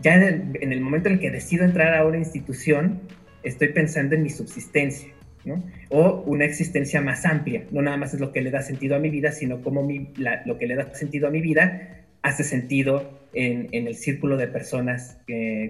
Ya 0.00 0.14
en 0.14 0.72
el, 0.72 0.80
momento 0.80 1.08
en 1.08 1.16
el 1.16 1.20
que 1.20 1.30
decido 1.30 1.64
entrar 1.64 1.94
a 1.94 2.06
una 2.06 2.18
institución, 2.18 3.00
estoy 3.42 3.68
pensando 3.68 4.14
en 4.14 4.22
mi 4.22 4.30
subsistencia, 4.30 5.08
¿no? 5.44 5.64
O 5.90 6.22
una 6.26 6.44
existencia 6.44 7.00
más 7.00 7.24
amplia, 7.24 7.64
no 7.72 7.82
nada 7.82 7.96
más 7.96 8.14
es 8.14 8.20
lo 8.20 8.32
que 8.32 8.40
le 8.40 8.50
da 8.50 8.62
sentido 8.62 8.94
a 8.94 9.00
mi 9.00 9.10
vida, 9.10 9.32
sino 9.32 9.60
como 9.60 9.82
mi, 9.82 10.12
lo 10.44 10.58
que 10.58 10.66
le 10.66 10.76
da 10.76 10.94
sentido 10.94 11.26
a 11.28 11.30
mi 11.30 11.40
vida 11.40 12.04
hace 12.22 12.44
sentido 12.44 13.18
en, 13.32 13.68
en 13.72 13.86
el 13.86 13.96
círculo 13.96 14.36
de 14.36 14.48
personas 14.48 15.18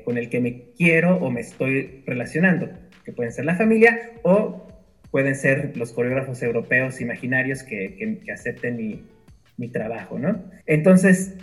con 0.05 0.19
el 0.19 0.29
que 0.29 0.41
me 0.41 0.63
quiero 0.77 1.17
o 1.17 1.31
me 1.31 1.41
estoy 1.41 2.03
relacionando, 2.07 2.71
que 3.05 3.13
pueden 3.13 3.33
ser 3.33 3.45
la 3.45 3.57
familia 3.57 3.99
o 4.23 4.68
pueden 5.11 5.35
ser 5.35 5.77
los 5.77 5.93
coreógrafos 5.93 6.43
europeos 6.43 7.01
imaginarios 7.01 7.63
que, 7.63 8.21
acepten 8.33 8.77
mi, 8.77 9.69
trabajo, 9.69 10.19
¿no? 10.19 10.45
Entonces, 10.67 11.35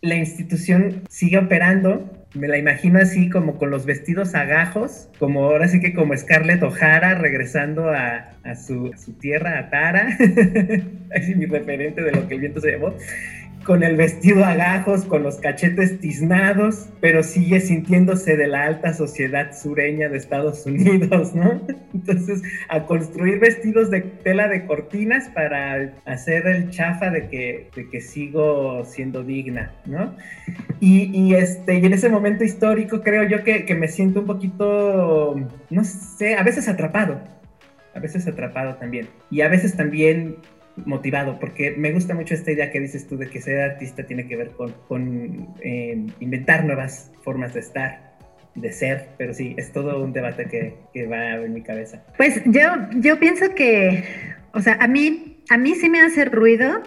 la 0.00 0.14
institución 0.14 1.02
sigue 1.10 1.36
operando, 1.36 2.10
me 2.34 2.48
la 2.48 2.56
imagino 2.56 2.98
así 2.98 3.28
como 3.28 3.58
con 3.58 3.70
los 3.70 3.84
vestidos 3.84 4.34
agajos, 4.34 5.10
como 5.18 5.44
ahora 5.44 5.68
sí 5.68 5.80
que 5.80 5.92
como 5.92 6.16
Scarlett 6.16 6.62
O'Hara 6.62 7.16
regresando 7.16 7.90
a, 7.90 8.30
a, 8.42 8.54
su, 8.54 8.90
a 8.94 8.96
su, 8.96 9.12
tierra, 9.14 9.58
a 9.58 9.70
Tara, 9.70 10.08
así 11.14 11.34
mi 11.34 11.46
referente 11.46 12.02
de 12.02 12.12
lo 12.12 12.26
que 12.26 12.34
el 12.34 12.40
viento 12.40 12.60
se 12.60 12.70
llevó, 12.70 12.96
con 13.68 13.82
el 13.82 13.96
vestido 13.96 14.46
a 14.46 14.54
gajos, 14.54 15.04
con 15.04 15.22
los 15.22 15.36
cachetes 15.36 16.00
tiznados, 16.00 16.88
pero 17.02 17.22
sigue 17.22 17.60
sintiéndose 17.60 18.34
de 18.34 18.46
la 18.46 18.64
alta 18.64 18.94
sociedad 18.94 19.54
sureña 19.54 20.08
de 20.08 20.16
Estados 20.16 20.64
Unidos, 20.64 21.34
¿no? 21.34 21.60
Entonces, 21.94 22.40
a 22.70 22.86
construir 22.86 23.40
vestidos 23.40 23.90
de 23.90 24.00
tela 24.00 24.48
de 24.48 24.64
cortinas 24.64 25.28
para 25.34 25.92
hacer 26.06 26.46
el 26.46 26.70
chafa 26.70 27.10
de 27.10 27.28
que, 27.28 27.68
de 27.76 27.90
que 27.90 28.00
sigo 28.00 28.86
siendo 28.86 29.22
digna, 29.22 29.70
¿no? 29.84 30.16
Y, 30.80 31.34
este, 31.34 31.76
en 31.76 31.92
ese 31.92 32.08
momento 32.08 32.44
histórico 32.44 33.02
creo 33.02 33.24
yo 33.24 33.44
que 33.44 33.74
me 33.78 33.88
siento 33.88 34.20
un 34.20 34.26
poquito, 34.26 35.36
no 35.68 35.84
sé, 35.84 36.36
a 36.36 36.42
veces 36.42 36.68
atrapado, 36.68 37.20
a 37.94 38.00
veces 38.00 38.26
atrapado 38.26 38.76
también. 38.76 39.08
Y 39.30 39.42
a 39.42 39.48
veces 39.48 39.76
también 39.76 40.36
motivado, 40.86 41.38
porque 41.38 41.72
me 41.76 41.92
gusta 41.92 42.14
mucho 42.14 42.34
esta 42.34 42.52
idea 42.52 42.70
que 42.70 42.80
dices 42.80 43.06
tú 43.06 43.16
de 43.16 43.28
que 43.28 43.40
ser 43.40 43.60
artista 43.60 44.04
tiene 44.04 44.26
que 44.26 44.36
ver 44.36 44.50
con, 44.50 44.72
con 44.86 45.48
eh, 45.60 46.06
inventar 46.20 46.64
nuevas 46.64 47.12
formas 47.22 47.54
de 47.54 47.60
estar, 47.60 48.16
de 48.54 48.72
ser, 48.72 49.10
pero 49.18 49.34
sí, 49.34 49.54
es 49.58 49.72
todo 49.72 50.02
un 50.02 50.12
debate 50.12 50.46
que, 50.46 50.74
que, 50.92 51.06
va 51.06 51.34
en 51.36 51.52
mi 51.52 51.62
cabeza. 51.62 52.04
Pues 52.16 52.42
yo, 52.46 52.70
yo 52.96 53.18
pienso 53.18 53.54
que, 53.54 54.04
o 54.52 54.60
sea, 54.60 54.76
a 54.80 54.88
mí, 54.88 55.42
a 55.50 55.58
mí 55.58 55.74
sí 55.74 55.88
me 55.88 56.00
hace 56.00 56.24
ruido 56.24 56.82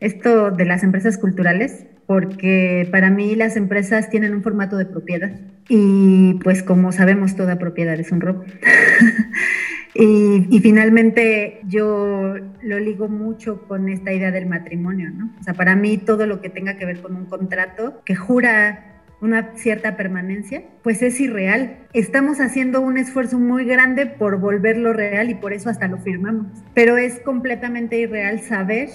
esto 0.00 0.50
de 0.50 0.64
las 0.64 0.82
empresas 0.82 1.18
culturales, 1.18 1.86
porque 2.06 2.88
para 2.90 3.10
mí 3.10 3.34
las 3.36 3.56
empresas 3.56 4.10
tienen 4.10 4.34
un 4.34 4.42
formato 4.42 4.76
de 4.76 4.84
propiedad 4.84 5.30
y 5.68 6.34
pues 6.42 6.62
como 6.62 6.92
sabemos 6.92 7.36
toda 7.36 7.58
propiedad 7.58 7.98
es 7.98 8.10
un 8.12 8.20
robo. 8.20 8.44
Y, 9.94 10.58
finalmente 10.60 11.60
yo 11.66 12.34
lo 12.62 12.78
ligo 12.78 13.08
mucho 13.08 13.62
con 13.68 13.88
esta 13.88 14.12
idea 14.12 14.30
del 14.30 14.46
matrimonio, 14.46 15.10
¿no? 15.10 15.30
O 15.38 15.42
sea, 15.42 15.54
para 15.54 15.76
mí 15.76 15.98
todo 15.98 16.26
lo 16.26 16.40
que 16.40 16.48
tenga 16.48 16.76
que 16.76 16.86
ver 16.86 17.00
con 17.00 17.14
un 17.14 17.26
contrato 17.26 18.00
que 18.04 18.14
jura 18.14 18.88
una 19.20 19.52
cierta 19.54 19.96
permanencia, 19.96 20.64
pues 20.82 21.00
es 21.00 21.20
irreal. 21.20 21.78
Estamos 21.92 22.40
haciendo 22.40 22.80
un 22.80 22.98
esfuerzo 22.98 23.38
muy 23.38 23.64
grande 23.64 24.06
por 24.06 24.40
volverlo 24.40 24.92
real 24.92 25.30
y 25.30 25.34
por 25.34 25.52
eso 25.52 25.70
hasta 25.70 25.86
lo 25.86 25.98
firmamos. 25.98 26.46
Pero 26.74 26.96
es 26.96 27.20
completamente 27.20 27.98
irreal 27.98 28.40
saber 28.40 28.88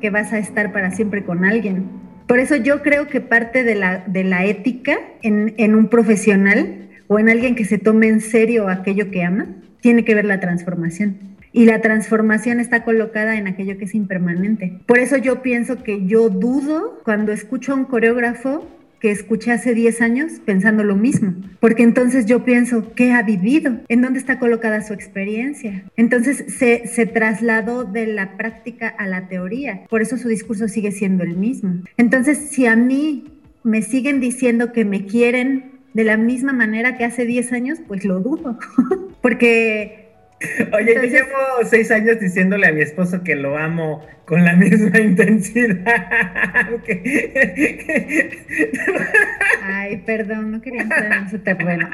que 0.00 0.10
vas 0.10 0.32
a 0.32 0.38
estar 0.38 0.72
para 0.72 0.92
siempre 0.92 1.24
con 1.24 1.44
alguien. 1.44 1.88
Por 2.28 2.38
eso 2.38 2.54
yo 2.54 2.82
creo 2.82 3.08
que 3.08 3.20
parte 3.20 3.64
de 3.64 3.74
la, 3.74 4.04
de 4.06 4.22
la 4.22 4.44
ética 4.44 4.98
en, 5.22 5.54
en 5.56 5.74
un 5.74 5.88
profesional 5.88 6.88
o 7.08 7.18
en 7.18 7.28
alguien 7.28 7.56
que 7.56 7.64
se 7.64 7.78
tome 7.78 8.06
en 8.06 8.20
serio 8.20 8.68
aquello 8.68 9.10
que 9.10 9.24
ama, 9.24 9.48
tiene 9.82 10.04
que 10.04 10.14
ver 10.14 10.24
la 10.24 10.40
transformación. 10.40 11.18
Y 11.52 11.66
la 11.66 11.82
transformación 11.82 12.60
está 12.60 12.82
colocada 12.82 13.36
en 13.36 13.46
aquello 13.46 13.76
que 13.76 13.84
es 13.84 13.94
impermanente. 13.94 14.80
Por 14.86 14.98
eso 14.98 15.18
yo 15.18 15.42
pienso 15.42 15.82
que 15.82 16.06
yo 16.06 16.30
dudo 16.30 17.02
cuando 17.04 17.32
escucho 17.32 17.72
a 17.72 17.76
un 17.76 17.84
coreógrafo 17.84 18.66
que 19.00 19.10
escuché 19.10 19.50
hace 19.50 19.74
10 19.74 20.00
años 20.00 20.32
pensando 20.44 20.84
lo 20.84 20.94
mismo, 20.94 21.34
porque 21.58 21.82
entonces 21.82 22.24
yo 22.24 22.44
pienso, 22.44 22.94
¿qué 22.94 23.12
ha 23.12 23.22
vivido? 23.22 23.80
¿En 23.88 24.00
dónde 24.00 24.20
está 24.20 24.38
colocada 24.38 24.80
su 24.82 24.94
experiencia? 24.94 25.82
Entonces 25.96 26.44
se, 26.46 26.86
se 26.86 27.06
trasladó 27.06 27.82
de 27.82 28.06
la 28.06 28.36
práctica 28.36 28.86
a 28.86 29.08
la 29.08 29.26
teoría, 29.26 29.82
por 29.90 30.02
eso 30.02 30.16
su 30.16 30.28
discurso 30.28 30.68
sigue 30.68 30.92
siendo 30.92 31.24
el 31.24 31.36
mismo. 31.36 31.82
Entonces, 31.96 32.38
si 32.50 32.66
a 32.66 32.76
mí 32.76 33.24
me 33.64 33.82
siguen 33.82 34.20
diciendo 34.20 34.72
que 34.72 34.84
me 34.84 35.04
quieren 35.04 35.71
de 35.94 36.04
la 36.04 36.16
misma 36.16 36.52
manera 36.52 36.96
que 36.96 37.04
hace 37.04 37.26
10 37.26 37.52
años, 37.52 37.78
pues 37.86 38.04
lo 38.04 38.20
dudo, 38.20 38.58
porque 39.22 40.02
Oye, 40.72 40.94
yo 40.94 41.02
llevo 41.02 41.36
seis 41.64 41.90
años 41.90 42.18
diciéndole 42.18 42.66
a 42.66 42.72
mi 42.72 42.80
esposo 42.80 43.22
que 43.22 43.36
lo 43.36 43.56
amo 43.56 44.04
con 44.24 44.44
la 44.44 44.54
misma 44.54 44.98
intensidad. 45.00 45.78
Ay, 49.62 49.98
perdón, 50.04 50.50
no 50.50 50.60
quería 50.60 50.82
entrar 50.82 51.12
en 51.12 51.26
ese 51.26 51.38
terreno. 51.38 51.88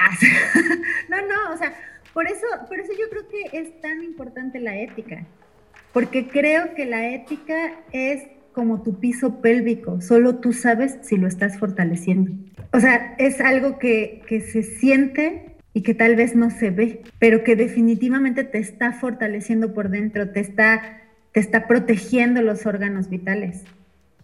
no, 1.08 1.16
no, 1.18 1.52
o 1.52 1.56
sea, 1.56 1.74
por 2.14 2.26
eso, 2.26 2.46
por 2.68 2.80
eso 2.80 2.92
yo 2.98 3.08
creo 3.10 3.28
que 3.28 3.58
es 3.58 3.80
tan 3.80 4.02
importante 4.02 4.60
la 4.60 4.76
ética, 4.78 5.24
porque 5.92 6.28
creo 6.28 6.74
que 6.74 6.86
la 6.86 7.08
ética 7.10 7.72
es 7.92 8.22
como 8.52 8.82
tu 8.82 8.98
piso 8.98 9.40
pélvico, 9.40 10.00
solo 10.00 10.36
tú 10.36 10.52
sabes 10.52 10.98
si 11.02 11.16
lo 11.16 11.26
estás 11.28 11.58
fortaleciendo. 11.58 12.32
O 12.72 12.80
sea, 12.80 13.14
es 13.18 13.40
algo 13.40 13.78
que, 13.78 14.22
que 14.26 14.40
se 14.40 14.62
siente 14.62 15.56
y 15.72 15.82
que 15.82 15.94
tal 15.94 16.16
vez 16.16 16.34
no 16.34 16.50
se 16.50 16.70
ve, 16.70 17.02
pero 17.18 17.44
que 17.44 17.54
definitivamente 17.56 18.44
te 18.44 18.58
está 18.58 18.92
fortaleciendo 18.92 19.74
por 19.74 19.90
dentro, 19.90 20.30
te 20.30 20.40
está, 20.40 21.02
te 21.32 21.40
está 21.40 21.66
protegiendo 21.66 22.42
los 22.42 22.66
órganos 22.66 23.08
vitales. 23.08 23.64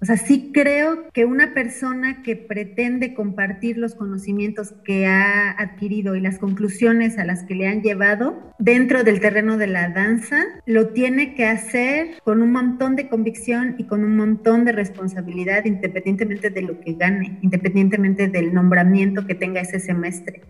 O 0.04 0.06
sea, 0.06 0.18
sí 0.18 0.50
creo 0.52 1.08
que 1.14 1.24
una 1.24 1.54
persona 1.54 2.22
que 2.22 2.36
pretende 2.36 3.14
compartir 3.14 3.78
los 3.78 3.94
conocimientos 3.94 4.74
que 4.84 5.06
ha 5.06 5.52
adquirido 5.52 6.14
y 6.14 6.20
las 6.20 6.38
conclusiones 6.38 7.16
a 7.16 7.24
las 7.24 7.44
que 7.44 7.54
le 7.54 7.68
han 7.68 7.80
llevado 7.80 8.52
dentro 8.58 9.02
del 9.02 9.18
terreno 9.20 9.56
de 9.56 9.66
la 9.66 9.88
danza, 9.88 10.44
lo 10.66 10.88
tiene 10.88 11.34
que 11.34 11.46
hacer 11.46 12.20
con 12.22 12.42
un 12.42 12.52
montón 12.52 12.96
de 12.96 13.08
convicción 13.08 13.76
y 13.78 13.84
con 13.84 14.04
un 14.04 14.14
montón 14.14 14.66
de 14.66 14.72
responsabilidad, 14.72 15.64
independientemente 15.64 16.50
de 16.50 16.60
lo 16.60 16.80
que 16.80 16.92
gane, 16.92 17.38
independientemente 17.40 18.28
del 18.28 18.52
nombramiento 18.52 19.26
que 19.26 19.34
tenga 19.34 19.62
ese 19.62 19.80
semestre 19.80 20.42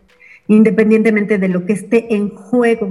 independientemente 0.49 1.39
de 1.39 1.49
lo 1.49 1.65
que 1.65 1.75
esté 1.75 2.13
en 2.17 2.29
juego. 2.29 2.91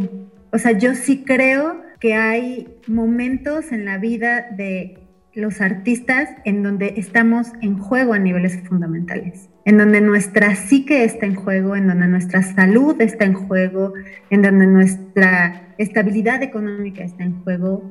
O 0.53 0.57
sea, 0.57 0.71
yo 0.71 0.95
sí 0.95 1.23
creo 1.25 1.83
que 1.99 2.13
hay 2.13 2.67
momentos 2.87 3.71
en 3.73 3.85
la 3.85 3.97
vida 3.97 4.47
de 4.57 5.02
los 5.35 5.61
artistas 5.61 6.29
en 6.45 6.61
donde 6.61 6.93
estamos 6.97 7.47
en 7.61 7.77
juego 7.79 8.13
a 8.13 8.19
niveles 8.19 8.59
fundamentales, 8.67 9.49
en 9.65 9.77
donde 9.77 10.01
nuestra 10.01 10.55
psique 10.55 11.03
está 11.03 11.25
en 11.25 11.35
juego, 11.35 11.75
en 11.75 11.87
donde 11.87 12.07
nuestra 12.07 12.43
salud 12.43 12.99
está 13.01 13.25
en 13.25 13.33
juego, 13.33 13.93
en 14.29 14.41
donde 14.41 14.67
nuestra 14.67 15.73
estabilidad 15.77 16.43
económica 16.43 17.03
está 17.03 17.23
en 17.23 17.43
juego, 17.43 17.89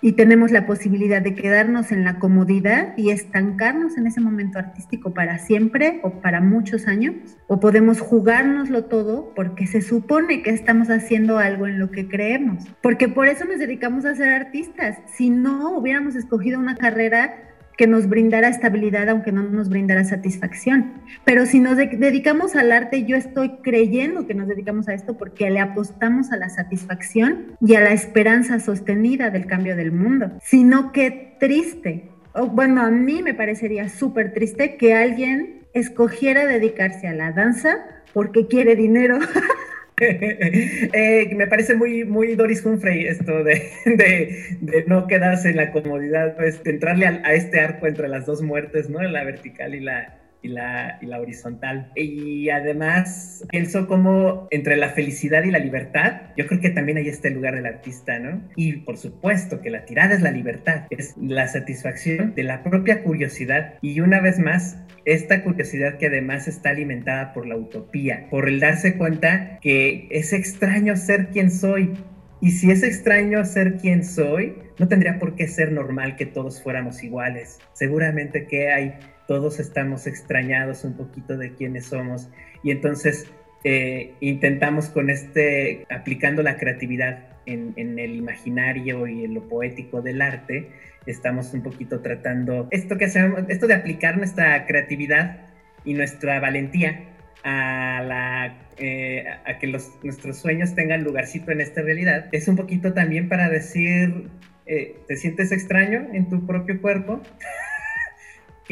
y 0.00 0.12
tenemos 0.12 0.50
la 0.50 0.66
posibilidad 0.66 1.22
de 1.22 1.34
quedarnos 1.34 1.92
en 1.92 2.04
la 2.04 2.18
comodidad 2.18 2.94
y 2.96 3.10
estancarnos 3.10 3.96
en 3.96 4.06
ese 4.06 4.20
momento 4.20 4.58
artístico 4.58 5.14
para 5.14 5.38
siempre 5.38 6.00
o 6.02 6.20
para 6.20 6.40
muchos 6.40 6.88
años, 6.88 7.14
o 7.46 7.60
podemos 7.60 8.00
jugárnoslo 8.00 8.84
todo 8.84 9.32
porque 9.34 9.66
se 9.66 9.80
supone 9.80 10.42
que 10.42 10.50
estamos 10.50 10.90
haciendo 10.90 11.38
algo 11.38 11.66
en 11.66 11.78
lo 11.78 11.90
que 11.90 12.08
creemos, 12.08 12.64
porque 12.80 13.08
por 13.08 13.28
eso 13.28 13.44
nos 13.44 13.58
dedicamos 13.58 14.04
a 14.04 14.14
ser 14.14 14.30
artistas. 14.30 14.98
Si 15.06 15.30
no 15.30 15.76
hubiéramos 15.76 16.16
escogido 16.16 16.58
una 16.58 16.76
carrera 16.76 17.51
que 17.76 17.86
nos 17.86 18.08
brindara 18.08 18.48
estabilidad, 18.48 19.08
aunque 19.08 19.32
no 19.32 19.42
nos 19.42 19.68
brindara 19.68 20.04
satisfacción. 20.04 20.92
Pero 21.24 21.46
si 21.46 21.60
nos 21.60 21.76
dedicamos 21.76 22.54
al 22.56 22.72
arte, 22.72 23.04
yo 23.04 23.16
estoy 23.16 23.58
creyendo 23.62 24.26
que 24.26 24.34
nos 24.34 24.48
dedicamos 24.48 24.88
a 24.88 24.94
esto 24.94 25.16
porque 25.16 25.50
le 25.50 25.60
apostamos 25.60 26.32
a 26.32 26.36
la 26.36 26.48
satisfacción 26.48 27.56
y 27.60 27.74
a 27.74 27.80
la 27.80 27.92
esperanza 27.92 28.60
sostenida 28.60 29.30
del 29.30 29.46
cambio 29.46 29.76
del 29.76 29.92
mundo. 29.92 30.32
Sino 30.42 30.92
que 30.92 31.36
triste, 31.40 32.10
o 32.34 32.46
bueno, 32.46 32.82
a 32.82 32.90
mí 32.90 33.22
me 33.22 33.34
parecería 33.34 33.88
súper 33.88 34.32
triste 34.32 34.76
que 34.76 34.94
alguien 34.94 35.62
escogiera 35.74 36.46
dedicarse 36.46 37.08
a 37.08 37.14
la 37.14 37.32
danza 37.32 37.78
porque 38.12 38.46
quiere 38.46 38.76
dinero. 38.76 39.18
Eh, 40.94 41.34
me 41.34 41.46
parece 41.46 41.74
muy, 41.74 42.04
muy 42.04 42.34
Doris 42.34 42.64
Humphrey 42.64 43.06
esto 43.06 43.44
de, 43.44 43.70
de, 43.84 44.84
no 44.86 45.06
quedarse 45.06 45.50
en 45.50 45.56
la 45.56 45.70
comodidad, 45.70 46.36
pues 46.36 46.62
de 46.64 46.70
entrarle 46.70 47.06
a, 47.06 47.20
a, 47.24 47.34
este 47.34 47.60
arco 47.60 47.86
entre 47.86 48.08
las 48.08 48.26
dos 48.26 48.42
muertes, 48.42 48.90
¿no? 48.90 49.00
La 49.02 49.24
vertical 49.24 49.74
y 49.74 49.80
la, 49.80 50.21
y 50.42 50.48
la, 50.48 50.98
y 51.00 51.06
la 51.06 51.20
horizontal. 51.20 51.92
Y 51.94 52.50
además 52.50 53.44
pienso 53.50 53.86
como 53.86 54.48
entre 54.50 54.76
la 54.76 54.90
felicidad 54.90 55.44
y 55.44 55.50
la 55.50 55.58
libertad, 55.58 56.22
yo 56.36 56.46
creo 56.46 56.60
que 56.60 56.70
también 56.70 56.98
ahí 56.98 57.08
está 57.08 57.28
el 57.28 57.34
lugar 57.34 57.54
del 57.54 57.66
artista, 57.66 58.18
¿no? 58.18 58.42
Y 58.56 58.72
por 58.78 58.96
supuesto 58.96 59.60
que 59.60 59.70
la 59.70 59.84
tirada 59.84 60.14
es 60.14 60.20
la 60.20 60.30
libertad, 60.30 60.86
es 60.90 61.14
la 61.16 61.48
satisfacción 61.48 62.34
de 62.34 62.42
la 62.42 62.62
propia 62.62 63.02
curiosidad. 63.02 63.74
Y 63.82 64.00
una 64.00 64.20
vez 64.20 64.38
más, 64.38 64.78
esta 65.04 65.42
curiosidad 65.42 65.98
que 65.98 66.06
además 66.06 66.48
está 66.48 66.70
alimentada 66.70 67.32
por 67.32 67.46
la 67.46 67.56
utopía, 67.56 68.26
por 68.30 68.48
el 68.48 68.60
darse 68.60 68.96
cuenta 68.96 69.58
que 69.60 70.08
es 70.10 70.32
extraño 70.32 70.96
ser 70.96 71.28
quien 71.28 71.50
soy. 71.50 71.92
Y 72.40 72.50
si 72.50 72.72
es 72.72 72.82
extraño 72.82 73.44
ser 73.44 73.76
quien 73.76 74.04
soy, 74.04 74.56
no 74.78 74.88
tendría 74.88 75.20
por 75.20 75.36
qué 75.36 75.46
ser 75.46 75.70
normal 75.70 76.16
que 76.16 76.26
todos 76.26 76.60
fuéramos 76.60 77.04
iguales. 77.04 77.60
Seguramente 77.72 78.46
que 78.48 78.68
hay, 78.72 78.94
todos 79.26 79.60
estamos 79.60 80.06
extrañados 80.06 80.84
un 80.84 80.94
poquito 80.94 81.36
de 81.36 81.54
quiénes 81.54 81.86
somos. 81.86 82.28
Y 82.62 82.70
entonces 82.70 83.30
eh, 83.64 84.14
intentamos 84.20 84.88
con 84.88 85.10
este, 85.10 85.86
aplicando 85.90 86.42
la 86.42 86.56
creatividad 86.56 87.28
en, 87.46 87.72
en 87.76 87.98
el 87.98 88.16
imaginario 88.16 89.06
y 89.06 89.24
en 89.24 89.34
lo 89.34 89.48
poético 89.48 90.02
del 90.02 90.22
arte, 90.22 90.70
estamos 91.06 91.52
un 91.52 91.62
poquito 91.62 92.00
tratando 92.00 92.68
esto 92.70 92.96
que 92.96 93.06
hacemos, 93.06 93.44
esto 93.48 93.66
de 93.66 93.74
aplicar 93.74 94.16
nuestra 94.16 94.66
creatividad 94.66 95.40
y 95.84 95.94
nuestra 95.94 96.40
valentía 96.40 97.08
a, 97.44 98.02
la, 98.06 98.56
eh, 98.76 99.24
a 99.44 99.58
que 99.58 99.66
los, 99.66 99.90
nuestros 100.02 100.38
sueños 100.38 100.74
tengan 100.74 101.02
lugarcito 101.02 101.50
en 101.50 101.60
esta 101.60 101.82
realidad, 101.82 102.26
es 102.32 102.48
un 102.48 102.56
poquito 102.56 102.92
también 102.92 103.28
para 103.28 103.48
decir, 103.48 104.28
eh, 104.66 104.96
¿te 105.08 105.16
sientes 105.16 105.50
extraño 105.52 106.08
en 106.12 106.28
tu 106.28 106.46
propio 106.46 106.80
cuerpo? 106.80 107.20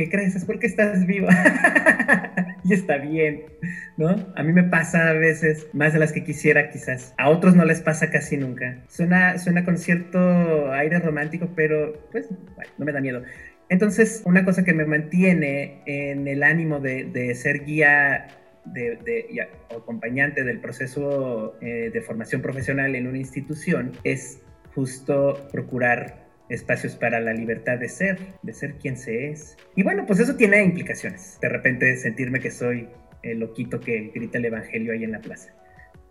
¿Qué 0.01 0.09
crees? 0.09 0.34
Es 0.34 0.46
porque 0.46 0.66
estás 0.66 1.05
viva. 1.05 1.28
y 2.64 2.72
está 2.72 2.96
bien, 2.96 3.44
¿no? 3.98 4.16
A 4.34 4.42
mí 4.42 4.51
me 4.51 4.62
pasa 4.62 5.11
a 5.11 5.12
veces, 5.12 5.66
más 5.74 5.92
de 5.92 5.98
las 5.98 6.11
que 6.12 6.24
quisiera 6.24 6.70
quizás. 6.70 7.12
A 7.18 7.28
otros 7.28 7.55
no 7.55 7.66
les 7.66 7.82
pasa 7.82 8.09
casi 8.09 8.38
nunca. 8.38 8.82
Suena, 8.88 9.36
suena 9.36 9.62
con 9.62 9.76
cierto 9.76 10.72
aire 10.72 11.01
romántico, 11.01 11.51
pero 11.55 12.09
pues 12.12 12.30
no 12.78 12.86
me 12.86 12.92
da 12.92 13.03
miedo. 13.03 13.24
Entonces, 13.68 14.22
una 14.24 14.42
cosa 14.46 14.64
que 14.64 14.72
me 14.72 14.86
mantiene 14.86 15.82
en 15.84 16.26
el 16.26 16.44
ánimo 16.44 16.80
de, 16.80 17.34
ser 17.34 17.66
guía 17.66 18.28
de, 18.64 19.51
o 19.68 19.80
acompañante 19.80 20.44
del 20.44 20.61
proceso 20.61 21.59
eh, 21.61 21.90
de 21.92 22.01
formación 22.01 22.40
profesional 22.40 22.94
en 22.94 23.07
una 23.07 23.18
institución 23.18 23.92
es 24.03 24.40
justo 24.74 25.46
procurar 25.53 26.30
espacios 26.51 26.96
para 26.96 27.20
la 27.20 27.32
libertad 27.32 27.78
de 27.78 27.88
ser, 27.88 28.18
de 28.42 28.53
ser 28.53 28.74
quien 28.74 28.96
se 28.96 29.30
es. 29.30 29.57
Y 29.76 29.82
bueno, 29.82 30.05
pues 30.07 30.20
eso 30.20 30.36
tiene 30.36 30.62
implicaciones. 30.62 31.38
De 31.40 31.48
repente 31.48 31.96
sentirme 31.96 32.40
que 32.40 32.51
soy 32.51 32.88
el 33.22 33.38
loquito 33.38 33.80
que 33.80 34.11
grita 34.14 34.38
el 34.38 34.44
evangelio 34.44 34.92
ahí 34.92 35.05
en 35.05 35.12
la 35.12 35.20
plaza. 35.20 35.55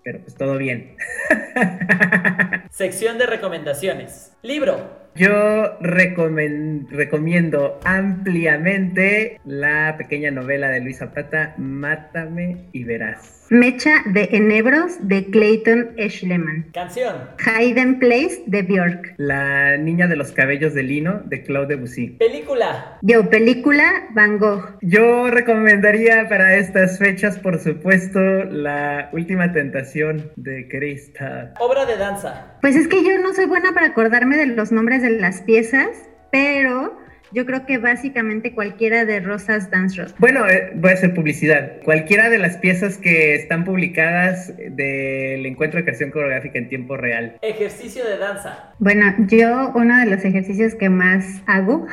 Pero 0.03 0.21
pues 0.21 0.35
todo 0.35 0.57
bien. 0.57 0.95
Sección 2.71 3.17
de 3.17 3.25
recomendaciones. 3.25 4.31
Libro. 4.41 5.08
Yo 5.15 5.77
recomiendo 5.81 7.79
ampliamente 7.83 9.39
la 9.45 9.95
pequeña 9.97 10.31
novela 10.31 10.69
de 10.69 10.81
Luis 10.81 10.99
Zapata, 10.99 11.55
Mátame 11.57 12.69
y 12.71 12.83
verás. 12.83 13.39
Mecha 13.49 14.03
de 14.05 14.29
Enebros 14.31 15.07
de 15.07 15.25
Clayton 15.25 15.93
Eschleman. 15.97 16.67
Canción. 16.71 17.15
Hayden 17.43 17.97
Place 17.97 18.43
de 18.45 18.61
Björk. 18.61 19.15
La 19.17 19.75
niña 19.77 20.05
de 20.05 20.15
los 20.15 20.31
cabellos 20.31 20.75
de 20.75 20.83
lino 20.83 21.21
de 21.25 21.41
Claude 21.41 21.75
Debussy. 21.75 22.09
Película. 22.09 22.99
Yo, 23.01 23.27
película 23.27 24.07
Van 24.11 24.37
Gogh. 24.37 24.77
Yo 24.81 25.31
recomendaría 25.31 26.29
para 26.29 26.57
estas 26.57 26.99
fechas, 26.99 27.39
por 27.39 27.59
supuesto, 27.59 28.19
La 28.19 29.09
última 29.13 29.51
tentación 29.51 30.31
de 30.35 30.67
Krista. 30.67 31.55
Obra 31.59 31.87
de 31.87 31.97
danza. 31.97 32.57
Pues 32.61 32.75
es 32.75 32.87
que 32.87 33.03
yo 33.03 33.17
no 33.19 33.33
soy 33.33 33.45
buena 33.45 33.73
para 33.73 33.87
acordarme 33.87 34.37
de 34.37 34.45
los 34.45 34.71
nombres 34.71 34.98
de 35.01 35.11
las 35.11 35.41
piezas, 35.41 36.09
pero 36.31 36.97
yo 37.31 37.45
creo 37.45 37.65
que 37.65 37.77
básicamente 37.77 38.53
cualquiera 38.53 39.05
de 39.05 39.19
Rosas 39.19 39.69
Dance 39.69 40.01
Ross. 40.01 40.15
Bueno, 40.17 40.47
eh, 40.47 40.71
voy 40.75 40.91
a 40.91 40.93
hacer 40.93 41.13
publicidad. 41.13 41.81
Cualquiera 41.83 42.29
de 42.29 42.39
las 42.39 42.57
piezas 42.57 42.97
que 42.97 43.35
están 43.35 43.65
publicadas 43.65 44.53
del 44.57 45.45
encuentro 45.45 45.79
de 45.79 45.85
creación 45.85 46.09
coreográfica 46.11 46.57
en 46.57 46.69
tiempo 46.69 46.97
real. 46.97 47.37
Ejercicio 47.41 48.03
de 48.05 48.17
danza. 48.17 48.73
Bueno, 48.79 49.13
yo 49.27 49.71
uno 49.75 49.97
de 49.99 50.05
los 50.07 50.25
ejercicios 50.25 50.75
que 50.75 50.89
más 50.89 51.41
hago 51.45 51.85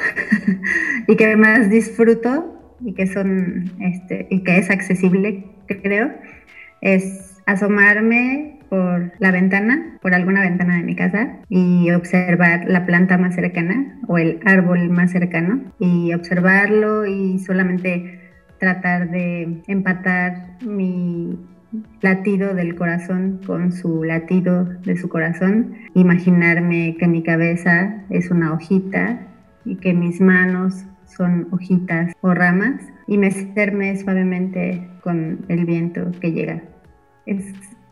y 1.07 1.17
que 1.17 1.37
más 1.37 1.69
disfruto 1.69 2.53
y 2.81 2.95
que 2.95 3.07
son 3.07 3.73
este 3.81 4.27
y 4.31 4.43
que 4.43 4.59
es 4.59 4.71
accesible, 4.71 5.45
creo, 5.67 6.13
es 6.81 7.37
asomarme 7.47 8.56
por 8.69 9.13
la 9.19 9.31
ventana, 9.31 9.99
por 10.03 10.15
alguna 10.15 10.41
ventana 10.41 10.77
de 10.77 10.83
mi 10.83 10.95
casa 10.95 11.39
y 11.49 11.91
observar 11.91 12.65
la 12.67 12.87
planta 12.87 13.19
más 13.19 13.35
cercana 13.35 13.99
o 14.09 14.19
el 14.19 14.41
árbol 14.45 14.89
más 14.91 15.13
cercano 15.13 15.73
y 15.79 16.13
observarlo 16.15 17.07
y 17.07 17.39
solamente 17.39 18.21
tratar 18.59 19.11
de 19.11 19.63
empatar 19.67 20.57
mi 20.65 21.39
latido 22.01 22.55
del 22.55 22.75
corazón 22.75 23.41
con 23.47 23.73
su 23.73 24.05
latido 24.05 24.65
de 24.65 24.97
su 24.97 25.09
corazón, 25.09 25.75
imaginarme 25.95 26.97
que 26.99 27.07
mi 27.07 27.23
cabeza 27.23 28.03
es 28.09 28.31
una 28.31 28.53
hojita 28.53 29.21
y 29.65 29.77
que 29.77 29.93
mis 29.93 30.21
manos 30.21 30.87
son 31.05 31.49
hojitas 31.51 32.13
o 32.21 32.35
ramas 32.35 32.81
y 33.07 33.19
mecerme 33.19 33.97
suavemente 33.97 34.89
con 35.03 35.45
el 35.49 35.65
viento 35.65 36.11
que 36.21 36.33
llega. 36.33 36.63
Es 37.27 37.45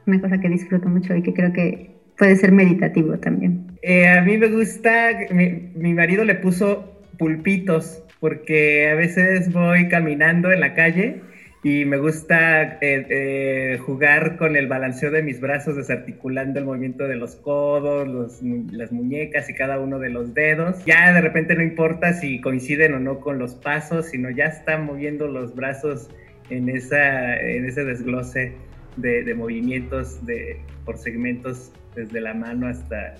una 0.06 0.20
cosa 0.20 0.38
que 0.38 0.48
disfruto 0.48 0.88
mucho 0.88 1.14
y 1.14 1.22
que 1.22 1.32
creo 1.32 1.52
que 1.52 1.90
puede 2.16 2.36
ser 2.36 2.52
meditativo 2.52 3.18
también. 3.18 3.66
Eh, 3.82 4.08
a 4.08 4.22
mí 4.22 4.38
me 4.38 4.48
gusta, 4.48 5.10
mi, 5.30 5.70
mi 5.74 5.94
marido 5.94 6.24
le 6.24 6.34
puso 6.36 7.00
pulpitos 7.18 8.02
porque 8.20 8.88
a 8.88 8.94
veces 8.94 9.52
voy 9.52 9.88
caminando 9.88 10.50
en 10.50 10.60
la 10.60 10.74
calle 10.74 11.20
y 11.64 11.86
me 11.86 11.96
gusta 11.96 12.78
eh, 12.82 13.06
eh, 13.08 13.78
jugar 13.78 14.36
con 14.36 14.54
el 14.54 14.66
balanceo 14.66 15.10
de 15.10 15.22
mis 15.22 15.40
brazos, 15.40 15.76
desarticulando 15.76 16.58
el 16.58 16.66
movimiento 16.66 17.08
de 17.08 17.16
los 17.16 17.36
codos, 17.36 18.06
los, 18.06 18.42
las 18.70 18.92
muñecas 18.92 19.48
y 19.48 19.54
cada 19.54 19.80
uno 19.80 19.98
de 19.98 20.10
los 20.10 20.34
dedos. 20.34 20.84
Ya 20.84 21.10
de 21.14 21.22
repente 21.22 21.54
no 21.54 21.62
importa 21.62 22.12
si 22.12 22.38
coinciden 22.42 22.92
o 22.92 23.00
no 23.00 23.18
con 23.20 23.38
los 23.38 23.54
pasos, 23.54 24.10
sino 24.10 24.28
ya 24.28 24.44
está 24.44 24.76
moviendo 24.76 25.26
los 25.26 25.54
brazos 25.54 26.10
en, 26.50 26.68
esa, 26.68 27.40
en 27.40 27.64
ese 27.64 27.86
desglose 27.86 28.52
de, 28.96 29.34
movimientos 29.34 30.24
de, 30.24 30.60
por 30.84 30.98
segmentos 30.98 31.72
desde 31.94 32.20
la 32.20 32.34
mano 32.34 32.66
hasta, 32.66 33.14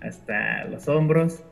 hasta 0.00 0.64
los 0.64 0.88
hombros. 0.88 1.42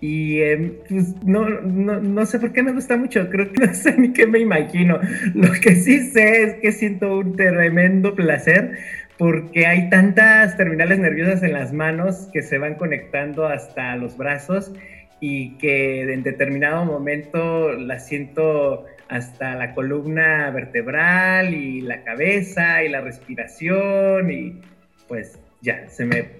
Y 0.00 0.40
em, 0.42 0.74
pues 0.88 1.14
no, 1.24 1.48
no, 1.48 2.00
no, 2.00 2.26
sé 2.26 2.38
por 2.38 2.52
qué 2.52 2.62
me 2.62 2.72
gusta 2.72 2.96
mucho, 2.96 3.30
creo 3.30 3.50
que 3.52 3.60
no 3.66 3.74
sé 3.74 3.96
ni 3.96 4.12
qué 4.12 4.26
me 4.26 4.38
imagino. 4.38 5.00
Lo 5.34 5.50
que 5.52 5.76
sí 5.76 6.10
sé 6.10 6.42
es 6.42 6.54
que 6.54 6.72
siento 6.72 7.18
un 7.18 7.36
tremendo 7.36 8.14
placer 8.14 8.78
porque 9.16 9.66
hay 9.66 9.88
tantas 9.90 10.56
terminales 10.56 10.98
nerviosas 10.98 11.42
en 11.42 11.52
las 11.52 11.72
manos 11.72 12.28
que 12.32 12.42
se 12.42 12.58
van 12.58 12.74
conectando 12.74 13.46
hasta 13.46 13.94
los 13.96 14.16
brazos 14.16 14.72
y 15.20 15.56
que 15.56 16.12
en 16.12 16.22
determinado 16.22 16.84
momento 16.84 17.72
las 17.72 18.06
siento 18.06 18.84
hasta 19.14 19.54
la 19.54 19.74
columna 19.74 20.50
vertebral 20.50 21.54
y 21.54 21.80
la 21.80 22.02
cabeza 22.02 22.82
y 22.82 22.88
la 22.88 23.00
respiración 23.00 24.28
y 24.28 24.60
pues 25.06 25.38
ya, 25.60 25.88
se 25.88 26.04
me 26.04 26.32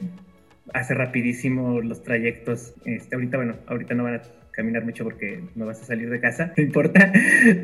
hace 0.72 0.93
rapidísimo 0.93 1.81
los 1.81 2.03
trayectos. 2.03 2.75
Este, 2.85 3.14
ahorita, 3.14 3.37
bueno, 3.37 3.55
ahorita 3.68 3.95
no 3.95 4.03
van 4.03 4.16
a 4.16 4.22
caminar 4.51 4.85
mucho 4.85 5.05
porque 5.05 5.41
no 5.55 5.66
vas 5.66 5.83
a 5.83 5.85
salir 5.85 6.11
de 6.11 6.20
casa, 6.20 6.53
no 6.57 6.64
importa, 6.64 7.12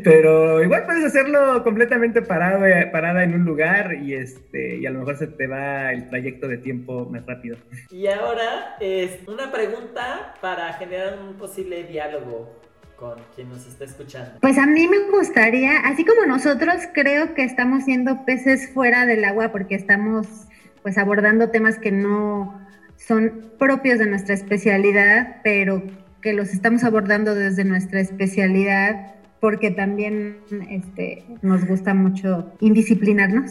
pero 0.04 0.62
igual 0.62 0.86
puedes 0.86 1.04
hacerlo 1.04 1.64
completamente 1.64 2.22
parado, 2.22 2.64
eh, 2.66 2.86
parada 2.92 3.24
en 3.24 3.34
un 3.34 3.44
lugar 3.44 3.94
y, 3.94 4.14
este, 4.14 4.76
y 4.76 4.86
a 4.86 4.90
lo 4.90 5.00
mejor 5.00 5.16
se 5.16 5.26
te 5.26 5.48
va 5.48 5.92
el 5.92 6.08
trayecto 6.08 6.46
de 6.46 6.58
tiempo 6.58 7.08
más 7.10 7.26
rápido. 7.26 7.56
Y 7.90 8.06
ahora 8.06 8.76
es 8.80 9.26
una 9.26 9.50
pregunta 9.50 10.34
para 10.40 10.72
generar 10.74 11.18
un 11.18 11.34
posible 11.34 11.82
diálogo 11.82 12.60
con 13.00 13.18
quien 13.34 13.48
nos 13.48 13.66
está 13.66 13.84
escuchando? 13.84 14.32
Pues 14.40 14.58
a 14.58 14.66
mí 14.66 14.86
me 14.86 15.10
gustaría, 15.10 15.78
así 15.78 16.04
como 16.04 16.26
nosotros 16.26 16.76
creo 16.92 17.34
que 17.34 17.42
estamos 17.42 17.84
siendo 17.84 18.26
peces 18.26 18.70
fuera 18.72 19.06
del 19.06 19.24
agua 19.24 19.50
porque 19.50 19.74
estamos 19.74 20.26
pues 20.82 20.98
abordando 20.98 21.50
temas 21.50 21.78
que 21.78 21.90
no 21.90 22.60
son 22.96 23.52
propios 23.58 23.98
de 23.98 24.06
nuestra 24.06 24.34
especialidad, 24.34 25.36
pero 25.42 25.82
que 26.20 26.34
los 26.34 26.50
estamos 26.50 26.84
abordando 26.84 27.34
desde 27.34 27.64
nuestra 27.64 28.00
especialidad 28.00 29.14
porque 29.40 29.70
también 29.70 30.36
este, 30.68 31.24
nos 31.40 31.66
gusta 31.66 31.94
mucho 31.94 32.52
indisciplinarnos. 32.60 33.50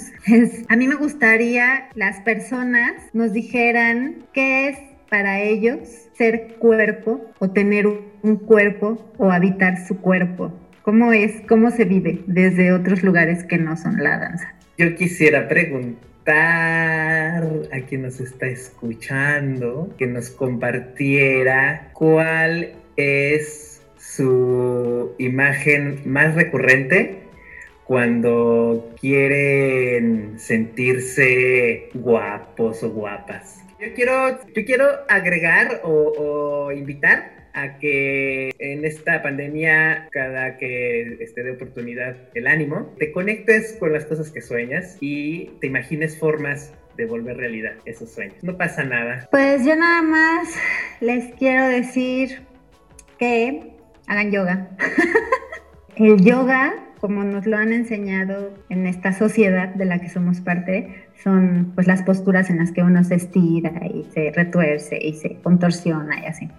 a 0.69 0.75
mí 0.75 0.87
me 0.87 0.95
gustaría 0.95 1.89
las 1.95 2.21
personas 2.21 2.93
nos 3.13 3.33
dijeran 3.33 4.27
qué 4.31 4.69
es 4.69 4.77
para 5.09 5.41
ellos 5.41 6.08
ser 6.19 6.55
cuerpo 6.59 7.31
o 7.39 7.49
tener 7.49 7.87
un 7.87 8.35
cuerpo 8.35 9.13
o 9.17 9.31
habitar 9.31 9.87
su 9.87 10.01
cuerpo. 10.01 10.51
¿Cómo 10.81 11.13
es, 11.13 11.31
cómo 11.47 11.71
se 11.71 11.85
vive 11.85 12.19
desde 12.27 12.73
otros 12.73 13.03
lugares 13.03 13.45
que 13.45 13.57
no 13.57 13.77
son 13.77 14.03
la 14.03 14.19
danza? 14.19 14.53
Yo 14.77 14.93
quisiera 14.95 15.47
preguntar 15.47 16.03
a 17.71 17.79
quien 17.87 18.01
nos 18.01 18.19
está 18.19 18.47
escuchando 18.47 19.95
que 19.97 20.07
nos 20.07 20.29
compartiera 20.29 21.89
cuál 21.93 22.73
es 22.97 23.81
su 23.97 25.13
imagen 25.19 26.01
más 26.03 26.35
recurrente 26.35 27.28
cuando 27.89 28.93
quieren 29.01 30.37
sentirse 30.37 31.89
guapos 31.95 32.83
o 32.83 32.91
guapas. 32.91 33.65
Yo 33.81 33.87
quiero, 33.95 34.39
yo 34.53 34.63
quiero 34.63 34.85
agregar 35.07 35.81
o, 35.83 36.71
invitar 36.71 37.49
a 37.55 37.79
que 37.79 38.51
en 38.59 38.85
esta 38.85 39.23
pandemia, 39.23 40.07
cada 40.11 40.57
que 40.57 41.17
esté 41.19 41.41
de 41.41 41.53
oportunidad 41.53 42.15
el 42.35 42.45
ánimo, 42.45 42.93
te 42.99 43.11
conectes 43.11 43.75
con 43.79 43.91
las 43.91 44.05
cosas 44.05 44.29
que 44.29 44.41
sueñas 44.41 44.99
y 45.01 45.45
te 45.59 45.65
imagines 45.65 46.15
formas 46.15 46.75
de 46.95 47.07
volver 47.07 47.37
realidad 47.37 47.73
esos 47.85 48.11
sueños. 48.11 48.35
No 48.43 48.55
pasa 48.55 48.83
nada. 48.83 49.27
Pues 49.31 49.65
yo 49.65 49.75
nada 49.75 50.03
más 50.03 50.47
les 51.01 51.33
quiero 51.33 51.67
decir 51.67 52.41
que 53.17 53.73
hagan 54.05 54.31
yoga. 54.31 54.69
el 55.95 56.23
yoga, 56.23 56.88
como 56.99 57.23
nos 57.23 57.45
lo 57.45 57.57
han 57.57 57.73
enseñado 57.73 58.53
en 58.69 58.87
esta 58.87 59.13
sociedad 59.13 59.73
de 59.73 59.85
la 59.85 59.99
que 59.99 60.09
somos 60.09 60.41
parte, 60.41 61.05
son 61.23 61.71
pues 61.75 61.87
las 61.87 62.03
posturas 62.03 62.49
en 62.49 62.57
las 62.57 62.71
que 62.71 62.83
uno 62.83 63.03
se 63.03 63.15
estira 63.15 63.71
y 63.85 64.05
se 64.13 64.31
retuerce 64.31 64.99
y 65.01 65.13
se 65.13 65.35
contorsiona 65.41 66.21
y 66.21 66.25
así. 66.25 66.49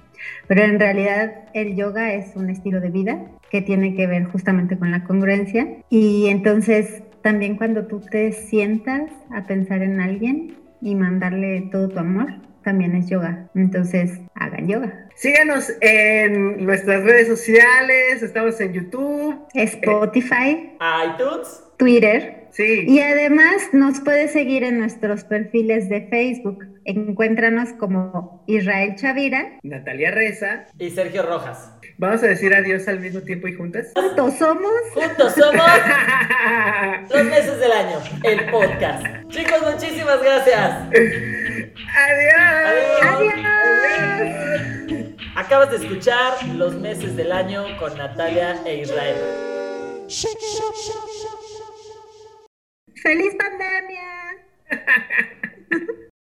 Pero 0.47 0.63
en 0.65 0.79
realidad 0.79 1.33
el 1.55 1.77
yoga 1.77 2.13
es 2.13 2.37
un 2.37 2.51
estilo 2.51 2.81
de 2.81 2.91
vida 2.91 3.21
que 3.51 3.63
tiene 3.63 3.95
que 3.95 4.07
ver 4.07 4.25
justamente 4.25 4.79
con 4.79 4.91
la 4.91 5.05
congruencia 5.05 5.67
y 5.89 6.27
entonces 6.29 7.03
también 7.23 7.57
cuando 7.57 7.87
tú 7.87 8.01
te 8.01 8.33
sientas 8.33 9.11
a 9.31 9.47
pensar 9.47 9.83
en 9.83 10.01
alguien 10.01 10.57
y 10.81 10.95
mandarle 10.95 11.69
todo 11.71 11.89
tu 11.89 11.99
amor, 11.99 12.35
también 12.63 12.95
es 12.95 13.09
yoga. 13.09 13.49
Entonces, 13.55 14.21
hagan 14.35 14.69
yoga. 14.69 15.09
Síganos 15.17 15.73
en 15.81 16.65
nuestras 16.65 17.05
redes 17.05 17.29
sociales, 17.29 18.23
estamos 18.23 18.61
en 18.61 18.73
YouTube, 18.73 19.37
Spotify, 19.55 20.73
iTunes, 21.05 21.63
Twitter. 21.77 22.41
Y 22.59 23.01
además 23.01 23.71
nos 23.73 24.01
puedes 24.01 24.33
seguir 24.33 24.65
en 24.65 24.81
nuestros 24.81 25.25
perfiles 25.25 25.89
de 25.89 26.09
Facebook. 26.09 26.67
Encuéntranos 26.85 27.73
como 27.75 28.45
Israel 28.47 28.97
Chavira, 28.97 29.59
Natalia 29.63 30.11
Reza 30.11 30.67
y 30.79 30.91
Sergio 30.91 31.23
Rojas. 31.23 31.73
Vamos 32.01 32.23
a 32.23 32.29
decir 32.29 32.55
adiós 32.55 32.89
al 32.89 32.99
mismo 32.99 33.21
tiempo 33.21 33.47
y 33.47 33.55
juntas. 33.55 33.89
Juntos 33.95 34.39
somos. 34.39 34.73
Juntos 34.95 35.35
somos. 35.35 35.67
los 37.11 37.25
meses 37.27 37.61
del 37.61 37.71
año, 37.71 38.01
el 38.23 38.51
podcast. 38.51 39.05
Chicos, 39.29 39.61
muchísimas 39.71 40.23
gracias. 40.23 40.89
Adiós. 40.89 41.71
Adiós. 43.05 43.35
Adiós. 44.17 45.15
Acabas 45.37 45.71
de 45.73 45.77
escuchar 45.77 46.43
Los 46.55 46.75
meses 46.75 47.17
del 47.17 47.33
año 47.33 47.67
con 47.79 47.95
Natalia 47.99 48.57
e 48.65 48.79
Israel. 48.79 49.17
¡Feliz 53.03 53.35
pandemia! 53.37 54.39